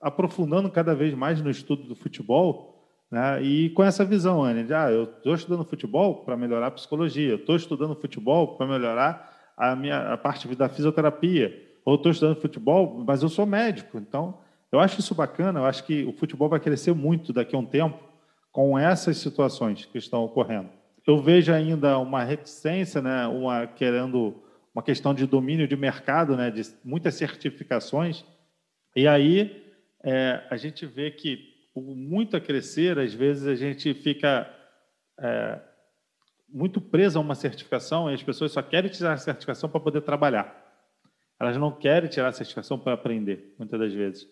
[0.00, 2.74] aprofundando cada vez mais no estudo do futebol,
[3.10, 3.42] né?
[3.42, 7.34] E com essa visão, Anne, de ah, eu estou estudando futebol para melhorar a psicologia,
[7.34, 13.02] estou estudando futebol para melhorar a minha a parte da fisioterapia, ou estou estudando futebol,
[13.06, 14.38] mas eu sou médico, então
[14.70, 15.60] eu acho isso bacana.
[15.60, 17.98] Eu acho que o futebol vai crescer muito daqui a um tempo
[18.52, 20.68] com essas situações que estão ocorrendo
[21.06, 24.34] eu vejo ainda uma reticência, né, uma querendo
[24.76, 28.26] uma questão de domínio de mercado, né, de muitas certificações.
[28.94, 29.64] E aí
[30.04, 34.46] é, a gente vê que por muito a crescer, às vezes a gente fica
[35.18, 35.58] é,
[36.46, 40.02] muito preso a uma certificação e as pessoas só querem tirar a certificação para poder
[40.02, 40.54] trabalhar.
[41.40, 44.28] Elas não querem tirar a certificação para aprender, muitas das vezes.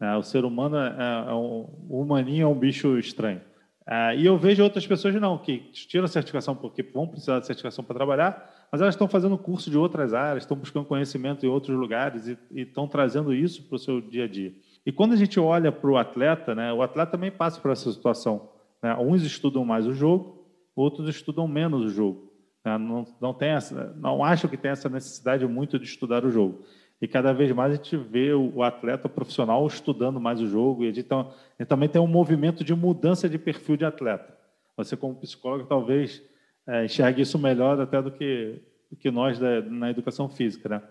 [0.00, 3.40] É, o ser humano é, é um, o humaninho é um bicho estranho.
[3.84, 7.46] Ah, e eu vejo outras pessoas não, que tiram a certificação porque vão precisar de
[7.46, 11.48] certificação para trabalhar, mas elas estão fazendo curso de outras áreas, estão buscando conhecimento em
[11.48, 14.54] outros lugares e, estão trazendo isso para o seu dia a dia.
[14.84, 17.90] E quando a gente olha para o atleta, né, o atleta também passa por essa
[17.90, 18.50] situação.
[18.82, 18.94] Né?
[18.96, 20.46] Uns estudam mais o jogo,
[20.76, 22.32] outros estudam menos o jogo.
[22.64, 22.76] Né?
[22.76, 26.64] Não, não, tem essa, não acham que tem essa necessidade muito de estudar o jogo.
[27.00, 30.84] E cada vez mais a gente vê o atleta profissional estudando mais o jogo.
[30.84, 31.32] E então,
[31.68, 34.36] também tem um movimento de mudança de perfil de atleta.
[34.76, 36.22] Você, como psicólogo, talvez
[36.68, 38.60] é, enxergue isso melhor até do que,
[38.90, 40.68] do que nós da, na educação física.
[40.68, 40.82] Né?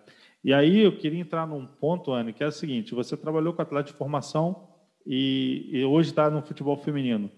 [0.43, 3.61] E aí eu queria entrar num ponto, Anne, que é o seguinte: você trabalhou com
[3.61, 4.69] atleta de formação
[5.05, 7.29] e, e hoje está no futebol feminino.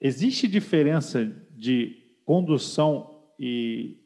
[0.00, 3.96] Existe diferença de condução e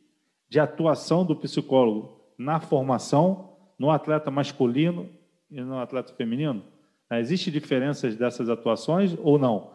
[0.48, 5.10] de atuação do psicólogo na formação no atleta masculino
[5.50, 6.64] e no atleta feminino?
[7.10, 9.72] Existe diferenças dessas atuações ou não?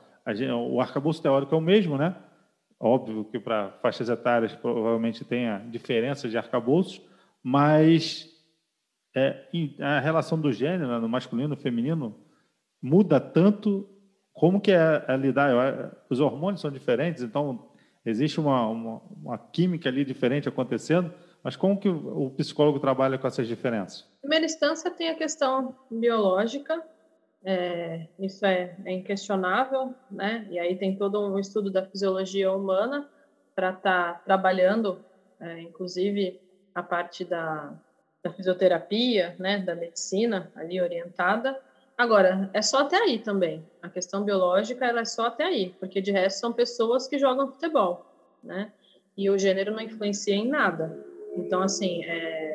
[0.72, 2.16] O arcabouço teórico é o mesmo, né?
[2.80, 7.02] Óbvio que para faixas etárias provavelmente tenha diferenças de arcabouços,
[7.42, 8.30] mas
[9.16, 9.48] é,
[9.80, 12.16] a relação do gênero, né, no masculino e feminino,
[12.82, 13.90] muda tanto
[14.32, 15.92] como que é, é lidar.
[16.08, 17.72] Os hormônios são diferentes, então
[18.06, 21.12] existe uma, uma, uma, química ali diferente acontecendo,
[21.44, 24.08] mas como que o, psicólogo trabalha com essas diferenças?
[24.18, 26.86] Em primeira instância, tem a questão biológica,
[27.50, 30.45] é, isso é, é, inquestionável, né?
[30.50, 33.10] E aí tem todo um estudo da fisiologia humana
[33.56, 35.00] para estar tá trabalhando,
[35.39, 36.41] é, inclusive
[36.76, 37.74] a parte da,
[38.22, 41.58] da fisioterapia, né, da medicina ali orientada.
[41.98, 43.66] Agora, é só até aí também.
[43.82, 47.50] A questão biológica ela é só até aí, porque de resto são pessoas que jogam
[47.54, 48.06] futebol,
[48.43, 48.74] né?
[49.16, 51.02] E o gênero não influencia em nada.
[51.38, 52.47] Então, assim, é,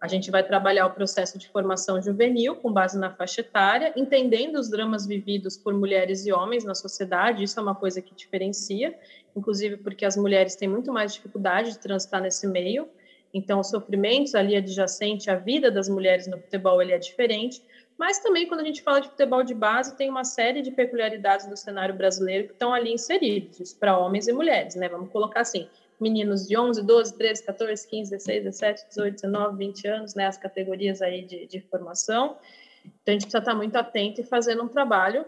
[0.00, 4.56] a gente vai trabalhar o processo de formação juvenil com base na faixa etária, entendendo
[4.56, 7.44] os dramas vividos por mulheres e homens na sociedade.
[7.44, 8.98] Isso é uma coisa que diferencia,
[9.36, 12.88] inclusive porque as mulheres têm muito mais dificuldade de transitar nesse meio.
[13.32, 17.62] Então, os sofrimentos ali adjacente à vida das mulheres no futebol ele é diferente.
[17.98, 21.46] Mas também, quando a gente fala de futebol de base, tem uma série de peculiaridades
[21.46, 24.88] do cenário brasileiro que estão ali inseridos, para homens e mulheres, né?
[24.88, 25.68] Vamos colocar assim:
[26.00, 30.26] meninos de 11, 12, 13, 14, 15, 16, 17, 18, 19, 20 anos, né?
[30.26, 32.36] As categorias aí de, de formação.
[32.84, 35.24] Então, a gente precisa estar muito atento e fazendo um trabalho,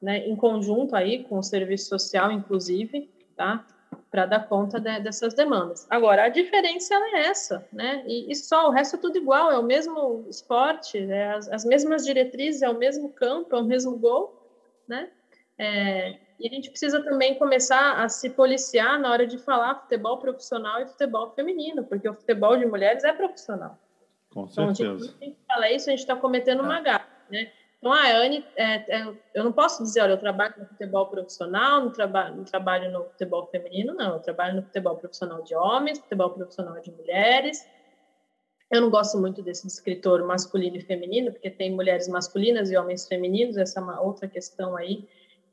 [0.00, 0.26] né?
[0.26, 3.64] Em conjunto aí com o serviço social, inclusive, tá?
[4.10, 5.86] para dar conta de, dessas demandas.
[5.88, 8.04] Agora, a diferença é essa, né?
[8.06, 11.64] E, e, só, o resto é tudo igual, é o mesmo esporte, é as, as,
[11.64, 14.46] mesmas diretrizes, é o mesmo campo, é o mesmo gol,
[14.86, 15.08] né?
[15.58, 20.18] É, e a gente precisa também começar a se policiar na hora de falar futebol
[20.18, 23.78] profissional e futebol feminino, porque o futebol de mulheres é profissional.
[24.32, 24.82] Com certeza.
[24.82, 27.50] Então, a gente fala isso, a gente está cometendo uma gafe, né?
[27.78, 31.80] Então, a Anne, é, é, eu não posso dizer, olha, eu trabalho no futebol profissional,
[31.80, 34.14] não, traba não trabalho no futebol feminino, não.
[34.14, 37.66] Eu trabalho no futebol profissional de homens, futebol profissional de mulheres.
[38.70, 43.06] Eu não gosto muito desse descritor masculino e feminino, porque tem mulheres masculinas e homens
[43.08, 45.08] femininos, essa é uma outra questão aí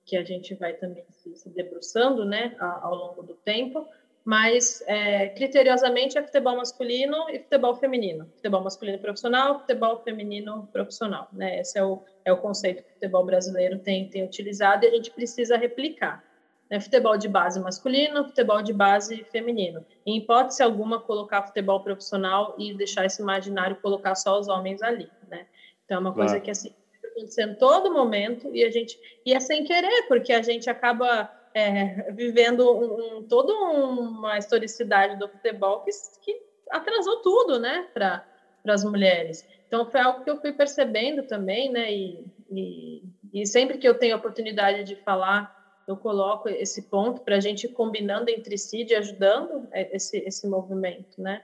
[0.09, 3.87] que a gente vai também se, se debruçando, né, ao longo do tempo
[4.29, 8.27] mas é, criteriosamente é futebol masculino e futebol feminino.
[8.35, 11.27] Futebol masculino profissional, futebol feminino profissional.
[11.33, 11.59] Né?
[11.61, 14.91] Esse é o, é o conceito que o futebol brasileiro tem, tem utilizado e a
[14.91, 16.23] gente precisa replicar.
[16.69, 16.79] Né?
[16.79, 19.83] Futebol de base masculino, futebol de base feminino.
[20.05, 25.09] Em hipótese alguma, colocar futebol profissional e deixar esse imaginário colocar só os homens ali.
[25.27, 25.47] Né?
[25.85, 26.71] Então, é uma coisa que assim,
[27.19, 32.11] acontecendo todo momento e a gente e é sem querer porque a gente acaba é,
[32.13, 35.91] vivendo um, um, toda uma historicidade do futebol que,
[36.21, 36.39] que
[36.69, 38.23] atrasou tudo, né, para
[38.67, 39.43] as mulheres.
[39.67, 43.03] Então foi algo que eu fui percebendo também, né, e, e,
[43.33, 45.51] e sempre que eu tenho a oportunidade de falar,
[45.87, 51.19] eu coloco esse ponto para a gente combinando entre si, de ajudando esse, esse movimento,
[51.19, 51.41] né.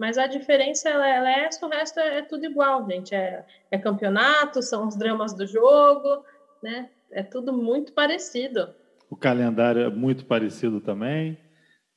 [0.00, 3.14] Mas a diferença ela, ela é essa, o resto é, é tudo igual, gente.
[3.14, 6.24] É, é campeonato, são os dramas do jogo,
[6.62, 6.88] né?
[7.12, 8.70] É tudo muito parecido.
[9.10, 11.36] O calendário é muito parecido também,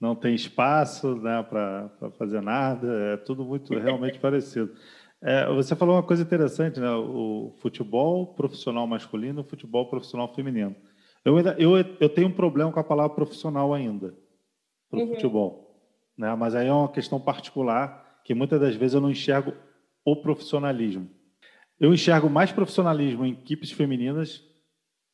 [0.01, 4.75] não tem espaço né, para fazer nada, é tudo muito realmente parecido.
[5.21, 6.89] É, você falou uma coisa interessante, né?
[6.91, 10.75] O futebol profissional masculino, o futebol profissional feminino.
[11.23, 14.13] Eu, ainda, eu, eu tenho um problema com a palavra profissional ainda
[14.89, 15.13] para o uhum.
[15.13, 15.62] futebol,
[16.17, 16.33] né?
[16.35, 19.53] Mas aí é uma questão particular que muitas das vezes eu não enxergo
[20.05, 21.09] o profissionalismo.
[21.79, 24.43] Eu enxergo mais profissionalismo em equipes femininas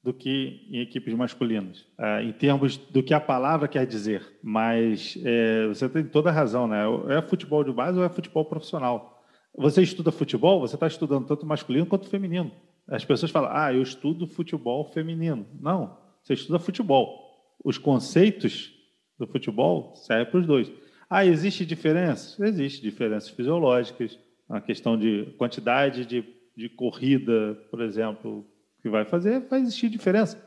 [0.04, 4.40] do que em equipes masculinas, é, em termos do que a palavra quer dizer.
[4.42, 6.84] Mas é, você tem toda a razão, né?
[7.10, 9.24] É futebol de base ou é futebol profissional?
[9.58, 12.52] Você estuda futebol, você está estudando tanto masculino quanto feminino.
[12.88, 15.46] As pessoas falam, ah, eu estudo futebol feminino.
[15.60, 17.28] Não, você estuda futebol.
[17.64, 18.74] Os conceitos
[19.18, 20.72] do futebol servem para os dois.
[21.10, 22.46] Ah, existe diferença?
[22.46, 26.24] Existe diferenças fisiológicas, a questão de quantidade de,
[26.56, 28.46] de corrida, por exemplo,
[28.82, 30.38] que vai fazer, vai existir diferença.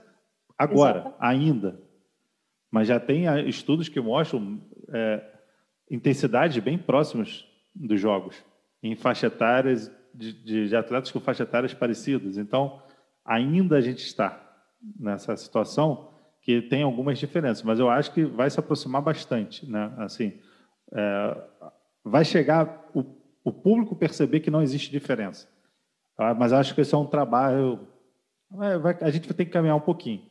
[0.56, 1.16] Agora, Exato.
[1.18, 1.80] ainda.
[2.70, 5.22] Mas já tem ah, estudos que mostram é,
[5.90, 7.44] intensidades bem próximas
[7.74, 8.36] dos jogos,
[8.82, 12.38] em faixa etárias, de, de, de atletas com faixa etárias parecidas.
[12.38, 12.80] Então,
[13.24, 14.40] ainda a gente está
[14.98, 16.10] nessa situação
[16.40, 19.92] que tem algumas diferenças, mas eu acho que vai se aproximar bastante, né?
[19.98, 20.40] Assim,
[20.93, 21.43] é,
[22.05, 23.05] vai chegar o,
[23.45, 25.49] o, público perceber que não existe diferença.
[26.16, 26.34] Tá?
[26.34, 27.88] Mas acho que esse é um trabalho
[28.61, 30.22] é, vai, a gente vai ter que caminhar um pouquinho.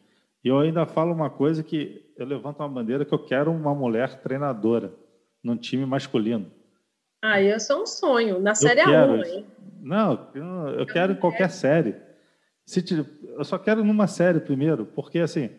[0.43, 3.73] E eu ainda falo uma coisa que eu levanto uma bandeira que eu quero uma
[3.73, 4.93] mulher treinadora
[5.43, 6.51] num time masculino.
[7.23, 8.39] Ah, isso é um sonho.
[8.39, 9.45] Na série A1, hein?
[9.81, 10.29] Não,
[10.77, 11.95] eu quero em qualquer série.
[12.65, 12.83] Se
[13.37, 15.49] eu só quero numa série primeiro, porque assim,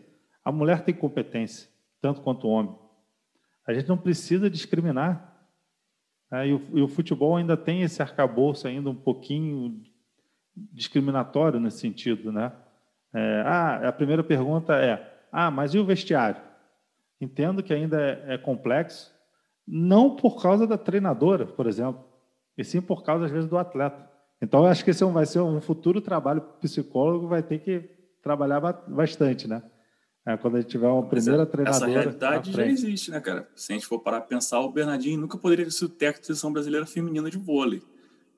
[0.45, 1.69] a mulher tem competência,
[2.01, 2.77] tanto quanto o homem.
[3.73, 5.33] A gente não precisa discriminar.
[6.31, 9.83] É, e, o, e, o, futebol ainda tem esse arcabouço ainda um pouquinho
[10.55, 12.53] discriminatório nesse sentido, né?
[13.13, 16.41] É, ah, a primeira pergunta é: ah, mas e o vestiário?
[17.21, 19.13] Entendo que ainda é, é complexo,
[19.67, 22.03] não por causa da treinadora, por exemplo,
[22.57, 24.11] e sim por causa às vezes do atleta.
[24.41, 27.89] Então, eu acho que esse é vai ser um futuro trabalho psicólogo, vai ter que
[28.21, 29.63] trabalhar bastante, né?
[30.25, 31.85] É, quando a gente tiver uma primeira essa, treinadora.
[31.85, 33.49] Essa realidade já existe, né, cara?
[33.57, 36.27] Se a gente for parar para pensar, o Bernardinho nunca poderia ser o técnico da
[36.27, 37.83] seleção brasileira feminina de vôlei.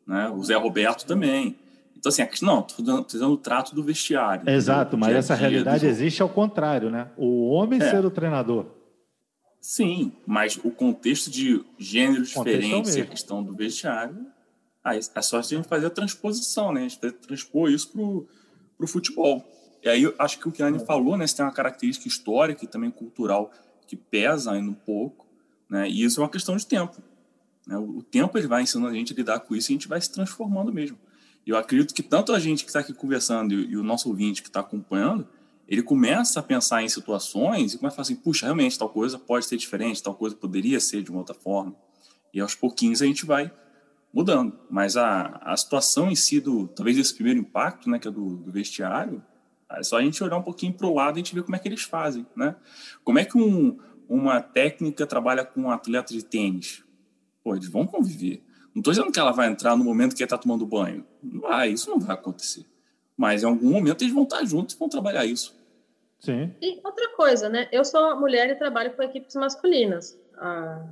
[0.07, 0.31] Né?
[0.31, 1.57] O Zé Roberto também.
[1.97, 4.49] Então, assim, a questão, não, estou dizendo o trato do vestiário.
[4.49, 7.11] Exato, mas essa realidade existe ao contrário, né?
[7.17, 7.91] O homem é.
[7.91, 8.67] ser o treinador.
[9.61, 14.27] Sim, mas o contexto de gêneros contexto diferentes e a questão do vestiário,
[14.83, 16.85] aí é só a gente fazer a transposição, né?
[16.85, 19.43] A gente transpor isso para o futebol.
[19.85, 22.09] E aí eu acho que o que a Anne falou, né, você tem uma característica
[22.09, 23.53] histórica e também cultural
[23.87, 25.27] que pesa ainda um pouco,
[25.69, 27.03] né, e isso é uma questão de tempo.
[27.67, 29.87] Né, o tempo ele vai ensinando a gente a lidar com isso e a gente
[29.87, 30.99] vai se transformando mesmo.
[31.47, 34.09] E eu acredito que tanto a gente que está aqui conversando e, e o nosso
[34.09, 35.29] ouvinte que está acompanhando,
[35.69, 39.19] ele começa a pensar em situações e começa a falar assim, puxa, realmente tal coisa
[39.19, 41.77] pode ser diferente, tal coisa poderia ser de uma outra forma.
[42.33, 43.53] E aos pouquinhos a gente vai
[44.13, 44.59] mudando.
[44.71, 48.37] Mas a, a situação em si, do, talvez esse primeiro impacto, né, que é do,
[48.37, 49.23] do vestiário,
[49.79, 51.57] é só a gente olhar um pouquinho para o lado e a gente ver como
[51.57, 52.57] é que eles fazem, né?
[53.03, 56.85] Como é que um, uma técnica trabalha com um atleta de tênis?
[57.43, 58.43] Pô, eles vão conviver.
[58.75, 61.07] Não estou dizendo que ela vai entrar no momento que ele está tomando banho.
[61.23, 62.67] Não vai, isso não vai acontecer.
[63.17, 65.55] Mas em algum momento eles vão estar juntos e vão trabalhar isso.
[66.19, 66.53] Sim.
[66.61, 67.69] E outra coisa, né?
[67.71, 70.19] Eu sou mulher e trabalho com equipes masculinas.
[70.37, 70.85] Ah,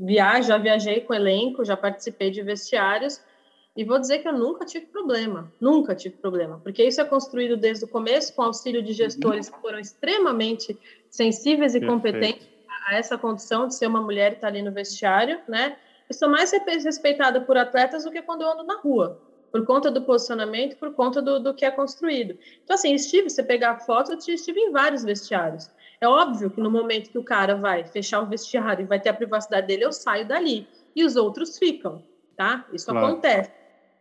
[0.00, 3.20] viajo, já viajei com elenco, já participei de vestiários
[3.76, 7.56] e vou dizer que eu nunca tive problema, nunca tive problema, porque isso é construído
[7.56, 10.78] desde o começo com auxílio de gestores que foram extremamente
[11.10, 12.02] sensíveis e Perfeito.
[12.02, 12.48] competentes
[12.86, 15.76] a essa condição de ser uma mulher e estar ali no vestiário, né?
[16.08, 19.20] Eu sou mais respeitada por atletas do que quando eu ando na rua,
[19.50, 22.38] por conta do posicionamento, por conta do, do que é construído.
[22.64, 25.68] Então, assim, estive, você pegar a foto, eu estive em vários vestiários.
[26.00, 29.08] É óbvio que no momento que o cara vai fechar o vestiário e vai ter
[29.08, 30.66] a privacidade dele, eu saio dali.
[30.94, 32.02] E os outros ficam,
[32.36, 32.66] tá?
[32.72, 33.06] Isso claro.
[33.06, 33.55] acontece.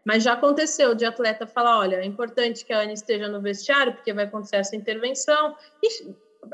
[0.06, 3.94] Mas já aconteceu de atleta falar: olha, é importante que a Anne esteja no vestiário,
[3.94, 5.56] porque vai acontecer essa intervenção.
[5.82, 6.14] E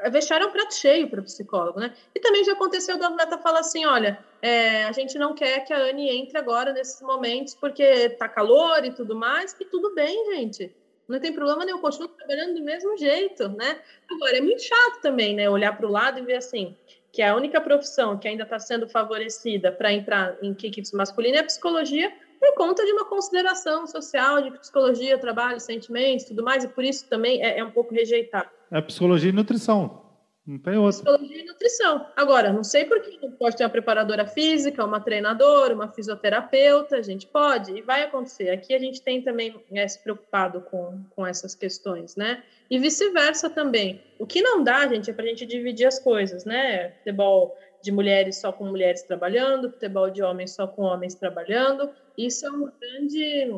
[0.10, 1.94] vestiário é um prato cheio para o psicólogo, né?
[2.16, 5.74] E também já aconteceu do atleta falar assim: olha, é, a gente não quer que
[5.74, 10.34] a Anne entre agora nesses momentos porque tá calor e tudo mais, e tudo bem,
[10.34, 10.74] gente.
[11.08, 13.82] Não tem problema nenhum, continuo trabalhando do mesmo jeito, né?
[14.10, 15.50] Agora, é muito chato também, né?
[15.50, 16.74] Olhar para o lado e ver assim,
[17.12, 21.42] que a única profissão que ainda está sendo favorecida para entrar em equipes masculinas é
[21.42, 26.68] a psicologia, por conta de uma consideração social, de psicologia, trabalho, sentimentos, tudo mais, e
[26.68, 28.50] por isso também é, é um pouco rejeitado.
[28.72, 30.02] É psicologia e nutrição.
[30.46, 31.04] Não tem outra.
[31.04, 32.08] Psicologia e nutrição.
[32.16, 36.98] Agora, não sei por que não pode ter uma preparadora física, uma treinadora, uma fisioterapeuta,
[36.98, 38.50] a gente pode, e vai acontecer.
[38.50, 42.42] Aqui a gente tem também é, se preocupado com, com essas questões, né?
[42.72, 44.02] E vice-versa também.
[44.18, 46.90] O que não dá, gente, é para a gente dividir as coisas, né?
[46.98, 51.90] Futebol de mulheres só com mulheres trabalhando, futebol de homens só com homens trabalhando.
[52.18, 53.52] Isso é um grande,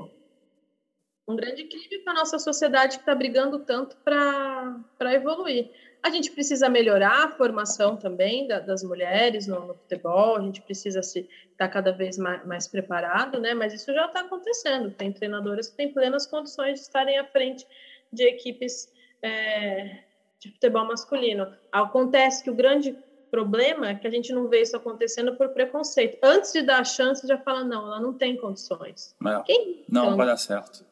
[1.28, 5.72] um grande crime para a nossa sociedade que está brigando tanto para evoluir.
[6.02, 10.62] A gente precisa melhorar a formação também da, das mulheres no, no, futebol, a gente
[10.62, 11.24] precisa estar
[11.58, 13.54] tá cada vez mais, mais, preparado, né?
[13.54, 14.92] mas isso já está acontecendo.
[14.92, 17.66] Tem treinadoras que têm plenas condições de estarem à frente
[18.12, 18.92] de equipes
[19.22, 20.04] é,
[20.40, 21.56] de futebol masculino.
[21.72, 22.96] Acontece que o grande
[23.34, 26.20] problema é que a gente não vê isso acontecendo por preconceito.
[26.22, 29.16] Antes de dar a chance, já fala, não, ela não tem condições.
[29.20, 30.86] Não, Quem, não então, vai dar certo.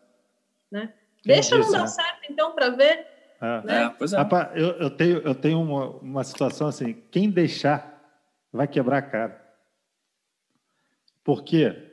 [0.72, 0.92] Né?
[1.24, 1.88] Deixa não dar né?
[1.88, 3.06] certo, então, para ver.
[3.40, 3.62] É.
[3.64, 3.84] Né?
[3.84, 4.18] É, pois é.
[4.18, 8.02] Rapaz, eu, eu, tenho, eu tenho uma, uma situação assim, quem deixar
[8.52, 9.40] vai quebrar a cara.
[11.24, 11.92] Porque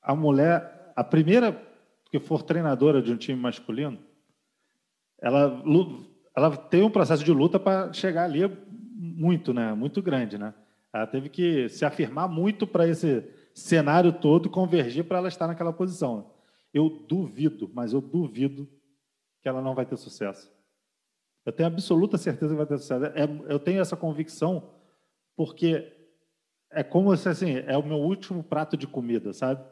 [0.00, 1.62] a mulher, a primeira
[2.10, 3.98] que for treinadora de um time masculino,
[5.20, 5.62] ela,
[6.34, 8.42] ela tem um processo de luta para chegar ali
[8.96, 9.74] muito, né?
[9.74, 10.54] Muito grande, né?
[10.92, 13.22] Ela teve que se afirmar muito para esse
[13.54, 16.32] cenário todo convergir para ela estar naquela posição.
[16.72, 18.68] Eu duvido, mas eu duvido
[19.42, 20.50] que ela não vai ter sucesso.
[21.44, 23.04] Eu tenho absoluta certeza que vai ter sucesso.
[23.04, 24.70] É, eu tenho essa convicção
[25.36, 25.92] porque
[26.72, 29.62] é como se assim, é o meu último prato de comida, sabe?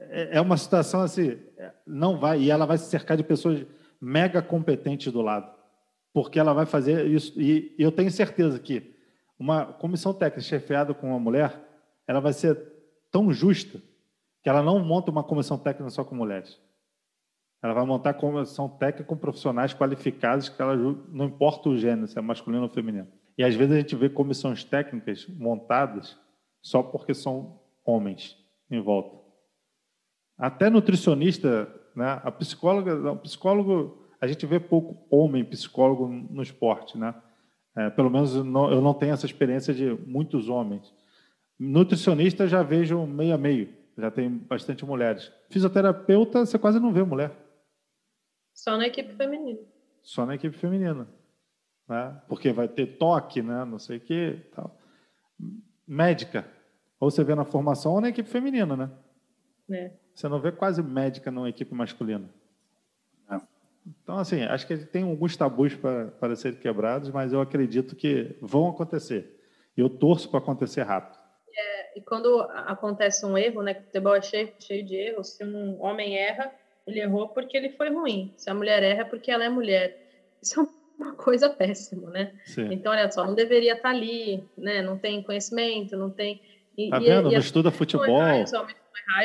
[0.00, 1.38] É, é uma situação assim,
[1.86, 3.64] não vai e ela vai se cercar de pessoas
[4.00, 5.57] mega competentes do lado
[6.12, 7.40] porque ela vai fazer isso.
[7.40, 8.94] E eu tenho certeza que
[9.38, 11.60] uma comissão técnica chefiada com uma mulher,
[12.06, 12.60] ela vai ser
[13.10, 13.80] tão justa
[14.42, 16.60] que ela não monta uma comissão técnica só com mulheres.
[17.62, 22.18] Ela vai montar comissão técnica com profissionais qualificados que ela não importa o gênero, se
[22.18, 23.08] é masculino ou feminino.
[23.36, 26.18] E às vezes a gente vê comissões técnicas montadas
[26.62, 28.36] só porque são homens
[28.70, 29.16] em volta.
[30.36, 32.20] Até nutricionista, né?
[32.22, 37.14] A psicóloga, o psicólogo, a gente vê pouco homem psicólogo no esporte, né?
[37.76, 40.92] É, pelo menos eu não, eu não tenho essa experiência de muitos homens.
[41.58, 45.32] Nutricionista já vejo meio a meio, já tem bastante mulheres.
[45.50, 47.32] Fisioterapeuta, você quase não vê mulher.
[48.52, 49.60] Só na equipe feminina.
[50.02, 51.06] Só na equipe feminina.
[51.88, 52.20] Né?
[52.28, 53.64] Porque vai ter toque, né?
[53.64, 54.40] não sei o quê.
[54.54, 54.76] Tal.
[55.86, 56.44] Médica.
[56.98, 58.90] Ou você vê na formação ou na equipe feminina, né?
[59.70, 59.92] É.
[60.14, 62.28] Você não vê quase médica numa equipe masculina.
[64.02, 68.36] Então, assim, acho que tem alguns tabus para, para serem quebrados, mas eu acredito que
[68.40, 69.38] vão acontecer.
[69.76, 71.18] E eu torço para acontecer rápido.
[71.56, 73.74] É, e quando acontece um erro, né?
[73.74, 75.30] Que o futebol é cheio, cheio de erros.
[75.30, 76.52] Se um homem erra,
[76.86, 78.32] ele errou porque ele foi ruim.
[78.36, 79.96] Se a mulher erra, é porque ela é mulher.
[80.42, 80.66] Isso é
[81.02, 82.32] uma coisa péssima, né?
[82.44, 82.72] Sim.
[82.72, 84.82] Então, olha só, não deveria estar ali, né?
[84.82, 86.40] Não tem conhecimento, não tem.
[86.76, 87.28] E, tá vendo?
[87.28, 88.42] E, não estuda futebol.
[88.42, 88.76] Os homens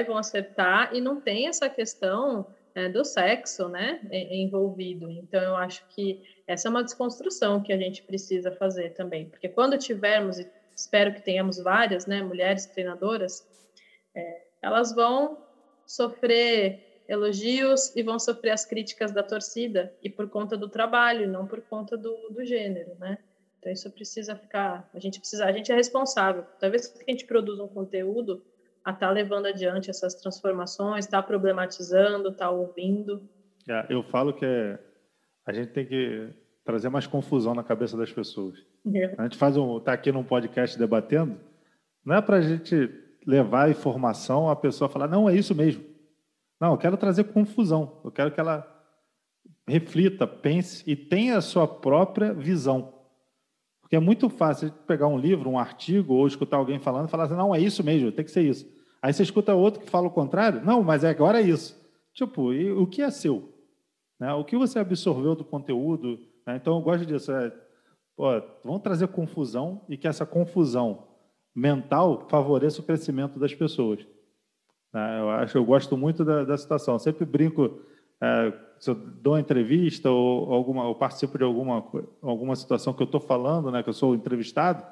[0.08, 5.10] vão acertar e não tem essa questão é, do sexo, né, envolvido.
[5.10, 9.48] Então, eu acho que essa é uma desconstrução que a gente precisa fazer também, porque
[9.48, 13.48] quando tivermos, e espero que tenhamos várias, né, mulheres treinadoras,
[14.16, 15.38] é, elas vão
[15.86, 21.46] sofrer elogios e vão sofrer as críticas da torcida e por conta do trabalho, não
[21.46, 23.18] por conta do, do gênero, né?
[23.60, 26.46] Então isso precisa ficar, a gente precisa, a gente é responsável.
[26.60, 28.44] Talvez que a gente produza um conteúdo,
[28.84, 33.28] a estar tá levando adiante essas transformações, estar tá problematizando, estar tá ouvindo.
[33.68, 34.80] É, eu falo que é,
[35.46, 36.30] a gente tem que
[36.66, 38.58] trazer mais confusão na cabeça das pessoas.
[38.94, 39.16] É.
[39.18, 41.40] A gente faz um, está aqui num podcast debatendo,
[42.06, 42.90] não é para a gente
[43.26, 45.84] levar informação a pessoa falar não é isso mesmo.
[46.60, 48.02] Não, eu quero trazer confusão.
[48.04, 48.66] Eu quero que ela
[49.68, 52.94] reflita, pense e tenha a sua própria visão.
[53.94, 57.26] Porque é muito fácil pegar um livro, um artigo, ou escutar alguém falando e falar
[57.26, 58.66] assim, não, é isso mesmo, tem que ser isso.
[59.00, 61.80] Aí você escuta outro que fala o contrário, não, mas é agora é isso.
[62.12, 63.54] Tipo, e o que é seu?
[64.20, 64.34] Né?
[64.34, 66.18] O que você absorveu do conteúdo?
[66.44, 66.56] Né?
[66.56, 67.32] Então, eu gosto disso.
[67.32, 67.54] É,
[68.18, 68.30] pô,
[68.64, 71.10] vamos trazer confusão e que essa confusão
[71.56, 74.00] mental favoreça o crescimento das pessoas.
[74.92, 75.20] Né?
[75.20, 76.96] Eu acho, eu gosto muito da, da situação.
[76.96, 77.80] Eu sempre brinco
[78.22, 81.86] é, se eu dou uma entrevista ou, alguma, ou participo de alguma,
[82.22, 84.84] alguma situação que eu estou falando, né, que eu sou entrevistado,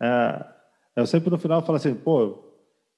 [0.00, 0.46] é,
[0.96, 2.44] eu sempre no final falo assim, pô,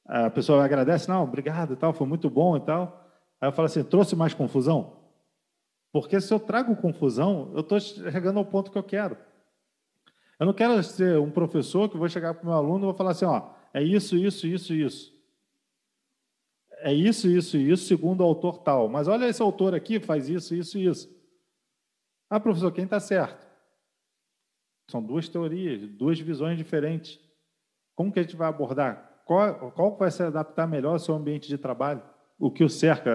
[0.07, 3.05] a pessoa agradece, não, obrigado e tal, foi muito bom e tal.
[3.41, 4.97] Aí eu falo assim, trouxe mais confusão?
[5.93, 9.16] Porque se eu trago confusão, eu estou chegando ao ponto que eu quero.
[10.39, 12.95] Eu não quero ser um professor que vou chegar para o meu aluno e vou
[12.95, 15.18] falar assim, ó, é isso, isso, isso, isso
[16.81, 18.89] é isso, isso e isso, segundo o autor tal.
[18.89, 21.09] Mas olha esse autor aqui, faz isso, isso e isso.
[22.31, 23.47] Ah, professor, quem está certo?
[24.91, 27.18] São duas teorias, duas visões diferentes.
[27.95, 29.22] Como que a gente vai abordar?
[29.24, 32.03] Qual, qual vai se adaptar melhor ao seu ambiente de trabalho?
[32.39, 33.11] O que o cerca,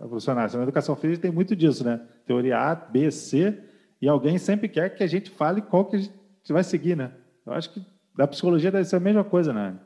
[0.00, 0.54] eh, profissionais?
[0.54, 2.00] Na educação física tem muito disso, né?
[2.26, 3.62] Teoria A, B, C,
[4.00, 6.12] e alguém sempre quer que a gente fale qual que a gente
[6.48, 7.12] vai seguir, né?
[7.44, 7.84] Eu acho que
[8.16, 9.78] da psicologia deve ser a mesma coisa, né?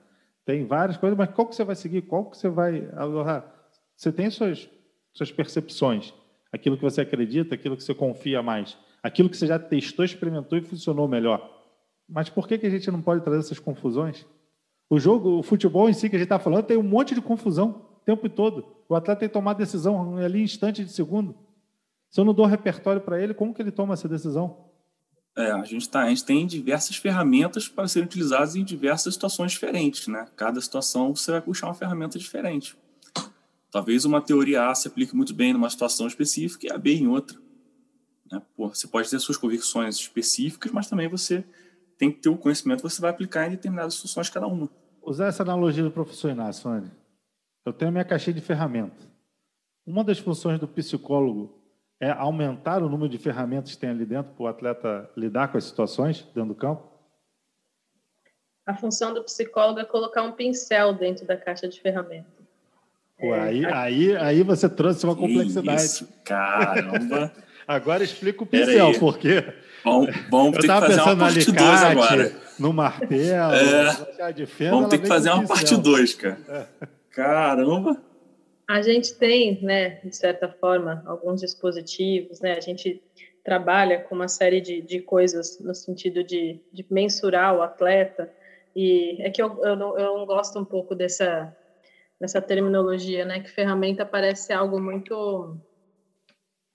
[0.44, 2.02] Tem várias coisas, mas qual que você vai seguir?
[2.02, 3.44] Qual que você vai adorar?
[3.96, 4.68] Você tem suas,
[5.12, 6.12] suas percepções,
[6.52, 10.58] aquilo que você acredita, aquilo que você confia mais, aquilo que você já testou, experimentou
[10.58, 11.48] e funcionou melhor.
[12.08, 14.26] Mas por que, que a gente não pode trazer essas confusões?
[14.90, 17.22] O jogo, o futebol em si que a gente está falando, tem um monte de
[17.22, 18.66] confusão o tempo todo.
[18.88, 21.34] O atleta tem que tomar decisão ali em instante de segundo.
[22.10, 24.71] Se eu não dou repertório para ele, como que ele toma essa decisão?
[25.36, 29.52] É, a gente, tá, a gente tem diversas ferramentas para serem utilizadas em diversas situações
[29.52, 30.26] diferentes, né?
[30.36, 32.76] Cada situação você vai puxar uma ferramenta diferente.
[33.70, 37.08] Talvez uma teoria A se aplique muito bem numa situação específica e a B em
[37.08, 37.38] outra.
[38.30, 38.42] Né?
[38.54, 41.42] Pô, você pode ter suas convicções específicas, mas também você
[41.96, 44.68] tem que ter o conhecimento que você vai aplicar em determinadas situações cada uma.
[45.00, 46.90] Usar essa analogia do professor Inácio, Andy.
[47.64, 49.08] Eu tenho minha caixinha de ferramentas.
[49.86, 51.61] Uma das funções do psicólogo
[52.02, 55.56] é aumentar o número de ferramentas que tem ali dentro para o atleta lidar com
[55.56, 56.82] as situações dentro do campo?
[58.66, 62.32] A função do psicólogo é colocar um pincel dentro da caixa de ferramentas.
[63.16, 63.80] É, aí, a...
[63.82, 65.80] aí, aí você trouxe uma complexidade.
[65.80, 67.32] Isso, caramba!
[67.68, 69.54] agora explica o pincel, por quê?
[69.84, 72.32] Bom, bom Eu estava pensando no alicate, agora.
[72.58, 73.54] no martelo,
[74.18, 76.38] é, de fenda, Vamos ter que fazer uma parte 2, cara.
[76.48, 76.88] É.
[77.10, 78.11] Caramba!
[78.72, 83.02] A gente tem, né, de certa forma, alguns dispositivos, né, a gente
[83.44, 88.32] trabalha com uma série de, de coisas no sentido de, de mensurar o atleta,
[88.74, 91.54] e é que eu, eu, não, eu não gosto um pouco dessa,
[92.18, 95.54] dessa terminologia, né, que ferramenta parece algo muito...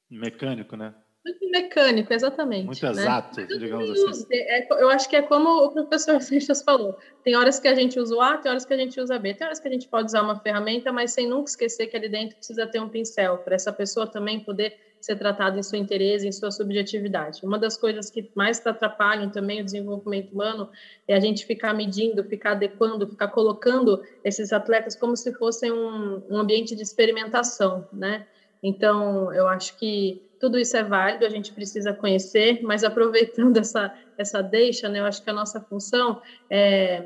[0.07, 0.93] Mecânico, né?
[1.27, 2.65] Muito mecânico, exatamente.
[2.65, 2.91] Muito né?
[2.91, 4.25] exato, digamos assim.
[4.31, 6.97] É, eu acho que é como o professor Seixas falou.
[7.21, 9.33] Tem horas que a gente usa o A, tem horas que a gente usa B.
[9.33, 12.07] Tem horas que a gente pode usar uma ferramenta, mas sem nunca esquecer que ali
[12.07, 16.25] dentro precisa ter um pincel, para essa pessoa também poder ser tratada em sua interesse,
[16.25, 17.45] em sua subjetividade.
[17.45, 20.69] Uma das coisas que mais atrapalham também o desenvolvimento humano
[21.07, 26.23] é a gente ficar medindo, ficar adequando, ficar colocando esses atletas como se fossem um,
[26.29, 28.25] um ambiente de experimentação, né?
[28.63, 33.91] Então, eu acho que tudo isso é válido, a gente precisa conhecer, mas aproveitando essa,
[34.17, 36.19] essa deixa, né, eu acho que a nossa função
[36.49, 37.05] é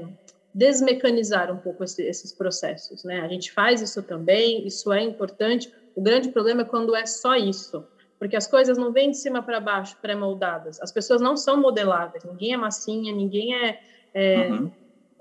[0.53, 3.03] desmecanizar um pouco esse, esses processos.
[3.03, 3.21] Né?
[3.21, 5.69] A gente faz isso também, isso é importante.
[5.95, 7.85] O grande problema é quando é só isso,
[8.19, 10.79] porque as coisas não vêm de cima para baixo, pré-moldadas.
[10.81, 13.79] As pessoas não são modeláveis, ninguém é massinha, ninguém é,
[14.13, 14.71] é uhum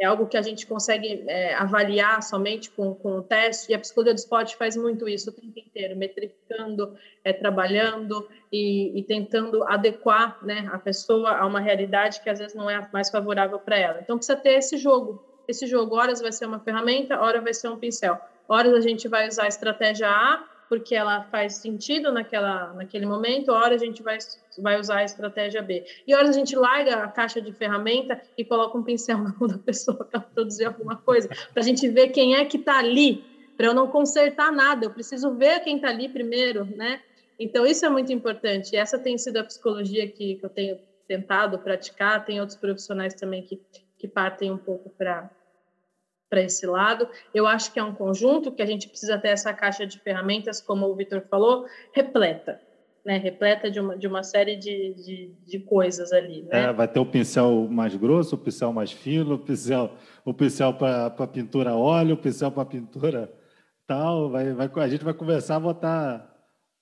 [0.01, 3.79] é algo que a gente consegue é, avaliar somente com, com o teste, e a
[3.79, 9.63] psicologia do esporte faz muito isso o tempo inteiro, metrificando, é, trabalhando e, e, tentando
[9.65, 13.79] adequar né, a pessoa a uma realidade que às vezes não é mais favorável para
[13.79, 14.01] ela.
[14.01, 15.23] Então precisa ter esse jogo.
[15.47, 18.19] Esse jogo, horas vai ser uma ferramenta, horas vai ser um pincel.
[18.49, 23.51] Horas a gente vai usar a estratégia A, porque ela faz sentido naquela, naquele momento,
[23.51, 24.19] hora a gente vai,
[24.57, 25.85] vai usar a estratégia B.
[26.07, 29.49] E horas a gente larga a caixa de ferramenta e coloca um pincel na mão
[29.49, 33.25] da pessoa para produzir alguma coisa, para a gente ver quem é que está ali,
[33.57, 37.01] para eu não consertar nada, eu preciso ver quem está ali primeiro, né?
[37.37, 38.77] Então, isso é muito importante.
[38.77, 43.43] Essa tem sido a psicologia que, que eu tenho tentado praticar, tem outros profissionais também
[43.43, 43.61] que,
[43.99, 45.29] que partem um pouco para
[46.31, 47.09] para esse lado.
[47.35, 50.61] Eu acho que é um conjunto que a gente precisa ter essa caixa de ferramentas,
[50.61, 52.61] como o Vitor falou, repleta.
[53.03, 56.43] Né, repleta de uma, de uma série de, de, de coisas ali.
[56.43, 56.65] Né?
[56.65, 60.75] É, vai ter o pincel mais grosso, o pincel mais fino, o pincel, o pincel
[60.75, 63.33] para pintura óleo, o pincel para pintura
[63.87, 64.29] tal.
[64.31, 66.31] Vai, vai, a gente vai começar a botar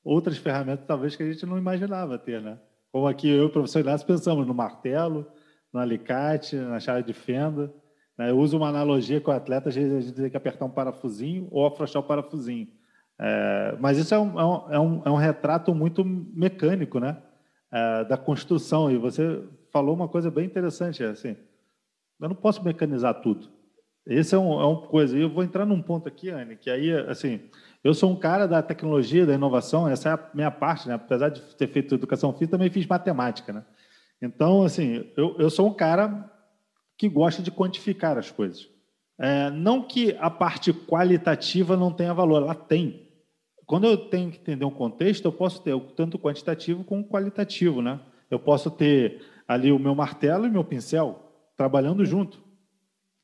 [0.02, 2.42] outras ferramentas, talvez, que a gente não imaginava ter.
[2.42, 2.58] Né?
[2.90, 5.24] Como aqui eu e o professor Inácio pensamos no martelo,
[5.72, 7.72] no alicate, na chave de fenda.
[8.18, 8.30] Né?
[8.30, 11.64] Eu uso uma analogia com o atleta, a gente tem que apertar um parafusinho ou
[11.64, 12.66] afrouxar o parafusinho.
[13.20, 14.38] É, mas isso é um,
[14.70, 17.16] é, um, é um é retrato muito mecânico né?
[17.70, 18.90] É, da construção.
[18.90, 19.42] E você
[19.72, 21.36] falou uma coisa bem interessante, é assim,
[22.20, 23.48] eu não posso mecanizar tudo.
[24.06, 25.16] Esse é, um, é uma coisa.
[25.16, 27.40] E eu vou entrar num ponto aqui, Anne, que aí, assim,
[27.84, 30.94] eu sou um cara da tecnologia, da inovação, essa é a minha parte, né?
[30.94, 33.64] Apesar de ter feito educação física, também fiz matemática, né?
[34.20, 36.28] Então, assim, eu, eu sou um cara
[36.98, 38.68] que gosta de quantificar as coisas.
[39.18, 43.08] É, não que a parte qualitativa não tenha valor, ela tem.
[43.64, 47.80] Quando eu tenho que entender um contexto, eu posso ter tanto quantitativo como qualitativo.
[47.80, 48.00] Né?
[48.30, 51.24] Eu posso ter ali o meu martelo e meu pincel
[51.56, 52.42] trabalhando junto,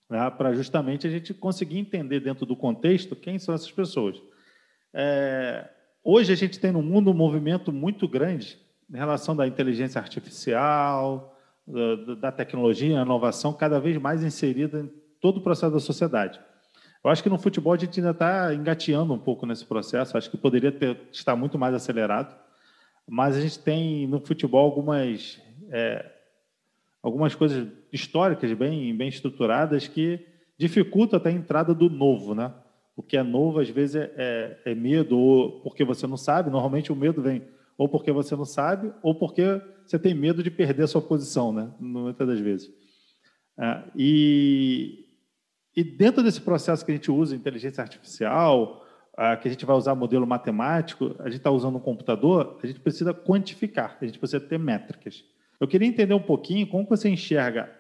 [0.09, 0.31] né?
[0.31, 4.21] para justamente a gente conseguir entender dentro do contexto quem são essas pessoas.
[4.93, 5.69] É,
[6.03, 8.59] hoje a gente tem no mundo um movimento muito grande
[8.93, 11.34] em relação da inteligência artificial,
[11.67, 14.91] da tecnologia, a inovação cada vez mais inserida em
[15.21, 16.39] todo o processo da sociedade.
[17.03, 20.31] Eu acho que no futebol a gente ainda está engateando um pouco nesse processo, acho
[20.31, 22.35] que poderia ter, estar muito mais acelerado,
[23.07, 25.41] mas a gente tem no futebol algumas,
[25.71, 26.11] é,
[27.03, 30.27] algumas coisas históricas bem, bem estruturadas que
[30.59, 32.35] dificultam até a entrada do novo.
[32.35, 32.51] Né?
[32.97, 36.51] O que é novo, às vezes, é, é, é medo, ou porque você não sabe,
[36.51, 37.43] normalmente o medo vem
[37.77, 41.53] ou porque você não sabe, ou porque você tem medo de perder a sua posição,
[41.53, 41.71] né?
[41.79, 42.71] muitas das vezes.
[43.59, 45.07] Ah, e,
[45.77, 48.85] e dentro desse processo que a gente usa inteligência artificial,
[49.17, 52.67] ah, que a gente vai usar modelo matemático, a gente está usando um computador, a
[52.67, 55.25] gente precisa quantificar, a gente precisa ter métricas.
[55.61, 57.71] Eu queria entender um pouquinho como você enxerga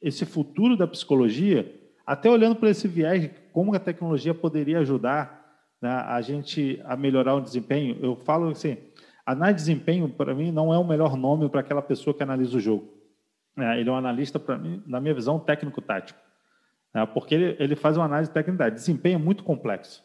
[0.00, 1.74] esse futuro da psicologia,
[2.06, 5.44] até olhando para esse viés, como a tecnologia poderia ajudar
[5.80, 7.98] né, a gente a melhorar o desempenho.
[8.00, 8.76] Eu falo assim,
[9.26, 12.56] Análise de desempenho, para mim, não é o melhor nome para aquela pessoa que analisa
[12.56, 12.88] o jogo.
[13.58, 16.18] É, ele é um analista, para mim, na minha visão, técnico-tático.
[16.94, 18.70] É, porque ele, ele faz uma análise técnica.
[18.70, 20.04] Desempenho é muito complexo.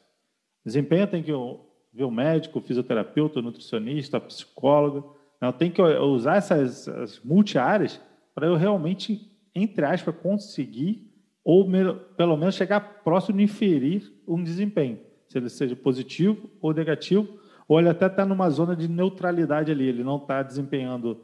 [0.66, 1.32] Desempenho tem que
[1.94, 5.02] ver o médico, o fisioterapeuta, o nutricionista, a psicóloga.
[5.40, 5.48] Né?
[5.48, 8.02] Eu tenho que usar essas, essas multi-áreas
[8.34, 11.08] para eu realmente, entre aspas, conseguir,
[11.44, 11.68] ou
[12.18, 17.40] pelo menos chegar próximo de inferir um desempenho, se ele seja positivo ou negativo,
[17.72, 21.24] ou ele até está numa zona de neutralidade ali, ele não está desempenhando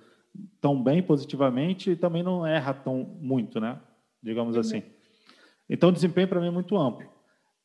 [0.61, 3.77] tão bem positivamente e também não erra tão muito, né?
[4.23, 4.61] digamos uhum.
[4.61, 4.81] assim.
[5.69, 7.05] Então, o desempenho para mim é muito amplo.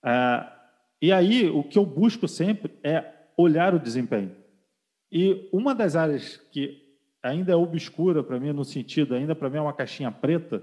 [0.03, 0.53] Ah,
[1.01, 3.05] e aí, o que eu busco sempre é
[3.37, 4.35] olhar o desempenho.
[5.13, 6.83] E uma das áreas que
[7.23, 10.61] ainda é obscura para mim, no sentido, ainda para mim é uma caixinha preta,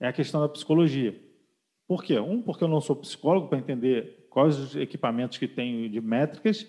[0.00, 1.20] é a questão da psicologia.
[1.86, 2.18] Por quê?
[2.18, 6.66] Um, porque eu não sou psicólogo para entender quais os equipamentos que tenho de métricas,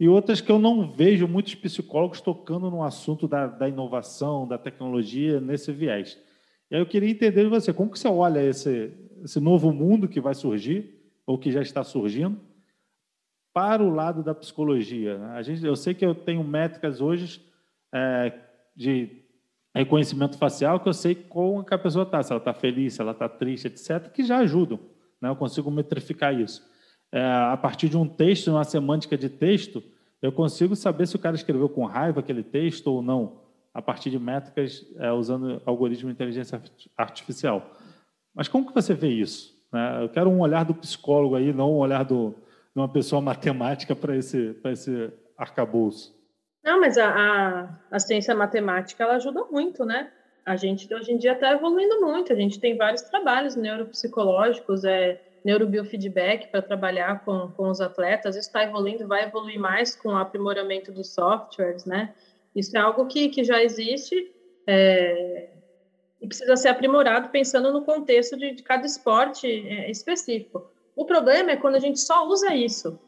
[0.00, 4.56] e outras que eu não vejo muitos psicólogos tocando no assunto da, da inovação, da
[4.56, 6.18] tecnologia, nesse viés.
[6.70, 8.90] E aí eu queria entender de você, como que você olha esse,
[9.22, 12.40] esse novo mundo que vai surgir, ou que já está surgindo,
[13.52, 15.22] para o lado da psicologia.
[15.34, 17.44] A gente, eu sei que eu tenho métricas hoje
[17.92, 18.32] é,
[18.74, 19.10] de
[19.74, 23.02] reconhecimento facial que eu sei como que a pessoa está, se ela está feliz, se
[23.02, 24.80] ela está triste, etc., que já ajudam.
[25.20, 25.28] Né?
[25.28, 26.69] Eu consigo metrificar isso.
[27.12, 29.82] É, a partir de um texto, uma semântica de texto,
[30.22, 33.40] eu consigo saber se o cara escreveu com raiva aquele texto ou não,
[33.72, 36.60] a partir de métricas é, usando algoritmo de inteligência
[36.96, 37.70] artificial.
[38.34, 39.58] Mas como que você vê isso?
[39.72, 40.02] Né?
[40.02, 42.30] Eu quero um olhar do psicólogo aí, não um olhar do,
[42.74, 46.18] de uma pessoa matemática para esse, esse arcabouço.
[46.62, 50.12] Não, mas a, a, a, ciência matemática ela ajuda muito, né?
[50.44, 52.32] A gente hoje em dia está evoluindo muito.
[52.32, 58.36] A gente tem vários trabalhos neuropsicológicos, é, neurobiofeedback para trabalhar com, com os atletas.
[58.36, 62.14] Isso está evoluindo, vai evoluir mais com o aprimoramento dos softwares, né?
[62.54, 64.32] Isso é algo que, que já existe
[64.66, 65.50] é,
[66.20, 70.70] e precisa ser aprimorado pensando no contexto de, de cada esporte é, específico.
[70.94, 72.98] O problema é quando a gente só usa isso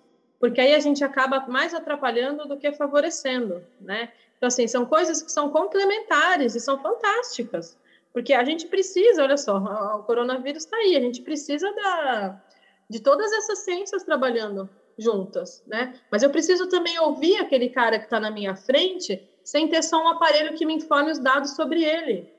[0.42, 4.09] porque aí a gente acaba mais atrapalhando do que favorecendo, né?
[4.36, 7.78] Então, assim, são coisas que são complementares e são fantásticas,
[8.12, 12.43] porque a gente precisa, olha só, o coronavírus está aí, a gente precisa da,
[12.89, 14.68] de todas essas ciências trabalhando
[14.98, 15.94] juntas, né?
[16.10, 20.02] Mas eu preciso também ouvir aquele cara que está na minha frente sem ter só
[20.02, 22.30] um aparelho que me informe os dados sobre ele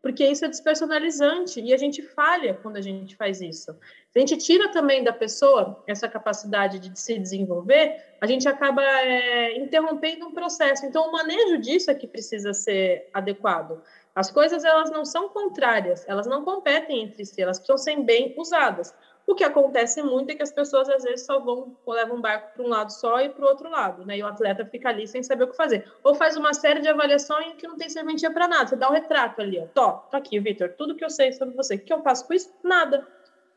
[0.00, 3.76] porque isso é despersonalizante e a gente falha quando a gente faz isso.
[4.10, 8.82] Se a gente tira também da pessoa essa capacidade de se desenvolver, a gente acaba
[8.82, 10.86] é, interrompendo um processo.
[10.86, 13.82] Então, o manejo disso é que precisa ser adequado.
[14.18, 18.34] As coisas elas não são contrárias, elas não competem entre si, elas precisam ser bem
[18.36, 18.92] usadas.
[19.24, 22.20] O que acontece muito é que as pessoas às vezes só vão ou levam um
[22.20, 24.18] barco para um lado só e para o outro lado, né?
[24.18, 25.88] E o atleta fica ali sem saber o que fazer.
[26.02, 28.66] Ou faz uma série de avaliações que não tem serventia para nada.
[28.66, 29.66] Você dá um retrato ali, ó.
[29.72, 31.76] Tó, tá aqui, Vitor, tudo que eu sei sobre você.
[31.76, 32.52] O que eu faço com isso?
[32.64, 33.06] Nada.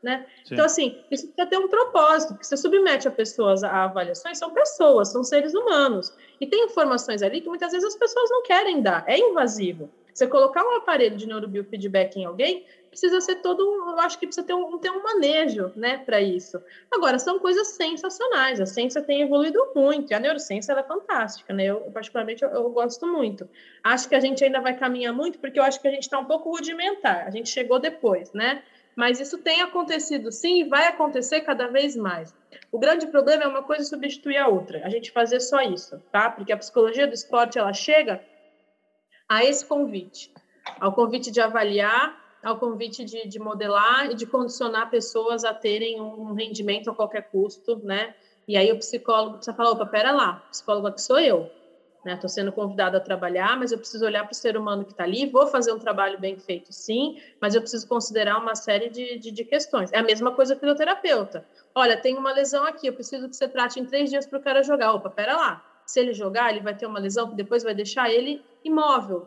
[0.00, 0.26] Né?
[0.48, 4.50] Então, assim, isso precisa ter um propósito, porque você submete a pessoas a avaliações, são
[4.50, 6.16] pessoas, são seres humanos.
[6.40, 9.90] E tem informações ali que muitas vezes as pessoas não querem dar, é invasivo.
[10.12, 14.46] Você colocar um aparelho de neurobiofeedback em alguém, precisa ser todo, eu acho que precisa
[14.46, 16.62] ter um, ter um manejo, né, para isso.
[16.92, 21.64] Agora, são coisas sensacionais, a ciência tem evoluído muito, e a neurociência é fantástica, né,
[21.64, 23.48] eu, particularmente, eu, eu, gosto muito.
[23.82, 26.18] Acho que a gente ainda vai caminhar muito, porque eu acho que a gente está
[26.18, 28.62] um pouco rudimentar, a gente chegou depois, né,
[28.94, 32.34] mas isso tem acontecido sim e vai acontecer cada vez mais.
[32.70, 36.28] O grande problema é uma coisa substituir a outra, a gente fazer só isso, tá?
[36.28, 38.22] Porque a psicologia do esporte, ela chega
[39.32, 40.30] a esse convite,
[40.78, 46.00] ao convite de avaliar, ao convite de, de modelar e de condicionar pessoas a terem
[46.00, 48.14] um rendimento a qualquer custo, né?
[48.46, 51.50] E aí o psicólogo precisa falar, opa, pera lá, psicólogo aqui sou eu,
[52.04, 52.12] né?
[52.12, 55.04] Estou sendo convidado a trabalhar, mas eu preciso olhar para o ser humano que está
[55.04, 59.18] ali, vou fazer um trabalho bem feito, sim, mas eu preciso considerar uma série de,
[59.18, 59.90] de, de questões.
[59.94, 61.46] É a mesma coisa que o terapeuta.
[61.74, 64.42] Olha, tem uma lesão aqui, eu preciso que você trate em três dias para o
[64.42, 64.92] cara jogar.
[64.92, 68.10] Opa, pera lá, se ele jogar, ele vai ter uma lesão que depois vai deixar
[68.10, 69.26] ele imóvel.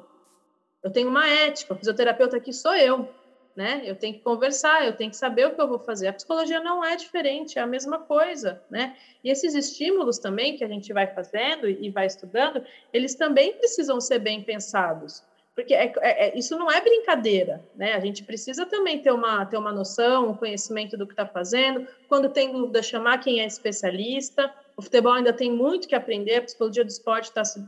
[0.83, 3.09] Eu tenho uma ética, o fisioterapeuta aqui sou eu,
[3.55, 3.81] né?
[3.85, 6.07] Eu tenho que conversar, eu tenho que saber o que eu vou fazer.
[6.07, 8.95] A psicologia não é diferente, é a mesma coisa, né?
[9.23, 12.63] E esses estímulos também que a gente vai fazendo e vai estudando,
[12.93, 15.23] eles também precisam ser bem pensados,
[15.55, 17.93] porque é, é, é isso não é brincadeira, né?
[17.93, 21.87] A gente precisa também ter uma, ter uma noção, um conhecimento do que está fazendo.
[22.09, 24.53] Quando tem dúvida, chamar quem é especialista.
[24.77, 27.65] O futebol ainda tem muito que aprender, a psicologia do esporte está se,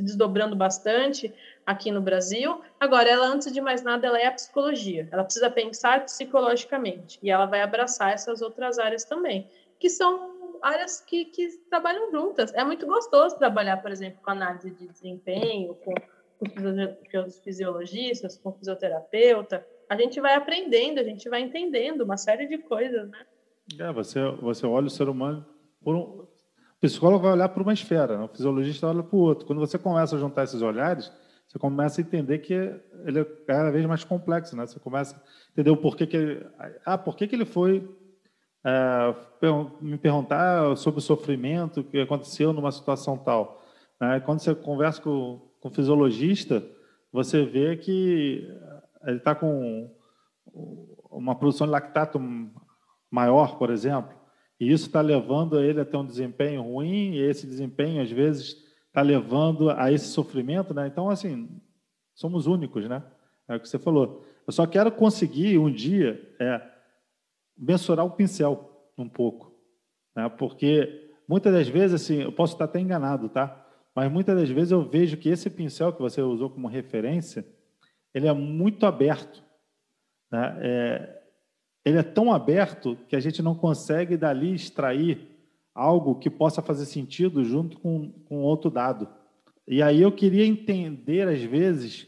[0.00, 1.32] desdobrando bastante
[1.66, 2.60] aqui no Brasil.
[2.80, 5.08] Agora, ela, antes de mais nada, ela é a psicologia.
[5.12, 9.48] Ela precisa pensar psicologicamente e ela vai abraçar essas outras áreas também,
[9.78, 12.54] que são áreas que, que trabalham juntas.
[12.54, 15.92] É muito gostoso trabalhar, por exemplo, com análise de desempenho, com,
[16.38, 19.66] com os fisiologistas, com o fisioterapeuta.
[19.88, 23.26] A gente vai aprendendo, a gente vai entendendo uma série de coisas, né?
[23.78, 25.44] É, você, você olha o ser humano
[25.82, 26.26] por um,
[26.82, 28.24] psicólogo vai olhar para uma esfera, né?
[28.24, 29.46] o fisiologista olha para o outro.
[29.46, 31.12] Quando você começa a juntar esses olhares,
[31.46, 32.54] você começa a entender que
[33.04, 34.66] ele é cada vez mais complexo, né?
[34.66, 36.46] Você começa a entender o porquê que ele,
[36.84, 37.88] ah, por que ele foi
[38.64, 39.14] é,
[39.80, 43.62] me perguntar sobre o sofrimento que aconteceu numa situação tal.
[44.00, 44.18] Né?
[44.20, 46.64] Quando você conversa com, com o fisiologista,
[47.12, 48.48] você vê que
[49.04, 49.88] ele está com
[51.10, 52.20] uma produção de lactato
[53.10, 54.21] maior, por exemplo,
[54.62, 58.64] e isso está levando ele a ter um desempenho ruim, e esse desempenho, às vezes,
[58.86, 60.72] está levando a esse sofrimento.
[60.72, 60.86] Né?
[60.86, 61.48] Então, assim,
[62.14, 63.02] somos únicos, né?
[63.48, 64.24] É o que você falou.
[64.46, 66.62] Eu só quero conseguir um dia é,
[67.58, 69.52] mensurar o pincel um pouco,
[70.14, 70.28] né?
[70.28, 73.66] porque muitas das vezes, assim, eu posso estar até enganado, tá?
[73.92, 77.44] Mas muitas das vezes eu vejo que esse pincel que você usou como referência,
[78.14, 79.42] ele é muito aberto.
[80.30, 80.56] Né?
[80.60, 81.21] É,
[81.84, 85.28] ele é tão aberto que a gente não consegue dali extrair
[85.74, 89.08] algo que possa fazer sentido junto com, com outro dado.
[89.66, 92.06] E aí eu queria entender, às vezes,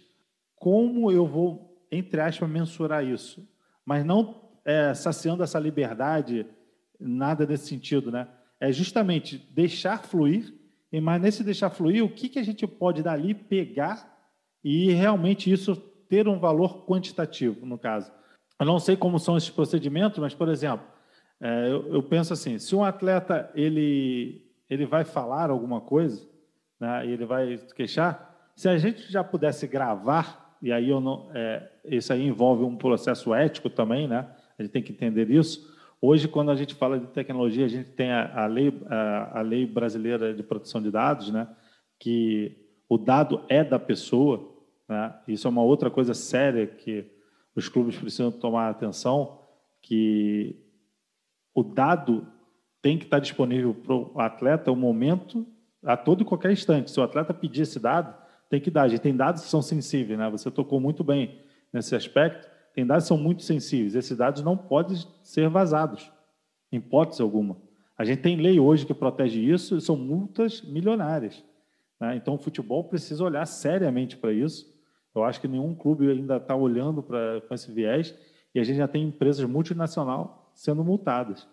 [0.56, 3.48] como eu vou, entre aspas, mensurar isso,
[3.84, 6.46] mas não é, saciando essa liberdade,
[6.98, 8.28] nada nesse sentido, né?
[8.60, 10.54] É justamente deixar fluir,
[11.02, 14.14] mas nesse deixar fluir, o que, que a gente pode dali pegar
[14.62, 15.76] e realmente isso
[16.08, 18.12] ter um valor quantitativo, no caso.
[18.64, 20.86] Eu não sei como são esses procedimentos, mas, por exemplo,
[21.38, 26.26] é, eu, eu, penso assim, se um atleta ele, ele vai falar alguma coisa,
[26.80, 31.70] né, ele vai queixar, se a gente já pudesse gravar, e aí eu não, é,
[31.84, 34.26] isso aí envolve um processo ético também, né?
[34.58, 35.70] A gente tem que entender isso.
[36.00, 39.42] Hoje, quando a gente fala de tecnologia, a gente tem a, a lei, a, a
[39.42, 41.46] lei brasileira de proteção de dados, né?
[41.98, 42.56] Que
[42.88, 44.54] o dado é da pessoa,
[44.88, 45.14] né?
[45.28, 47.12] Isso é uma outra coisa séria que
[47.54, 49.40] os clubes precisam tomar atenção,
[49.80, 50.56] que
[51.54, 52.26] o dado
[52.82, 55.46] tem que estar disponível para o atleta o momento,
[55.82, 56.90] a todo e qualquer instante.
[56.90, 58.14] Se o atleta pedir esse dado,
[58.50, 58.82] tem que dar.
[58.82, 60.28] A gente tem dados que são sensíveis, né?
[60.30, 61.40] Você tocou muito bem
[61.72, 62.48] nesse aspecto.
[62.74, 63.94] Tem dados que são muito sensíveis.
[63.94, 66.10] Esses dados não podem ser vazados,
[66.72, 67.56] em hipótese alguma.
[67.96, 71.44] A gente tem lei hoje que protege isso e são multas milionárias.
[72.00, 72.16] Né?
[72.16, 74.73] Então, o futebol precisa olhar seriamente para isso
[75.14, 78.14] eu acho que nenhum clube ainda está olhando para esse viés
[78.54, 81.46] e a gente já tem empresas multinacionais sendo multadas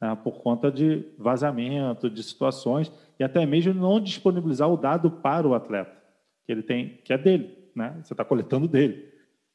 [0.00, 5.46] né, por conta de vazamento, de situações e até mesmo não disponibilizar o dado para
[5.46, 6.02] o atleta
[6.44, 7.96] que ele tem, que é dele, né?
[8.02, 9.08] Você está coletando dele.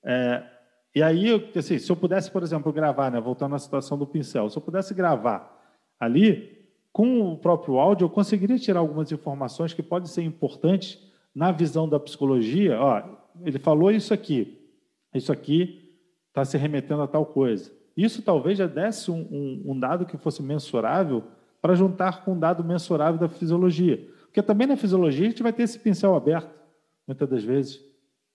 [0.03, 0.43] É,
[0.95, 4.49] e aí, assim, se eu pudesse, por exemplo, gravar, né, voltando à situação do pincel,
[4.49, 5.53] se eu pudesse gravar
[5.99, 6.57] ali
[6.93, 10.97] com o próprio áudio, eu conseguiria tirar algumas informações que podem ser importantes
[11.35, 12.79] na visão da psicologia.
[12.79, 13.03] Ó,
[13.43, 14.57] ele falou isso aqui,
[15.13, 15.87] isso aqui
[16.29, 17.71] está se remetendo a tal coisa.
[17.95, 21.23] Isso talvez já desse um, um, um dado que fosse mensurável
[21.61, 24.07] para juntar com um dado mensurável da fisiologia.
[24.25, 26.61] Porque também na fisiologia a gente vai ter esse pincel aberto,
[27.07, 27.83] muitas das vezes.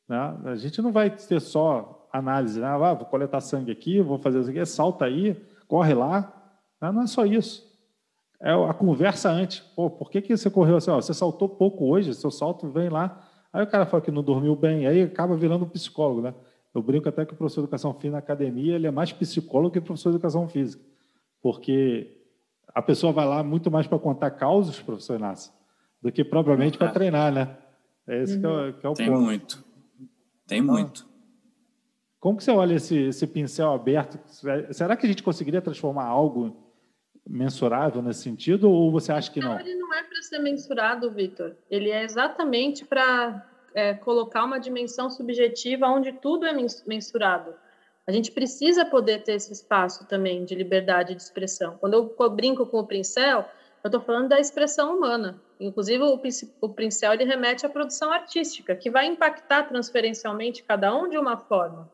[0.08, 0.16] Né?
[0.46, 2.66] A gente não vai ter só análise, né?
[2.66, 6.32] ah, vou coletar sangue aqui, vou fazer isso aqui, salta aí, corre lá.
[6.80, 7.70] Não é só isso.
[8.40, 9.60] É a conversa antes.
[9.60, 10.90] Pô, por que, que você correu assim?
[10.90, 13.22] Ó, você saltou pouco hoje, seu salto vem lá
[13.52, 16.34] Aí o cara fala que não dormiu bem, aí acaba virando psicólogo, né?
[16.74, 19.74] Eu brinco até que o professor de educação física na academia ele é mais psicólogo
[19.74, 20.82] que professor de educação física,
[21.42, 22.16] porque
[22.74, 25.52] a pessoa vai lá muito mais para contar causas, professor Inácio,
[26.00, 27.56] do que propriamente para treinar, né?
[28.06, 28.40] É esse uhum.
[28.40, 28.72] que, é, uhum.
[28.72, 29.20] que é o Tem ponto.
[29.20, 29.64] muito.
[30.46, 31.06] Tem então, muito.
[32.18, 34.18] Como que você olha esse, esse pincel aberto?
[34.72, 36.71] Será que a gente conseguiria transformar algo
[37.28, 39.52] mensurável nesse sentido ou você acha que não?
[39.52, 41.54] não ele não é para ser mensurado, Vitor.
[41.70, 46.52] Ele é exatamente para é, colocar uma dimensão subjetiva onde tudo é
[46.86, 47.54] mensurado.
[48.06, 51.76] A gente precisa poder ter esse espaço também de liberdade de expressão.
[51.78, 53.48] Quando eu brinco com o pincel,
[53.82, 55.40] eu estou falando da expressão humana.
[55.60, 56.02] Inclusive,
[56.60, 61.36] o, pincel ele remete à produção artística, que vai impactar transferencialmente cada um de uma
[61.36, 61.88] forma.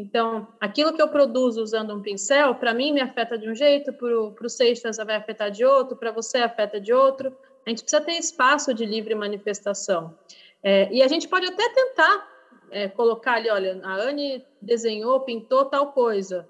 [0.00, 3.92] Então, aquilo que eu produzo usando um pincel, para mim me afeta de um jeito,
[3.92, 7.36] para o Seixas vai afetar de outro, para você afeta de outro.
[7.66, 10.16] A gente precisa ter espaço de livre manifestação.
[10.62, 12.28] É, e a gente pode até tentar
[12.70, 16.48] é, colocar ali, olha, a Anne desenhou, pintou tal coisa,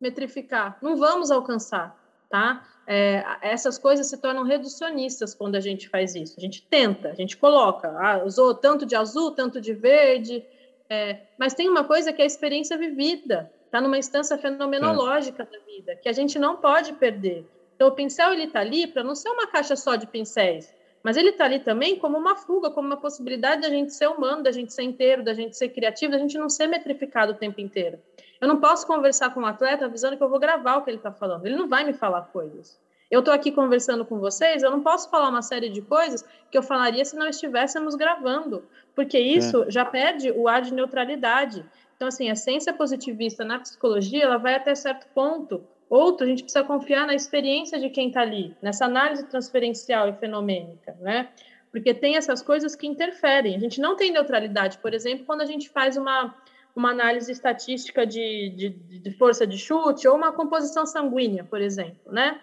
[0.00, 0.78] metrificar.
[0.82, 1.96] Não vamos alcançar,
[2.28, 2.66] tá?
[2.88, 6.34] É, essas coisas se tornam reducionistas quando a gente faz isso.
[6.36, 10.44] A gente tenta, a gente coloca, ah, usou tanto de azul, tanto de verde,
[10.88, 15.46] é, mas tem uma coisa que é a experiência vivida, está numa instância fenomenológica é.
[15.46, 17.46] da vida, que a gente não pode perder.
[17.74, 21.16] Então, o pincel ele está ali para não ser uma caixa só de pincéis, mas
[21.16, 24.50] ele está ali também como uma fuga, como uma possibilidade da gente ser humano, da
[24.50, 27.98] gente ser inteiro, da gente ser criativo, da gente não ser metrificado o tempo inteiro.
[28.40, 30.96] Eu não posso conversar com um atleta avisando que eu vou gravar o que ele
[30.96, 31.46] está falando.
[31.46, 32.78] Ele não vai me falar coisas.
[33.10, 36.58] Eu estou aqui conversando com vocês, eu não posso falar uma série de coisas que
[36.58, 38.62] eu falaria se não estivéssemos gravando,
[38.98, 39.70] porque isso é.
[39.70, 41.64] já perde o ar de neutralidade.
[41.94, 45.62] Então, assim, a ciência positivista na psicologia, ela vai até certo ponto.
[45.88, 50.14] Outro, a gente precisa confiar na experiência de quem está ali, nessa análise transferencial e
[50.14, 51.28] fenomênica, né?
[51.70, 53.54] Porque tem essas coisas que interferem.
[53.54, 56.34] A gente não tem neutralidade, por exemplo, quando a gente faz uma,
[56.74, 58.68] uma análise estatística de, de,
[58.98, 62.40] de força de chute ou uma composição sanguínea, por exemplo, né?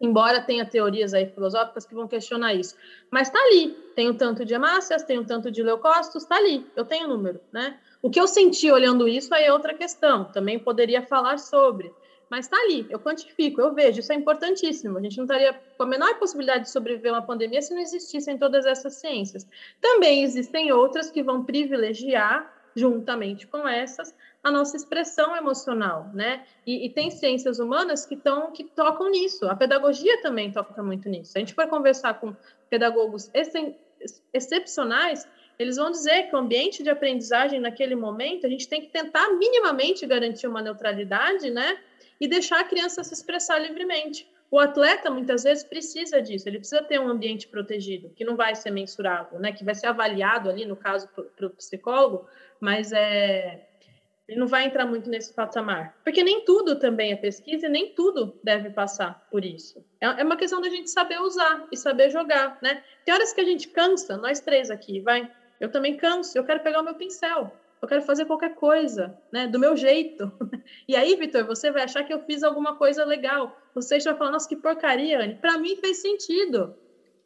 [0.00, 2.76] Embora tenha teorias aí filosóficas que vão questionar isso.
[3.10, 6.66] Mas está ali, tem um tanto de hemácias, tem um tanto de leucócitos, está ali,
[6.76, 7.78] eu tenho o número, né?
[8.02, 11.92] O que eu senti olhando isso aí é outra questão, também poderia falar sobre.
[12.28, 14.98] mas está ali, eu quantifico, eu vejo, isso é importantíssimo.
[14.98, 17.80] A gente não estaria com a menor possibilidade de sobreviver a uma pandemia se não
[17.80, 19.46] existissem todas essas ciências.
[19.80, 24.12] Também existem outras que vão privilegiar, juntamente com essas,
[24.44, 26.44] a nossa expressão emocional, né?
[26.66, 29.48] E, e tem ciências humanas que, tão, que tocam nisso.
[29.48, 31.32] A pedagogia também toca muito nisso.
[31.34, 32.36] A gente vai conversar com
[32.68, 33.30] pedagogos
[34.32, 35.26] excepcionais
[35.58, 39.30] eles vão dizer que o ambiente de aprendizagem naquele momento a gente tem que tentar
[39.30, 41.78] minimamente garantir uma neutralidade, né?
[42.20, 44.28] E deixar a criança se expressar livremente.
[44.50, 48.54] O atleta muitas vezes precisa disso, ele precisa ter um ambiente protegido, que não vai
[48.54, 49.52] ser mensurável, né?
[49.52, 52.26] Que vai ser avaliado ali, no caso, para o psicólogo,
[52.60, 53.66] mas é,
[54.28, 55.96] ele não vai entrar muito nesse patamar.
[56.02, 59.84] Porque nem tudo também é pesquisa e nem tudo deve passar por isso.
[60.00, 62.82] É, é uma questão da gente saber usar e saber jogar, né?
[63.04, 65.30] Tem horas que a gente cansa, nós três aqui, vai.
[65.60, 69.46] Eu também canso, eu quero pegar o meu pincel, eu quero fazer qualquer coisa, né,
[69.46, 70.32] do meu jeito.
[70.88, 73.58] E aí, Vitor, você vai achar que eu fiz alguma coisa legal.
[73.74, 75.34] Você vai falar, nossa, que porcaria, Anne.
[75.34, 76.74] Para mim fez sentido,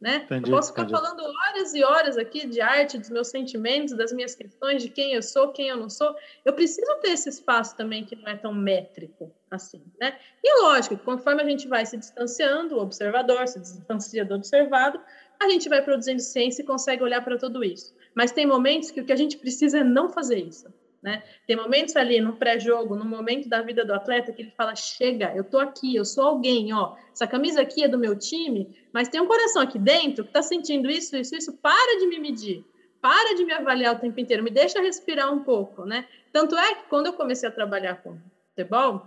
[0.01, 0.23] né?
[0.25, 1.01] Entendi, eu posso ficar entendi.
[1.01, 5.13] falando horas e horas aqui de arte, dos meus sentimentos, das minhas questões, de quem
[5.13, 6.15] eu sou, quem eu não sou.
[6.45, 10.17] Eu preciso ter esse espaço também que não é tão métrico assim, né?
[10.43, 15.01] E lógico, conforme a gente vai se distanciando, o observador se distancia do observado,
[15.41, 17.95] a gente vai produzindo ciência e consegue olhar para tudo isso.
[18.15, 20.73] Mas tem momentos que o que a gente precisa é não fazer isso.
[21.03, 21.23] Né?
[21.47, 25.33] Tem momentos ali no pré-jogo, no momento da vida do atleta, que ele fala: chega,
[25.35, 26.97] eu tô aqui, eu sou alguém, ó.
[27.13, 30.43] Essa camisa aqui é do meu time, mas tem um coração aqui dentro que está
[30.43, 31.57] sentindo isso, isso, isso.
[31.59, 32.65] Para de me medir,
[33.01, 36.05] para de me avaliar o tempo inteiro, me deixa respirar um pouco, né?
[36.33, 38.19] Tanto é que quando eu comecei a trabalhar com
[38.49, 39.07] futebol,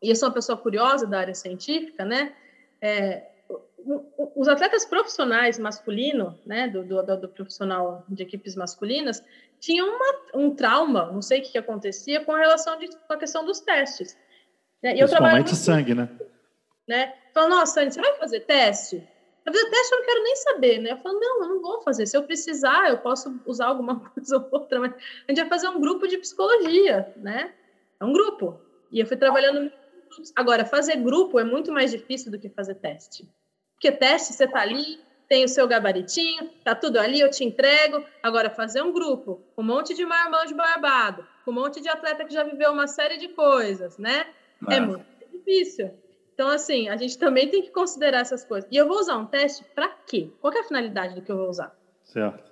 [0.00, 2.32] e eu sou uma pessoa curiosa da área científica, né?
[2.80, 3.26] É,
[4.36, 9.24] os atletas profissionais masculino, né, do, do, do, profissional de equipes masculinas,
[9.58, 13.12] tinham uma, um trauma, não sei o que, que acontecia, com a relação de, com
[13.12, 14.16] a questão dos testes.
[14.82, 14.94] Né?
[14.94, 16.08] E Principalmente sangue, né?
[16.86, 17.14] né?
[17.34, 18.96] Falando, nossa, Anny, você vai fazer teste?
[19.44, 20.92] Eu fazer teste eu não quero nem saber, né?
[20.92, 22.06] Eu falo, não, eu não vou fazer.
[22.06, 25.68] Se eu precisar, eu posso usar alguma coisa ou outra, mas a gente vai fazer
[25.68, 27.52] um grupo de psicologia, né?
[28.00, 28.60] É um grupo.
[28.90, 29.72] E eu fui trabalhando.
[30.34, 33.28] Agora, fazer grupo é muito mais difícil do que fazer teste.
[33.74, 38.04] Porque teste, você está ali, tem o seu gabaritinho, tá tudo ali, eu te entrego.
[38.22, 42.42] Agora, fazer um grupo, um monte de marmanjo barbado, um monte de atleta que já
[42.42, 44.26] viveu uma série de coisas, né?
[44.68, 45.90] É, é muito difícil.
[46.34, 48.68] Então, assim, a gente também tem que considerar essas coisas.
[48.70, 50.30] E eu vou usar um teste para quê?
[50.40, 51.72] Qual é a finalidade do que eu vou usar?
[52.04, 52.48] Certo.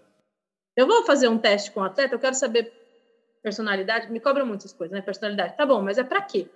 [0.77, 2.71] Eu vou fazer um teste com o atleta, eu quero saber
[3.43, 5.01] personalidade, me cobra muitas coisas, né?
[5.01, 5.57] Personalidade.
[5.57, 6.49] Tá bom, mas é para quê?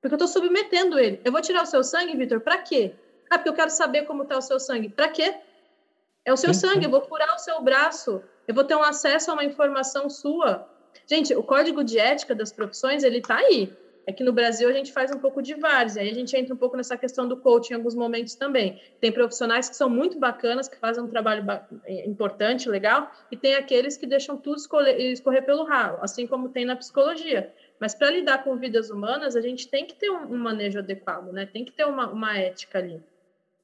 [0.00, 1.20] Porque eu estou submetendo ele.
[1.24, 2.94] Eu vou tirar o seu sangue, Vitor, para quê?
[3.28, 4.88] Ah, porque eu quero saber como está o seu sangue.
[4.88, 5.34] Para quê?
[6.24, 6.84] É o seu sim, sangue, sim.
[6.84, 10.68] eu vou furar o seu braço, eu vou ter um acesso a uma informação sua.
[11.06, 13.72] Gente, o código de ética das profissões, ele está aí.
[14.06, 16.52] É que no Brasil a gente faz um pouco de várzea, aí a gente entra
[16.54, 18.80] um pouco nessa questão do coaching em alguns momentos também.
[19.00, 21.44] Tem profissionais que são muito bacanas, que fazem um trabalho
[21.84, 26.64] é, importante, legal, e tem aqueles que deixam tudo escorrer pelo ralo, assim como tem
[26.64, 27.54] na psicologia.
[27.80, 31.32] Mas para lidar com vidas humanas, a gente tem que ter um, um manejo adequado,
[31.32, 31.46] né?
[31.46, 33.02] Tem que ter uma, uma ética ali.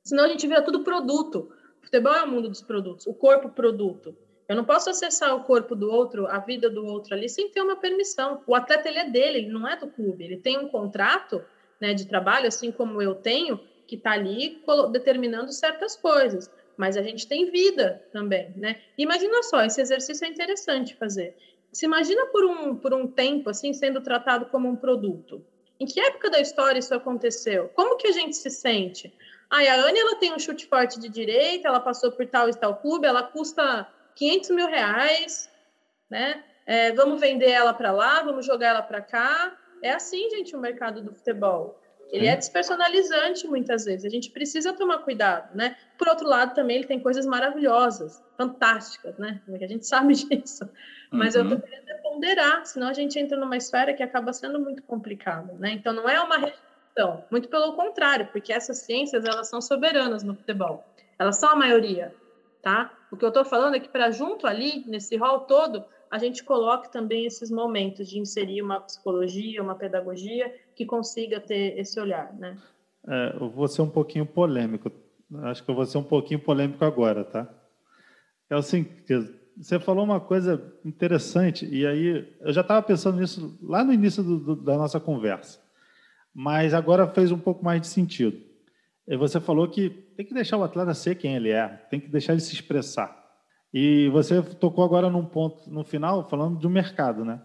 [0.02, 1.52] Senão a gente vira tudo produto.
[1.82, 4.16] O futebol é o mundo dos produtos, o corpo produto.
[4.48, 7.60] Eu não posso acessar o corpo do outro, a vida do outro ali, sem ter
[7.60, 8.42] uma permissão.
[8.46, 10.24] O atleta ele é dele, ele não é do clube.
[10.24, 11.44] Ele tem um contrato
[11.80, 14.62] né, de trabalho, assim como eu tenho, que está ali
[14.92, 16.50] determinando certas coisas.
[16.76, 18.80] Mas a gente tem vida também, né?
[18.96, 21.34] Imagina só, esse exercício é interessante fazer.
[21.76, 25.44] Se imagina por um, por um tempo, assim, sendo tratado como um produto.
[25.78, 27.68] Em que época da história isso aconteceu?
[27.74, 29.12] Como que a gente se sente?
[29.50, 32.54] Ah, a Anne ela tem um chute forte de direita, ela passou por tal e
[32.54, 35.50] tal clube, ela custa 500 mil reais,
[36.08, 36.42] né?
[36.64, 39.54] É, vamos vender ela para lá, vamos jogar ela para cá.
[39.82, 41.78] É assim, gente, o mercado do futebol.
[42.10, 44.04] Ele é despersonalizante muitas vezes.
[44.04, 45.76] A gente precisa tomar cuidado, né?
[45.98, 49.40] Por outro lado, também ele tem coisas maravilhosas, fantásticas, né?
[49.48, 50.68] A gente sabe disso.
[51.10, 51.42] Mas uhum.
[51.42, 55.52] eu tô querendo ponderar, senão a gente entra numa esfera que acaba sendo muito complicado,
[55.58, 55.72] né?
[55.72, 56.52] Então não é uma
[56.96, 60.82] então, muito pelo contrário, porque essas ciências elas são soberanas no futebol.
[61.18, 62.14] Elas são a maioria,
[62.62, 62.90] tá?
[63.12, 66.42] O que eu estou falando é que para junto ali, nesse rol todo, a gente
[66.42, 72.32] coloque também esses momentos de inserir uma psicologia, uma pedagogia que consiga ter esse olhar,
[72.34, 72.56] né?
[73.08, 74.92] É, eu vou ser um pouquinho polêmico.
[75.42, 77.52] Acho que eu vou ser um pouquinho polêmico agora, tá?
[78.48, 79.02] É seguinte,
[79.56, 84.22] você falou uma coisa interessante e aí eu já estava pensando nisso lá no início
[84.22, 85.66] do, do, da nossa conversa
[86.38, 88.38] mas agora fez um pouco mais de sentido.
[89.08, 92.08] E você falou que tem que deixar o atleta ser quem ele é, tem que
[92.08, 93.24] deixar ele se expressar.
[93.72, 97.40] E você tocou agora num ponto no final falando do mercado, né?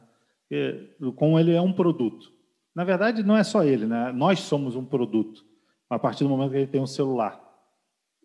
[1.15, 2.33] Como ele é um produto.
[2.73, 4.11] Na verdade, não é só ele, né?
[4.11, 5.45] Nós somos um produto
[5.89, 7.39] a partir do momento que ele tem um celular.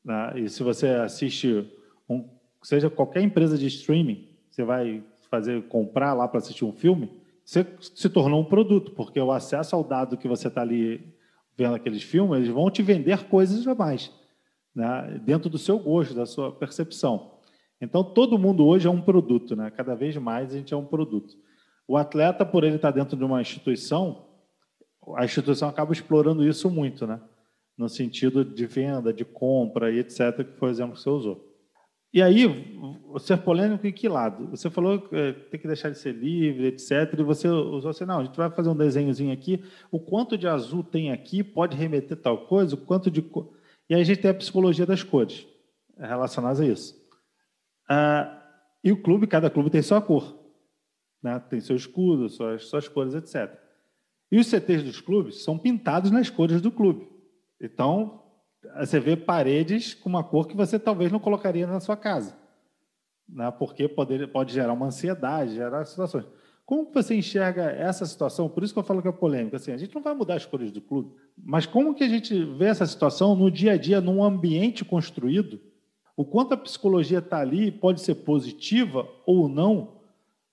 [0.05, 0.41] Né?
[0.41, 1.69] E se você assiste,
[2.09, 2.29] um,
[2.63, 7.11] seja qualquer empresa de streaming, você vai fazer comprar lá para assistir um filme,
[7.45, 11.13] você se tornou um produto, porque o acesso ao dado que você está ali
[11.57, 14.13] vendo aqueles filmes, eles vão te vender coisas a mais,
[14.73, 15.21] né?
[15.25, 17.33] dentro do seu gosto, da sua percepção.
[17.81, 19.71] Então, todo mundo hoje é um produto, né?
[19.71, 21.37] cada vez mais a gente é um produto.
[21.89, 24.26] O atleta, por ele estar dentro de uma instituição,
[25.15, 27.21] a instituição acaba explorando isso muito, né?
[27.77, 31.45] no sentido de venda, de compra e etc., que foi o exemplo que você usou.
[32.13, 32.47] E aí,
[33.19, 34.49] ser polêmico em que lado?
[34.49, 38.07] Você falou que é, tem que deixar de ser livre, etc., e você usou assim,
[38.07, 41.77] não, a gente vai fazer um desenhozinho aqui, o quanto de azul tem aqui pode
[41.77, 43.21] remeter tal coisa, o quanto de...
[43.91, 45.47] E aí a gente tem a psicologia das cores
[45.99, 46.97] relacionadas a isso.
[47.89, 48.43] Ah,
[48.83, 50.39] e o clube, cada clube tem sua cor,
[51.23, 51.39] né?
[51.51, 53.66] tem seu escudo, suas, suas cores, etc.
[54.31, 57.09] E os CTs dos clubes são pintados nas cores do clube.
[57.61, 58.23] Então,
[58.79, 62.37] você vê paredes com uma cor que você talvez não colocaria na sua casa,
[63.29, 63.51] né?
[63.51, 66.27] porque pode, pode gerar uma ansiedade, gerar situações.
[66.65, 68.49] Como você enxerga essa situação?
[68.49, 69.55] Por isso que eu falo que é polêmico.
[69.55, 72.45] Assim, a gente não vai mudar as cores do clube, mas como que a gente
[72.57, 75.61] vê essa situação no dia a dia, num ambiente construído?
[76.17, 80.01] O quanto a psicologia está ali pode ser positiva ou não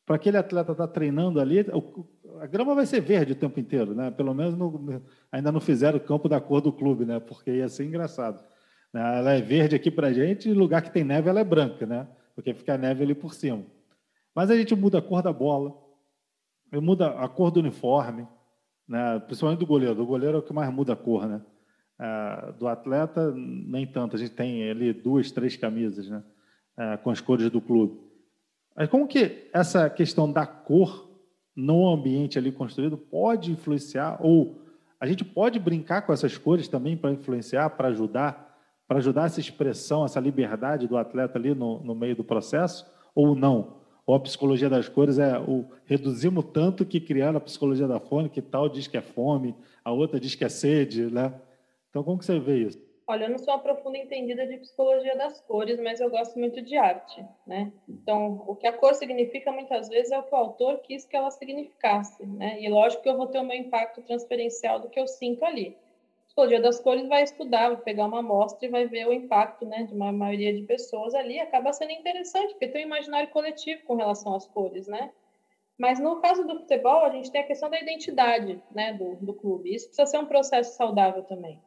[0.05, 1.65] para aquele atleta estar tá treinando ali
[2.43, 4.11] a grama vai ser verde o tempo inteiro, né?
[4.11, 5.01] Pelo menos no,
[5.31, 7.17] ainda não fizeram o campo da cor do clube, né?
[7.17, 8.43] Porque ia ser engraçado.
[8.91, 9.19] Né?
[9.19, 12.05] Ela é verde aqui para gente, e lugar que tem neve ela é branca, né?
[12.35, 13.63] Porque fica a neve ali por cima.
[14.35, 15.73] Mas a gente muda a cor da bola,
[16.73, 18.27] muda a cor do uniforme,
[18.85, 19.21] né?
[19.21, 20.03] Principalmente do goleiro.
[20.03, 21.41] O goleiro é o que mais muda a cor, né?
[21.97, 24.17] É, do atleta nem tanto.
[24.17, 26.21] A gente tem ali duas, três camisas, né?
[26.77, 28.01] É, com as cores do clube.
[28.75, 31.12] Mas como que essa questão da cor
[31.55, 34.61] no ambiente ali construído pode influenciar ou
[34.99, 38.57] a gente pode brincar com essas cores também para influenciar, para ajudar,
[38.87, 43.35] para ajudar essa expressão, essa liberdade do atleta ali no, no meio do processo ou
[43.35, 43.81] não?
[44.05, 48.29] Ou a psicologia das cores é o reduzimos tanto que criaram a psicologia da fome,
[48.29, 51.33] que tal diz que é fome, a outra diz que é sede, né?
[51.89, 52.79] Então como que você vê isso?
[53.05, 56.61] Olha, eu não sou uma profunda entendida de psicologia das cores, mas eu gosto muito
[56.61, 57.71] de arte, né?
[57.87, 61.15] Então, o que a cor significa muitas vezes é o que o autor quis que
[61.15, 62.61] ela significasse, né?
[62.61, 65.75] E lógico que eu vou ter o meu impacto transferencial do que eu sinto ali.
[66.21, 69.65] A psicologia das cores vai estudar, vai pegar uma amostra e vai ver o impacto,
[69.65, 73.83] né, de uma maioria de pessoas ali, acaba sendo interessante, porque tem um imaginário coletivo
[73.83, 75.11] com relação às cores, né?
[75.77, 79.33] Mas no caso do futebol, a gente tem a questão da identidade, né, do, do
[79.33, 79.75] clube.
[79.75, 81.59] Isso precisa ser um processo saudável também.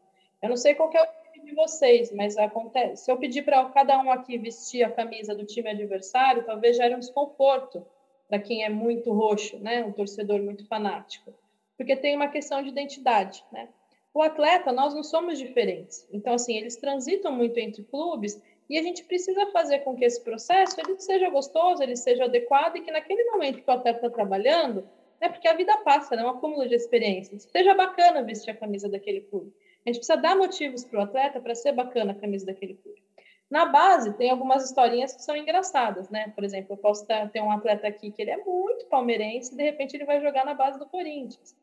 [0.42, 3.04] Eu não sei qual é o de vocês, mas acontece.
[3.04, 6.94] Se eu pedir para cada um aqui vestir a camisa do time adversário, talvez gere
[6.94, 7.86] um desconforto
[8.28, 9.84] para quem é muito roxo, né?
[9.84, 11.32] Um torcedor muito fanático,
[11.76, 13.68] porque tem uma questão de identidade, né?
[14.12, 16.08] O atleta, nós não somos diferentes.
[16.10, 20.22] Então, assim, eles transitam muito entre clubes e a gente precisa fazer com que esse
[20.24, 24.10] processo ele seja gostoso, ele seja adequado e que naquele momento que o atleta está
[24.10, 24.88] trabalhando,
[25.20, 25.28] né?
[25.28, 26.24] Porque a vida passa, né?
[26.24, 27.42] Um acúmulo de experiências.
[27.42, 29.52] Seja bacana vestir a camisa daquele clube.
[29.86, 33.00] A gente precisa dar motivos para o atleta para ser bacana a camisa daquele clube.
[33.48, 36.32] Na base, tem algumas historinhas que são engraçadas, né?
[36.34, 39.62] Por exemplo, eu posso ter um atleta aqui que ele é muito palmeirense e de
[39.62, 41.54] repente ele vai jogar na base do Corinthians.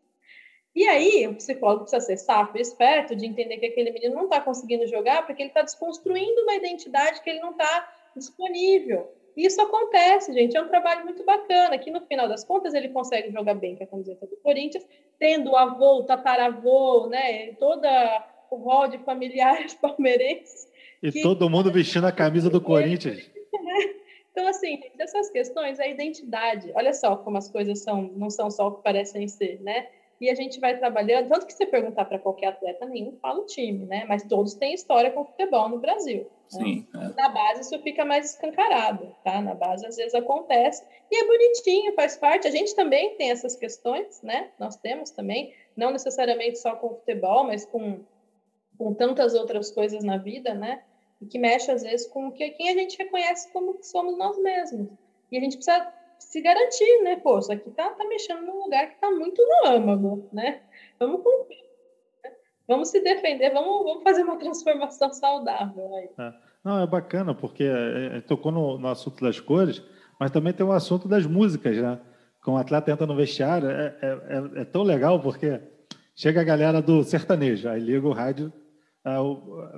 [0.73, 4.39] E aí, o psicólogo precisa ser e esperto de entender que aquele menino não está
[4.39, 9.13] conseguindo jogar porque ele está desconstruindo uma identidade que ele não está disponível.
[9.35, 10.55] Isso acontece, gente.
[10.55, 13.83] É um trabalho muito bacana, que no final das contas ele consegue jogar bem com
[13.83, 14.85] a camiseta do Corinthians,
[15.23, 17.53] tendo o avô, o tataravô, né?
[17.53, 20.67] Toda o rol de familiares palmeirenses.
[21.01, 21.21] E que...
[21.21, 23.31] todo mundo vestindo a camisa do Corinthians.
[24.33, 28.67] Então, assim, essas questões, a identidade, olha só como as coisas são, não são só
[28.67, 29.85] o que parecem ser, né?
[30.23, 33.45] E a gente vai trabalhando, tanto que você perguntar para qualquer atleta, nenhum fala o
[33.45, 34.05] time, né?
[34.07, 36.31] Mas todos têm história com futebol no Brasil.
[36.47, 36.87] Sim.
[36.93, 37.11] Né?
[37.11, 37.21] É.
[37.21, 39.41] Na base isso fica mais escancarado, tá?
[39.41, 40.81] Na base às vezes acontece
[41.11, 42.47] e é bonitinho, faz parte.
[42.47, 44.49] A gente também tem essas questões, né?
[44.57, 47.99] Nós temos também, não necessariamente só com futebol, mas com,
[48.77, 50.83] com tantas outras coisas na vida, né?
[51.21, 54.41] E que mexe às vezes com que, quem a gente reconhece como que somos nós
[54.41, 54.87] mesmos.
[55.29, 55.93] E a gente precisa
[56.25, 57.15] se garantir, né?
[57.17, 60.61] Pô, isso aqui tá, tá mexendo num lugar que tá muito no âmago, né?
[60.99, 61.63] Vamos cumprir
[62.67, 66.09] vamos se defender, vamos, vamos fazer uma transformação saudável aí.
[66.17, 66.33] É.
[66.63, 69.83] Não, é bacana, porque é, é, tocou no, no, assunto das cores,
[70.19, 71.99] mas também tem o assunto das músicas, né?
[72.41, 75.59] Com o atleta entra no vestiário, é, é, é, é, tão legal, porque
[76.15, 78.51] chega a galera do sertanejo, aí liga o rádio,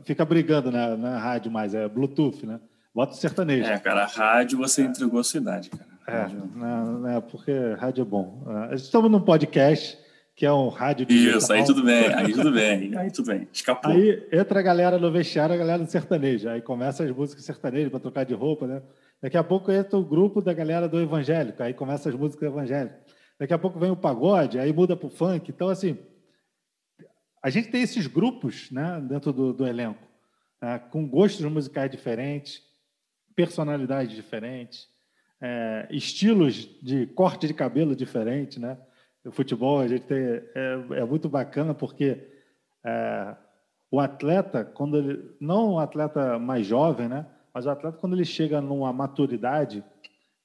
[0.04, 2.60] fica brigando né, na rádio mais, é Bluetooth, né?
[2.94, 3.70] Bota o sertanejo.
[3.70, 5.95] É, cara, a rádio você entregou a cidade, cara.
[6.08, 8.46] É, não, não, porque rádio é bom.
[8.72, 9.98] Estamos num podcast,
[10.36, 11.38] que é um rádio digital.
[11.38, 13.92] Isso, aí tudo bem, aí tudo bem, aí tudo bem, escapou.
[13.92, 17.90] Aí entra a galera no vestiário, a galera do sertanejo, aí começa as músicas sertanejas
[17.90, 18.82] para trocar de roupa, né?
[19.22, 23.00] Daqui a pouco entra o grupo da galera do evangélico, aí começa as músicas evangélicas.
[23.40, 25.50] Daqui a pouco vem o pagode, aí muda para o funk.
[25.50, 25.98] Então, assim,
[27.42, 30.06] a gente tem esses grupos né, dentro do, do elenco,
[30.62, 32.62] né, com gostos musicais diferentes,
[33.36, 34.88] personalidades diferentes,
[35.42, 38.78] é, estilos de corte de cabelo diferente, né?
[39.26, 42.28] O futebol a gente tem, é, é muito bacana porque
[42.84, 43.36] é,
[43.90, 47.26] o atleta, quando ele não o atleta mais jovem, né?
[47.54, 49.84] Mas o atleta quando ele chega numa maturidade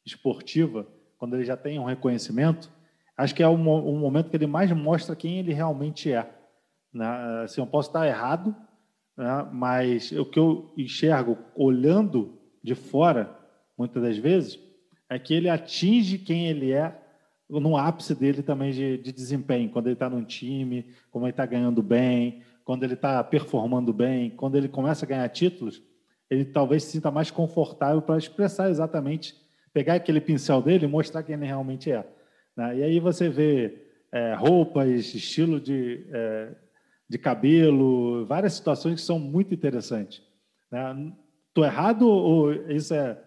[0.05, 0.87] esportiva,
[1.19, 2.71] quando ele já tem um reconhecimento,
[3.17, 6.31] acho que é o, o momento que ele mais mostra quem ele realmente é.
[6.93, 7.07] Né?
[7.45, 8.55] Assim, eu posso estar errado,
[9.17, 9.49] né?
[9.53, 13.37] mas o que eu enxergo olhando de fora,
[13.77, 14.59] muitas das vezes,
[15.11, 16.97] é que ele atinge quem ele é
[17.49, 21.45] no ápice dele também de, de desempenho, quando ele está num time, como ele está
[21.45, 25.83] ganhando bem, quando ele está performando bem, quando ele começa a ganhar títulos,
[26.31, 29.35] ele talvez se sinta mais confortável para expressar exatamente,
[29.73, 32.07] pegar aquele pincel dele e mostrar quem ele realmente é.
[32.57, 32.79] Né?
[32.79, 33.83] E aí você vê
[34.13, 36.53] é, roupas, estilo de, é,
[37.09, 40.23] de cabelo, várias situações que são muito interessantes.
[41.49, 41.69] Estou né?
[41.69, 43.19] errado ou isso é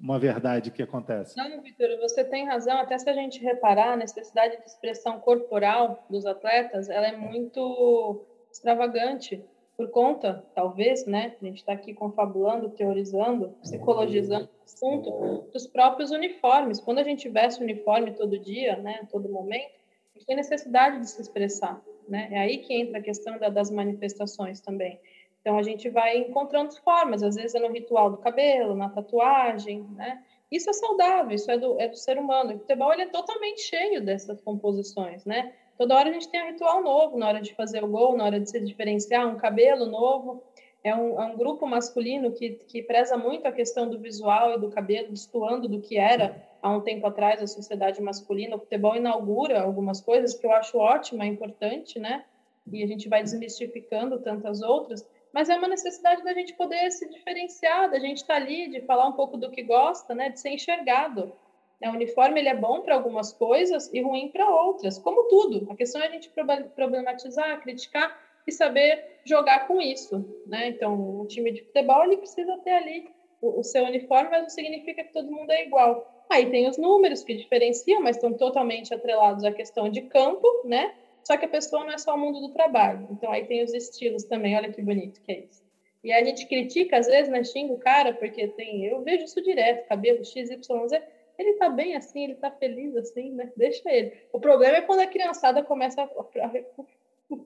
[0.00, 1.36] uma verdade que acontece.
[1.36, 2.78] Não, Vitor, você tem razão.
[2.78, 8.24] Até se a gente reparar, a necessidade de expressão corporal dos atletas, ela é muito
[8.50, 9.44] extravagante
[9.76, 11.34] por conta, talvez, né?
[11.40, 16.80] A gente está aqui confabulando, teorizando, psicologizando o assunto dos próprios uniformes.
[16.80, 19.06] Quando a gente veste uniforme todo dia, né?
[19.10, 19.72] Todo momento,
[20.14, 22.28] a gente tem necessidade de se expressar, né?
[22.30, 25.00] É aí que entra a questão da, das manifestações também.
[25.40, 29.82] Então a gente vai encontrando formas, às vezes é no ritual do cabelo, na tatuagem,
[29.94, 30.22] né?
[30.50, 32.54] Isso é saudável, isso é do, é do ser humano.
[32.54, 35.52] O futebol ele é totalmente cheio dessas composições, né?
[35.78, 38.24] Toda hora a gente tem um ritual novo, na hora de fazer o gol, na
[38.24, 40.42] hora de se diferenciar, um cabelo novo.
[40.82, 44.58] É um, é um grupo masculino que, que preza muito a questão do visual e
[44.58, 48.56] do cabelo, destoando do que era há um tempo atrás a sociedade masculina.
[48.56, 52.24] O futebol inaugura algumas coisas que eu acho ótima, importante, né?
[52.70, 57.08] E a gente vai desmistificando tantas outras mas é uma necessidade da gente poder se
[57.08, 60.40] diferenciar, da gente estar tá ali, de falar um pouco do que gosta, né, de
[60.40, 61.32] ser enxergado.
[61.80, 65.66] É, o uniforme ele é bom para algumas coisas e ruim para outras, como tudo.
[65.70, 66.30] A questão é a gente
[66.74, 70.68] problematizar, criticar e saber jogar com isso, né?
[70.68, 73.08] Então, um time de futebol ele precisa ter ali
[73.40, 76.24] o, o seu uniforme, mas não significa que todo mundo é igual.
[76.28, 80.94] Aí tem os números que diferenciam, mas estão totalmente atrelados à questão de campo, né?
[81.24, 83.06] Só que a pessoa não é só o mundo do trabalho.
[83.10, 85.62] Então aí tem os estilos também, olha que bonito que é isso.
[86.02, 89.42] E a gente critica, às vezes, né, xinga o cara, porque tem, eu vejo isso
[89.42, 90.92] direto, cabelo XYZ,
[91.38, 93.52] ele tá bem assim, ele tá feliz assim, né?
[93.56, 94.12] Deixa ele.
[94.32, 96.48] O problema é quando a criançada começa a,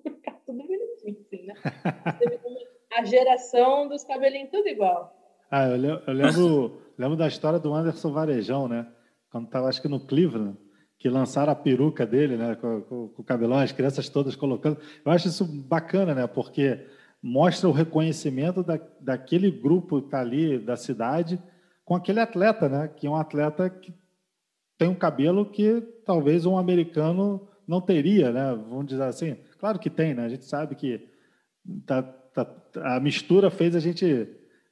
[0.02, 1.54] ficar tudo bonitinho, assim, né?
[2.96, 5.14] a geração dos cabelinhos tudo igual.
[5.50, 8.86] Ah, eu lembro, eu lembro, lembro da história do Anderson Varejão, né?
[9.30, 10.56] Quando tava, acho que no Cleveland,
[11.04, 14.78] que lançaram a peruca dele, né, com, com, com, o cabelão, as crianças todas colocando.
[15.04, 16.80] Eu acho isso bacana, né, porque
[17.22, 21.38] mostra o reconhecimento da, daquele grupo que está ali da cidade
[21.84, 23.92] com aquele atleta, né, que é um atleta que
[24.78, 29.36] tem um cabelo que talvez um americano não teria, né, vamos dizer assim.
[29.58, 31.06] Claro que tem, né, a gente sabe que
[31.84, 34.26] tá, tá, a mistura fez a gente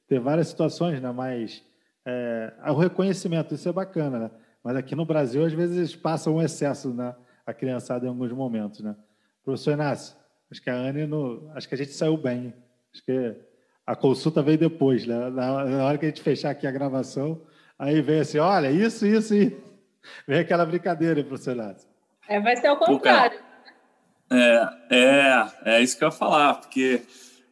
[0.07, 1.63] ter várias situações, né, mas
[2.03, 4.31] é, o reconhecimento, isso é bacana, né?
[4.63, 7.15] Mas aqui no Brasil, às vezes, passa um excesso na
[7.45, 8.95] a criançada em alguns momentos, né?
[9.43, 10.15] Professor Inácio,
[10.49, 12.53] acho que a Anne, no, acho que a gente saiu bem.
[12.93, 13.35] Acho que
[13.85, 15.29] a consulta veio depois, né?
[15.29, 17.41] Na, na hora que a gente fechar aqui a gravação,
[17.77, 19.73] aí vem assim, olha, isso, isso, isso.
[20.27, 21.87] Vem aquela brincadeira, professor Inácio.
[22.27, 23.39] É, vai ser o contrário.
[24.29, 27.03] É, é, é isso que eu ia falar, porque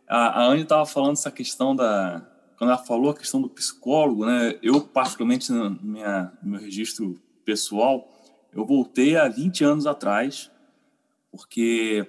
[0.06, 2.22] a, a Anne estava falando essa questão da,
[2.62, 8.08] quando ela falou a questão do psicólogo, né, eu, particularmente, no minha, meu registro pessoal,
[8.54, 10.52] eu voltei há 20 anos atrás,
[11.32, 12.06] porque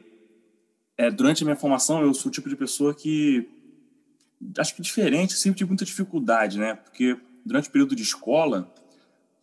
[0.95, 3.49] é, durante a minha formação eu sou o tipo de pessoa que,
[4.59, 6.75] acho que diferente, sempre tive muita dificuldade, né?
[6.75, 8.71] Porque durante o período de escola,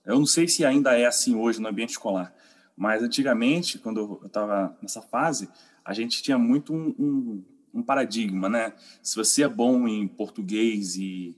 [0.06, 2.32] eu não sei se ainda é assim hoje no ambiente escolar,
[2.78, 5.50] mas antigamente, quando eu estava nessa fase,
[5.84, 8.74] a gente tinha muito um, um um paradigma, né?
[9.02, 11.36] Se você é bom em português e,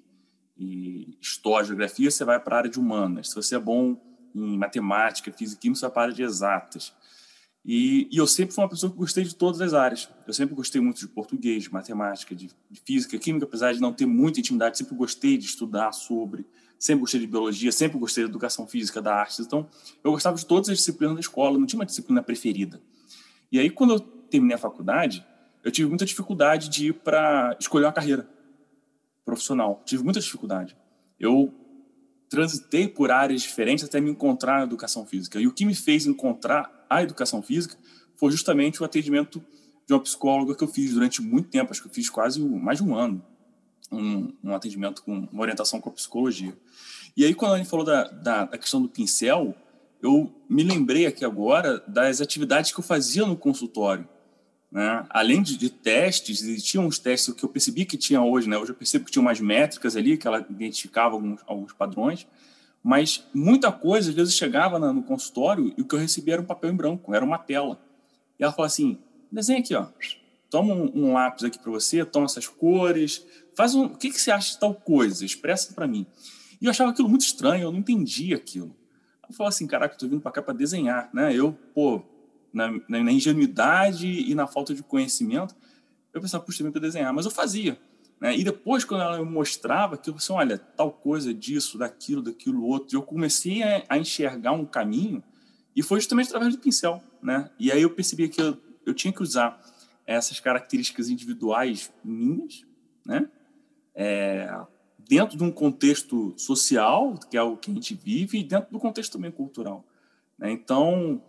[0.57, 3.29] e história, geografia, você vai para a área de humanas.
[3.29, 3.99] Se você é bom
[4.33, 6.93] em matemática, física e química, você vai para a área de exatas.
[7.63, 10.09] E, e, eu sempre fui uma pessoa que gostei de todas as áreas.
[10.25, 13.93] Eu sempre gostei muito de português, de matemática, de, de física, química, apesar de não
[13.93, 16.45] ter muita intimidade, sempre gostei de estudar sobre,
[16.79, 19.41] sempre gostei de biologia, sempre gostei de educação física, da arte.
[19.43, 19.69] Então,
[20.03, 22.81] eu gostava de todas as disciplinas da escola, não tinha uma disciplina preferida.
[23.51, 25.23] E aí, quando eu terminei a faculdade,
[25.63, 28.27] eu tive muita dificuldade de ir para escolher uma carreira
[29.23, 29.81] profissional.
[29.85, 30.75] Tive muita dificuldade.
[31.19, 31.53] Eu
[32.29, 35.39] transitei por áreas diferentes até me encontrar na educação física.
[35.39, 37.77] E o que me fez encontrar a educação física
[38.15, 39.43] foi justamente o atendimento
[39.85, 42.77] de uma psicóloga que eu fiz durante muito tempo, acho que eu fiz quase mais
[42.77, 43.21] de um ano,
[43.91, 46.57] um, um atendimento com uma orientação com a psicologia.
[47.17, 49.53] E aí, quando a gente falou da, da, da questão do pincel,
[50.01, 54.07] eu me lembrei aqui agora das atividades que eu fazia no consultório.
[54.71, 55.05] Né?
[55.09, 58.57] Além de, de testes, existiam uns testes que eu percebi que tinha hoje, né?
[58.57, 62.25] Hoje eu percebo que tinha umas métricas ali, que ela identificava alguns, alguns padrões,
[62.83, 66.45] mas muita coisa, às vezes, chegava no consultório e o que eu recebia era um
[66.45, 67.79] papel em branco, era uma tela.
[68.39, 68.97] E ela falou assim:
[69.31, 69.87] desenha aqui, ó.
[70.49, 73.25] Toma um, um lápis aqui para você, toma essas cores,
[73.55, 73.85] faz um.
[73.85, 75.23] O que, que você acha de tal coisa?
[75.23, 76.05] Expressa para mim.
[76.61, 78.75] E eu achava aquilo muito estranho, eu não entendia aquilo.
[79.29, 81.33] Eu falava assim: caraca, eu tô vindo para cá para desenhar, né?
[81.33, 82.01] Eu, pô,
[82.53, 85.55] na, na, ingenuidade e na falta de conhecimento,
[86.13, 87.79] eu pensava, puxa, também para desenhar, mas eu fazia.
[88.19, 88.37] Né?
[88.37, 92.63] E depois, quando ela me mostrava que eu assim, olha, tal coisa disso, daquilo, daquilo
[92.63, 95.23] outro, eu comecei a, a enxergar um caminho
[95.75, 97.01] e foi justamente através do pincel.
[97.21, 97.49] Né?
[97.57, 99.59] E aí eu percebi que eu, eu tinha que usar
[100.05, 102.65] essas características individuais minhas,
[103.05, 103.29] né?
[103.93, 104.49] É,
[105.07, 108.79] dentro de um contexto social, que é o que a gente vive, e dentro do
[108.79, 109.85] contexto também cultural.
[110.37, 110.51] Né?
[110.51, 111.21] Então,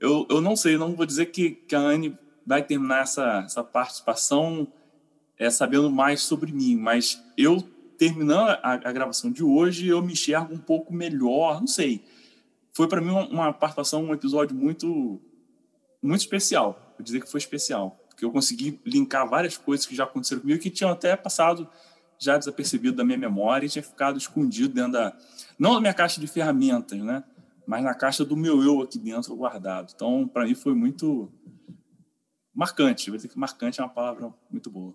[0.00, 3.62] eu, eu não sei, não vou dizer que, que a Anne vai terminar essa, essa
[3.62, 4.66] participação
[5.38, 7.62] é, sabendo mais sobre mim, mas eu,
[7.98, 12.02] terminando a, a gravação de hoje, eu me enxergo um pouco melhor, não sei.
[12.72, 15.20] Foi para mim uma, uma participação, um episódio muito,
[16.02, 16.94] muito especial.
[16.96, 20.60] Vou dizer que foi especial, porque eu consegui linkar várias coisas que já aconteceram comigo
[20.60, 21.68] que tinham até passado
[22.18, 25.16] já desapercebido da minha memória e tinha ficado escondido dentro da
[25.58, 27.24] não da minha caixa de ferramentas, né?
[27.70, 29.92] Mas na caixa do meu eu aqui dentro guardado.
[29.94, 31.30] Então, para mim foi muito
[32.52, 33.08] marcante.
[33.08, 34.92] Vou dizer que marcante é uma palavra muito boa.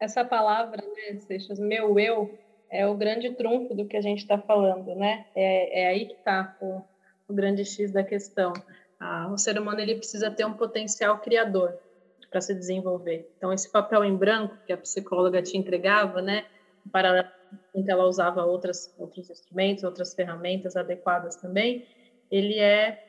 [0.00, 2.36] Essa palavra, né, Seixas, meu eu,
[2.68, 5.24] é o grande trunfo do que a gente está falando, né?
[5.36, 6.82] É, é aí que está o,
[7.28, 8.52] o, grande X da questão.
[8.98, 11.78] Ah, o ser humano ele precisa ter um potencial criador
[12.28, 13.32] para se desenvolver.
[13.38, 16.44] Então, esse papel em branco que a psicóloga te entregava, né,
[16.90, 17.32] para
[17.86, 21.86] ela usava outras, outros instrumentos, outras ferramentas adequadas também,
[22.30, 23.02] ele é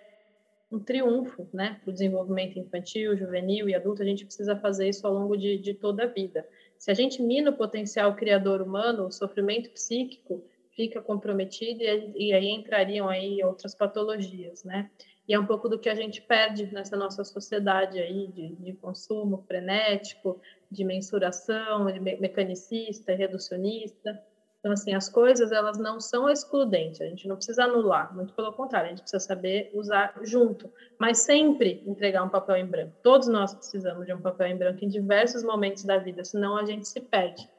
[0.71, 4.01] um triunfo né, para o desenvolvimento infantil, juvenil e adulto.
[4.01, 6.47] A gente precisa fazer isso ao longo de, de toda a vida.
[6.77, 10.43] Se a gente mina o potencial criador humano, o sofrimento psíquico
[10.75, 14.89] fica comprometido e, e aí entrariam aí outras patologias, né?
[15.27, 18.73] E é um pouco do que a gente perde nessa nossa sociedade aí de, de
[18.73, 20.39] consumo frenético,
[20.71, 24.23] de mensuração, de mecanicista, reducionista.
[24.67, 28.51] Então, assim, as coisas, elas não são excludentes, a gente não precisa anular, muito pelo
[28.51, 30.69] contrário, a gente precisa saber usar junto,
[30.99, 32.91] mas sempre entregar um papel em branco.
[33.01, 36.65] Todos nós precisamos de um papel em branco em diversos momentos da vida, senão a
[36.65, 37.49] gente se perde.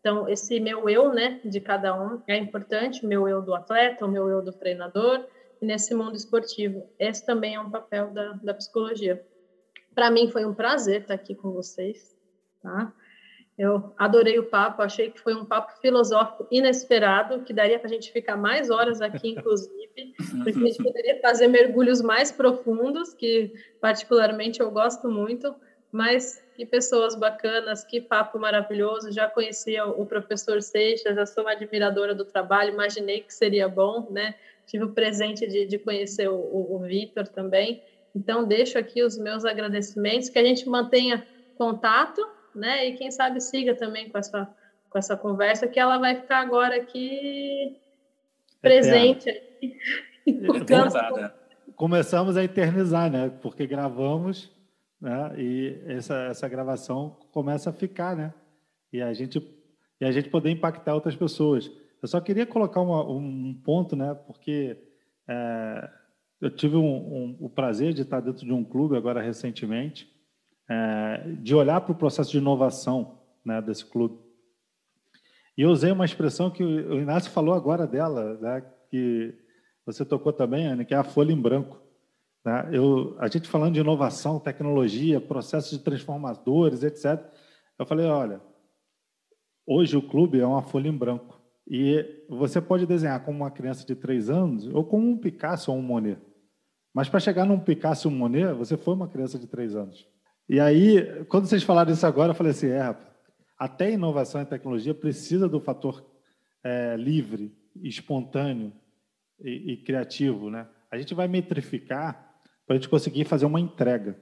[0.00, 4.06] Então, esse meu eu, né, de cada um é importante, o meu eu do atleta,
[4.06, 5.22] o meu eu do treinador,
[5.60, 6.88] e nesse mundo esportivo.
[6.98, 9.22] Esse também é um papel da, da psicologia.
[9.94, 12.16] Para mim foi um prazer estar aqui com vocês,
[12.62, 12.90] tá?
[13.56, 17.92] Eu adorei o papo, achei que foi um papo filosófico inesperado, que daria para a
[17.92, 23.52] gente ficar mais horas aqui, inclusive, porque a gente poderia fazer mergulhos mais profundos, que
[23.80, 25.54] particularmente eu gosto muito,
[25.92, 29.12] mas que pessoas bacanas, que papo maravilhoso.
[29.12, 34.08] Já conhecia o professor Seixas, já sou uma admiradora do trabalho, imaginei que seria bom,
[34.10, 34.34] né?
[34.66, 37.80] Tive o presente de, de conhecer o, o, o Vitor também.
[38.14, 41.24] Então, deixo aqui os meus agradecimentos, que a gente mantenha
[41.56, 42.20] contato
[42.54, 42.86] né?
[42.86, 44.48] E quem sabe siga também com essa,
[44.90, 47.80] com essa conversa, que ela vai ficar agora aqui
[48.60, 49.30] presente.
[49.30, 49.78] Aqui,
[51.76, 53.30] Começamos a eternizar, né?
[53.42, 54.50] Porque gravamos,
[55.00, 55.34] né?
[55.36, 58.32] E essa, essa gravação começa a ficar, né?
[58.92, 59.42] E a gente
[60.00, 61.70] e a gente poder impactar outras pessoas.
[62.02, 64.14] Eu só queria colocar uma, um ponto, né?
[64.26, 64.76] Porque
[65.28, 65.90] é,
[66.40, 70.13] eu tive um, um, o prazer de estar dentro de um clube agora recentemente
[70.68, 74.18] é, de olhar para o processo de inovação né, desse clube.
[75.56, 79.34] E eu usei uma expressão que o Inácio falou agora dela, né, que
[79.86, 81.80] você tocou também, Ana, que é a folha em branco.
[82.44, 82.70] Né?
[82.72, 87.22] Eu, a gente falando de inovação, tecnologia, processos de transformadores, etc.
[87.78, 88.40] Eu falei, olha,
[89.66, 91.40] hoje o clube é uma folha em branco.
[91.66, 95.78] E você pode desenhar como uma criança de três anos ou como um Picasso ou
[95.78, 96.20] um Monet.
[96.92, 100.06] Mas para chegar num Picasso ou um Monet, você foi uma criança de três anos.
[100.48, 103.14] E aí, quando vocês falaram isso agora, eu falei assim: é, rapaz,
[103.58, 106.04] até inovação e tecnologia precisa do fator
[106.62, 108.72] é, livre, espontâneo
[109.40, 110.50] e, e criativo.
[110.50, 110.66] Né?
[110.90, 112.34] A gente vai metrificar
[112.66, 114.18] para a gente conseguir fazer uma entrega.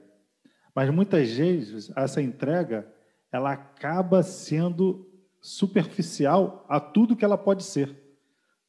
[0.75, 2.87] Mas muitas vezes essa entrega
[3.31, 5.09] ela acaba sendo
[5.41, 7.95] superficial a tudo que ela pode ser,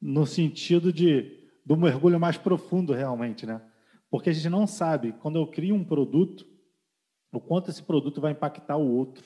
[0.00, 3.60] no sentido de do mergulho mais profundo realmente, né?
[4.10, 6.46] Porque a gente não sabe quando eu crio um produto
[7.38, 9.24] o quanto esse produto vai impactar o outro.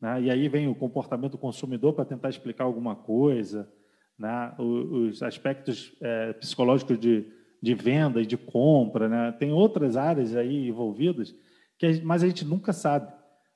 [0.00, 0.22] Né?
[0.22, 3.70] E aí vem o comportamento do consumidor para tentar explicar alguma coisa,
[4.18, 4.54] né?
[4.58, 7.26] os aspectos é, psicológicos de,
[7.62, 9.32] de venda e de compra, né?
[9.32, 11.34] tem outras áreas aí envolvidas,
[11.78, 13.12] que mas a gente nunca sabe.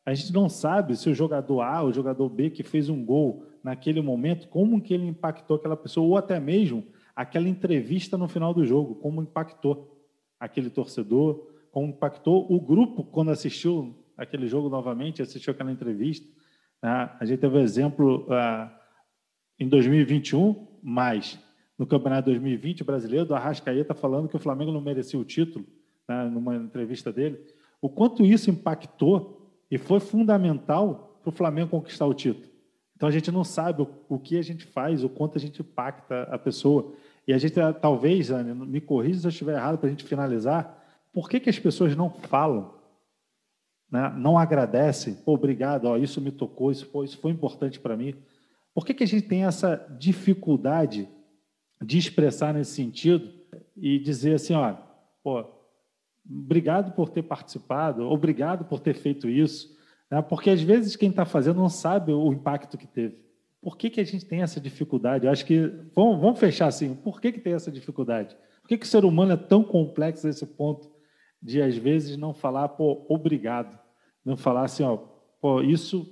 [0.07, 3.47] A gente não sabe se o jogador A, o jogador B que fez um gol
[3.63, 6.85] naquele momento, como que ele impactou aquela pessoa, ou até mesmo
[7.17, 9.95] aquela entrevista no final do jogo, como impactou
[10.39, 16.25] aquele torcedor, como impactou o grupo quando assistiu aquele jogo novamente, assistiu aquela entrevista.
[16.81, 17.11] Né?
[17.19, 18.71] A gente teve um exemplo uh,
[19.59, 21.37] em 2021, mas
[21.77, 25.67] no Campeonato 2020 brasileiro, do Arrascaeta falando que o Flamengo não merecia o título,
[26.09, 26.23] né?
[26.33, 27.45] numa entrevista dele.
[27.83, 32.47] O quanto isso impactou e foi fundamental para o Flamengo conquistar o título.
[32.95, 35.61] Então a gente não sabe o, o, que a gente faz, o quanto a gente
[35.61, 36.93] impacta a pessoa.
[37.27, 40.84] E a gente, talvez, Anne, me corrija se eu estiver errado para a gente finalizar,
[41.15, 42.75] por que, que as pessoas não falam,
[43.91, 44.13] né?
[44.19, 45.15] não agradecem?
[45.15, 48.15] Pô, obrigado, ó, isso me tocou, isso foi, isso foi importante para mim.
[48.75, 51.09] Por que, que a gente tem essa dificuldade
[51.81, 53.33] de expressar nesse sentido
[53.77, 54.75] e dizer assim, ó,
[55.23, 55.45] pô,
[56.29, 59.73] obrigado por ter participado, obrigado por ter feito isso,
[60.11, 60.21] né?
[60.21, 63.23] porque às vezes quem está fazendo não sabe o impacto que teve.
[63.63, 65.27] Por que, que a gente tem essa dificuldade?
[65.27, 65.61] Eu acho que
[65.95, 66.95] vamos, vamos fechar assim.
[66.95, 68.37] Por que, que tem essa dificuldade?
[68.61, 70.94] Por que, que o ser humano é tão complexo nesse ponto
[71.45, 73.79] de às vezes não falar, pô, obrigado,
[74.25, 74.97] não falar assim, ó,
[75.39, 76.11] pô, isso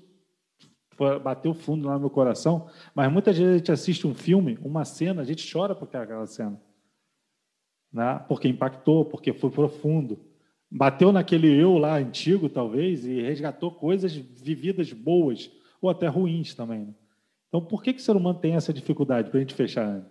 [1.24, 4.84] bateu fundo lá no meu coração, mas muitas vezes a gente assiste um filme, uma
[4.84, 6.60] cena, a gente chora por aquela cena,
[7.90, 8.22] né?
[8.28, 10.20] Porque impactou, porque foi profundo,
[10.70, 15.50] bateu naquele eu lá antigo talvez e resgatou coisas vividas boas
[15.80, 16.80] ou até ruins também.
[16.80, 16.94] Né?
[17.48, 20.04] Então, por que que o ser humano tem essa dificuldade para a gente fechar?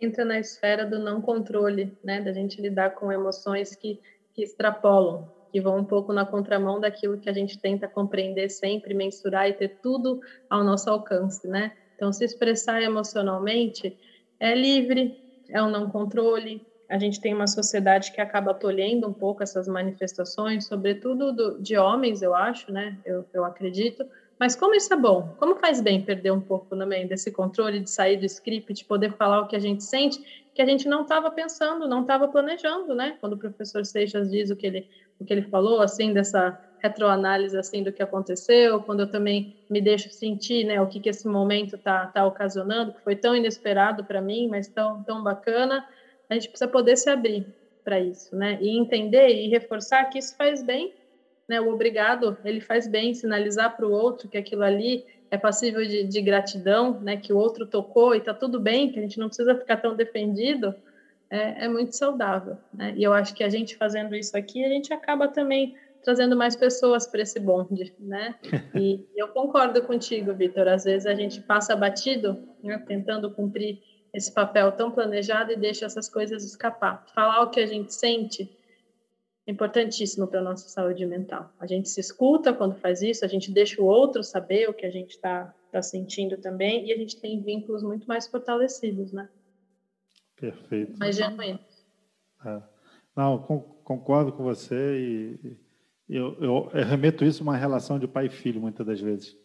[0.00, 2.20] Entra na esfera do não controle, né?
[2.20, 4.00] Da gente lidar com emoções que
[4.34, 8.92] que extrapolam, que vão um pouco na contramão daquilo que a gente tenta compreender sempre,
[8.92, 10.18] mensurar e ter tudo
[10.50, 11.72] ao nosso alcance, né?
[11.94, 13.96] Então, se expressar emocionalmente
[14.40, 15.16] é livre,
[15.48, 16.66] é um não controle.
[16.88, 21.76] A gente tem uma sociedade que acaba tolhendo um pouco essas manifestações, sobretudo do, de
[21.76, 22.98] homens, eu acho, né?
[23.04, 24.04] Eu, eu acredito.
[24.44, 25.34] Mas como isso é bom?
[25.38, 29.10] Como faz bem perder um pouco também desse controle de sair do script, de poder
[29.16, 30.20] falar o que a gente sente
[30.54, 33.16] que a gente não estava pensando, não estava planejando, né?
[33.22, 34.86] Quando o professor Seixas diz o que ele
[35.18, 39.80] o que ele falou, assim, dessa retroanálise assim do que aconteceu, quando eu também me
[39.80, 44.04] deixo sentir, né, o que que esse momento tá tá ocasionando, que foi tão inesperado
[44.04, 45.82] para mim, mas tão tão bacana,
[46.28, 47.46] a gente precisa poder se abrir
[47.82, 48.58] para isso, né?
[48.60, 50.92] E entender e reforçar que isso faz bem,
[51.48, 51.60] né?
[51.60, 56.04] O obrigado, ele faz bem sinalizar para o outro que aquilo ali é passível de,
[56.04, 59.26] de, gratidão, né, que o outro tocou e está tudo bem, que a gente não
[59.26, 60.74] precisa ficar tão defendido,
[61.28, 62.56] é, é, muito saudável.
[62.72, 62.94] Né?
[62.96, 66.54] E eu acho que a gente fazendo isso aqui, a gente acaba também trazendo mais
[66.54, 68.34] pessoas para esse bonde, né?
[68.74, 70.68] E eu concordo contigo, Vitor.
[70.68, 73.80] Às vezes a gente passa batido, né, tentando cumprir
[74.12, 77.04] esse papel tão planejado e deixa essas coisas escapar.
[77.14, 78.54] Falar o que a gente sente
[79.46, 81.52] importantíssimo para a nossa saúde mental.
[81.60, 84.86] A gente se escuta quando faz isso, a gente deixa o outro saber o que
[84.86, 89.28] a gente está tá sentindo também, e a gente tem vínculos muito mais fortalecidos, né?
[90.36, 90.98] Perfeito.
[90.98, 91.60] Mais genuínos.
[92.44, 92.62] É.
[93.16, 93.38] Não,
[93.84, 95.56] concordo com você e
[96.08, 99.36] eu, eu, eu, remeto isso a uma relação de pai e filho, muitas das vezes,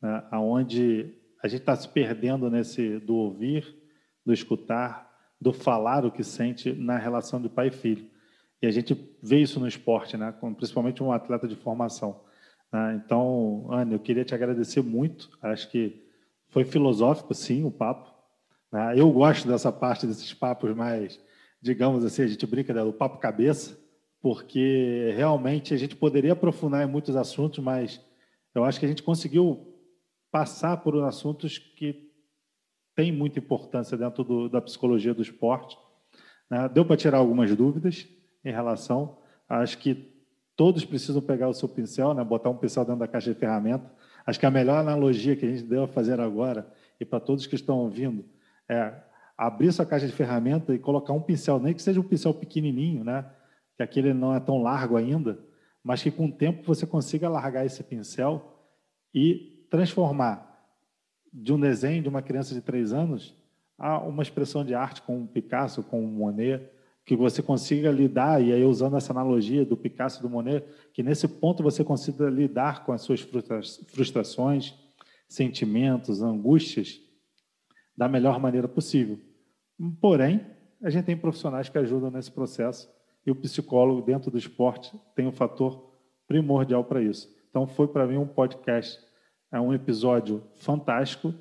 [0.00, 0.22] né?
[0.32, 3.76] onde a gente está se perdendo nesse do ouvir,
[4.24, 5.10] do escutar,
[5.40, 8.08] do falar o que sente na relação de pai e filho.
[8.60, 10.34] E a gente vê isso no esporte, né?
[10.56, 12.20] principalmente um atleta de formação.
[12.72, 13.00] Né?
[13.04, 15.30] Então, Ana, eu queria te agradecer muito.
[15.42, 16.02] Acho que
[16.48, 18.12] foi filosófico, sim, o papo.
[18.72, 18.94] Né?
[18.98, 21.20] Eu gosto dessa parte desses papos mais,
[21.60, 23.78] digamos assim, a gente brinca do papo cabeça,
[24.20, 28.00] porque realmente a gente poderia aprofundar em muitos assuntos, mas
[28.54, 29.74] eu acho que a gente conseguiu
[30.30, 32.10] passar por assuntos que
[32.94, 35.78] têm muita importância dentro do, da psicologia do esporte.
[36.50, 36.68] Né?
[36.70, 38.08] Deu para tirar algumas dúvidas,
[38.48, 39.18] em relação.
[39.48, 40.14] Acho que
[40.54, 42.22] todos precisam pegar o seu pincel, né?
[42.22, 43.90] botar um pincel dentro da caixa de ferramenta.
[44.24, 47.54] Acho que a melhor analogia que a gente deve fazer agora, e para todos que
[47.56, 48.24] estão ouvindo,
[48.68, 48.92] é
[49.36, 53.04] abrir sua caixa de ferramenta e colocar um pincel, nem que seja um pincel pequenininho,
[53.04, 53.26] né?
[53.76, 55.38] que aquele não é tão largo ainda,
[55.82, 58.64] mas que com o tempo você consiga largar esse pincel
[59.12, 60.46] e transformar
[61.32, 63.36] de um desenho de uma criança de três anos
[63.78, 66.75] a uma expressão de arte com um Picasso, com um Monet,
[67.06, 71.04] que você consiga lidar, e aí usando essa analogia do Picasso e do Monet, que
[71.04, 74.74] nesse ponto você consiga lidar com as suas frustrações,
[75.28, 77.00] sentimentos, angústias,
[77.96, 79.20] da melhor maneira possível.
[80.00, 80.44] Porém,
[80.82, 82.90] a gente tem profissionais que ajudam nesse processo
[83.24, 85.92] e o psicólogo dentro do esporte tem um fator
[86.26, 87.32] primordial para isso.
[87.48, 88.98] Então, foi para mim um podcast,
[89.52, 91.32] é um episódio fantástico,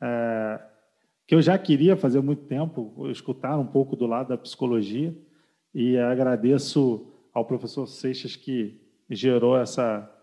[0.00, 0.60] é,
[1.32, 5.16] que eu já queria fazer muito tempo, escutar um pouco do lado da psicologia,
[5.74, 8.78] e agradeço ao professor Seixas que
[9.08, 10.14] gerou essa,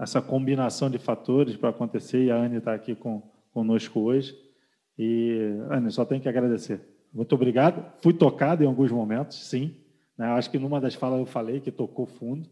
[0.00, 3.22] essa combinação de fatores para acontecer, e a Anne está aqui com,
[3.52, 4.34] conosco hoje.
[4.98, 6.80] E, Anne, só tenho que agradecer.
[7.12, 7.84] Muito obrigado.
[8.00, 9.76] Fui tocado em alguns momentos, sim.
[10.16, 10.28] Né?
[10.28, 12.48] Acho que numa das falas eu falei que tocou fundo.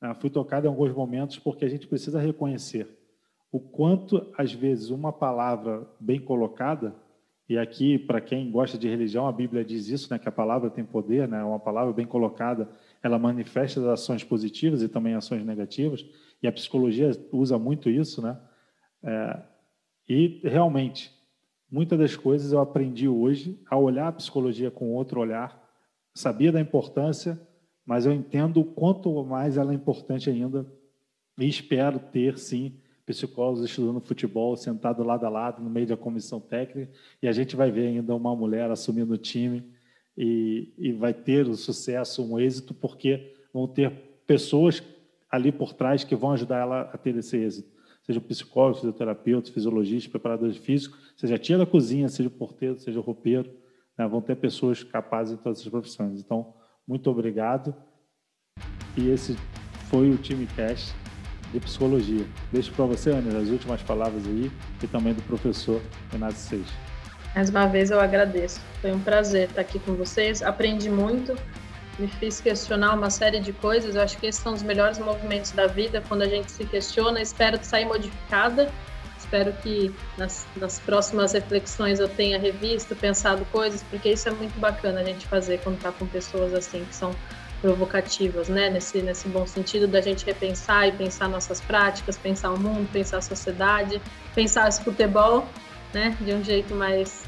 [0.00, 0.14] Né?
[0.14, 2.88] Fui tocado em alguns momentos porque a gente precisa reconhecer
[3.52, 7.03] o quanto, às vezes, uma palavra bem colocada
[7.48, 10.70] e aqui, para quem gosta de religião, a Bíblia diz isso, né, que a palavra
[10.70, 12.68] tem poder, né, uma palavra bem colocada,
[13.02, 16.06] ela manifesta as ações positivas e também ações negativas,
[16.42, 18.38] e a psicologia usa muito isso, né?
[19.02, 19.42] É,
[20.08, 21.12] e realmente,
[21.70, 25.62] muitas das coisas eu aprendi hoje a olhar a psicologia com outro olhar,
[26.14, 27.38] sabia da importância,
[27.84, 30.66] mas eu entendo quanto mais ela é importante ainda
[31.38, 36.40] e espero ter, sim, psicólogos estudando futebol, sentado lado a lado no meio da comissão
[36.40, 36.90] técnica,
[37.22, 39.62] e a gente vai ver ainda uma mulher assumindo o time
[40.16, 43.90] e, e vai ter o sucesso, um êxito, porque vão ter
[44.26, 44.82] pessoas
[45.30, 47.74] ali por trás que vão ajudar ela a ter esse êxito.
[48.02, 53.50] Seja psicólogo, fisioterapeuta, fisiologista, preparador físico, seja tia da cozinha, seja porteiro, seja roupeiro,
[53.98, 54.06] né?
[54.06, 56.20] vão ter pessoas capazes em todas essas profissões.
[56.20, 56.54] Então,
[56.86, 57.74] muito obrigado.
[58.96, 59.34] E esse
[59.88, 61.03] foi o Time Cast
[61.54, 62.26] de psicologia.
[62.52, 64.50] Deixo para você, Ana, as últimas palavras aí
[64.82, 66.74] e também do professor Renato Seixas.
[67.34, 68.60] Mais uma vez eu agradeço.
[68.80, 70.42] Foi um prazer estar aqui com vocês.
[70.42, 71.36] Aprendi muito,
[71.98, 73.94] me fiz questionar uma série de coisas.
[73.94, 77.20] Eu acho que esses são os melhores movimentos da vida, quando a gente se questiona.
[77.20, 78.70] Espero sair modificada.
[79.18, 84.58] Espero que nas, nas próximas reflexões eu tenha revisto, pensado coisas, porque isso é muito
[84.60, 87.14] bacana a gente fazer quando está com pessoas assim que são
[87.64, 88.68] provocativas, né?
[88.68, 93.16] Nesse, nesse bom sentido da gente repensar e pensar nossas práticas, pensar o mundo, pensar
[93.16, 94.02] a sociedade,
[94.34, 95.48] pensar esse futebol,
[95.94, 96.14] né?
[96.20, 97.24] De um jeito mais,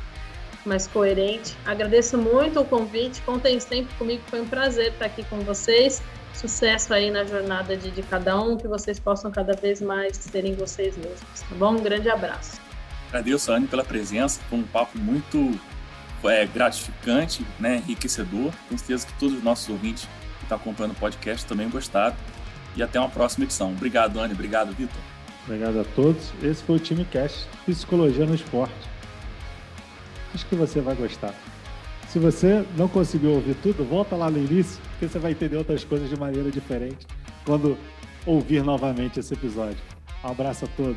[0.66, 1.56] mais coerente.
[1.64, 6.02] Agradeço muito o convite, contem sempre comigo, foi um prazer estar aqui com vocês.
[6.34, 10.54] Sucesso aí na jornada de, de cada um, que vocês possam cada vez mais serem
[10.54, 11.76] vocês mesmos, tá bom?
[11.76, 12.60] Um grande abraço.
[13.08, 15.58] Agradeço, Anne, pela presença, foi um papo muito
[16.24, 18.52] é, gratificante, né, enriquecedor.
[18.68, 20.06] Tenho certeza que todos os nossos ouvintes
[20.46, 22.16] está acompanhando o podcast também gostaram.
[22.74, 23.70] E até uma próxima edição.
[23.70, 24.34] Obrigado, Anne.
[24.34, 25.00] Obrigado, Vitor.
[25.44, 26.32] Obrigado a todos.
[26.42, 28.74] Esse foi o Time Cast Psicologia no Esporte.
[30.34, 31.34] Acho que você vai gostar.
[32.08, 35.84] Se você não conseguiu ouvir tudo, volta lá no início, porque você vai entender outras
[35.84, 37.06] coisas de maneira diferente
[37.44, 37.76] quando
[38.24, 39.78] ouvir novamente esse episódio.
[40.24, 40.96] Um abraço a todos.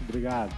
[0.00, 0.50] Obrigado.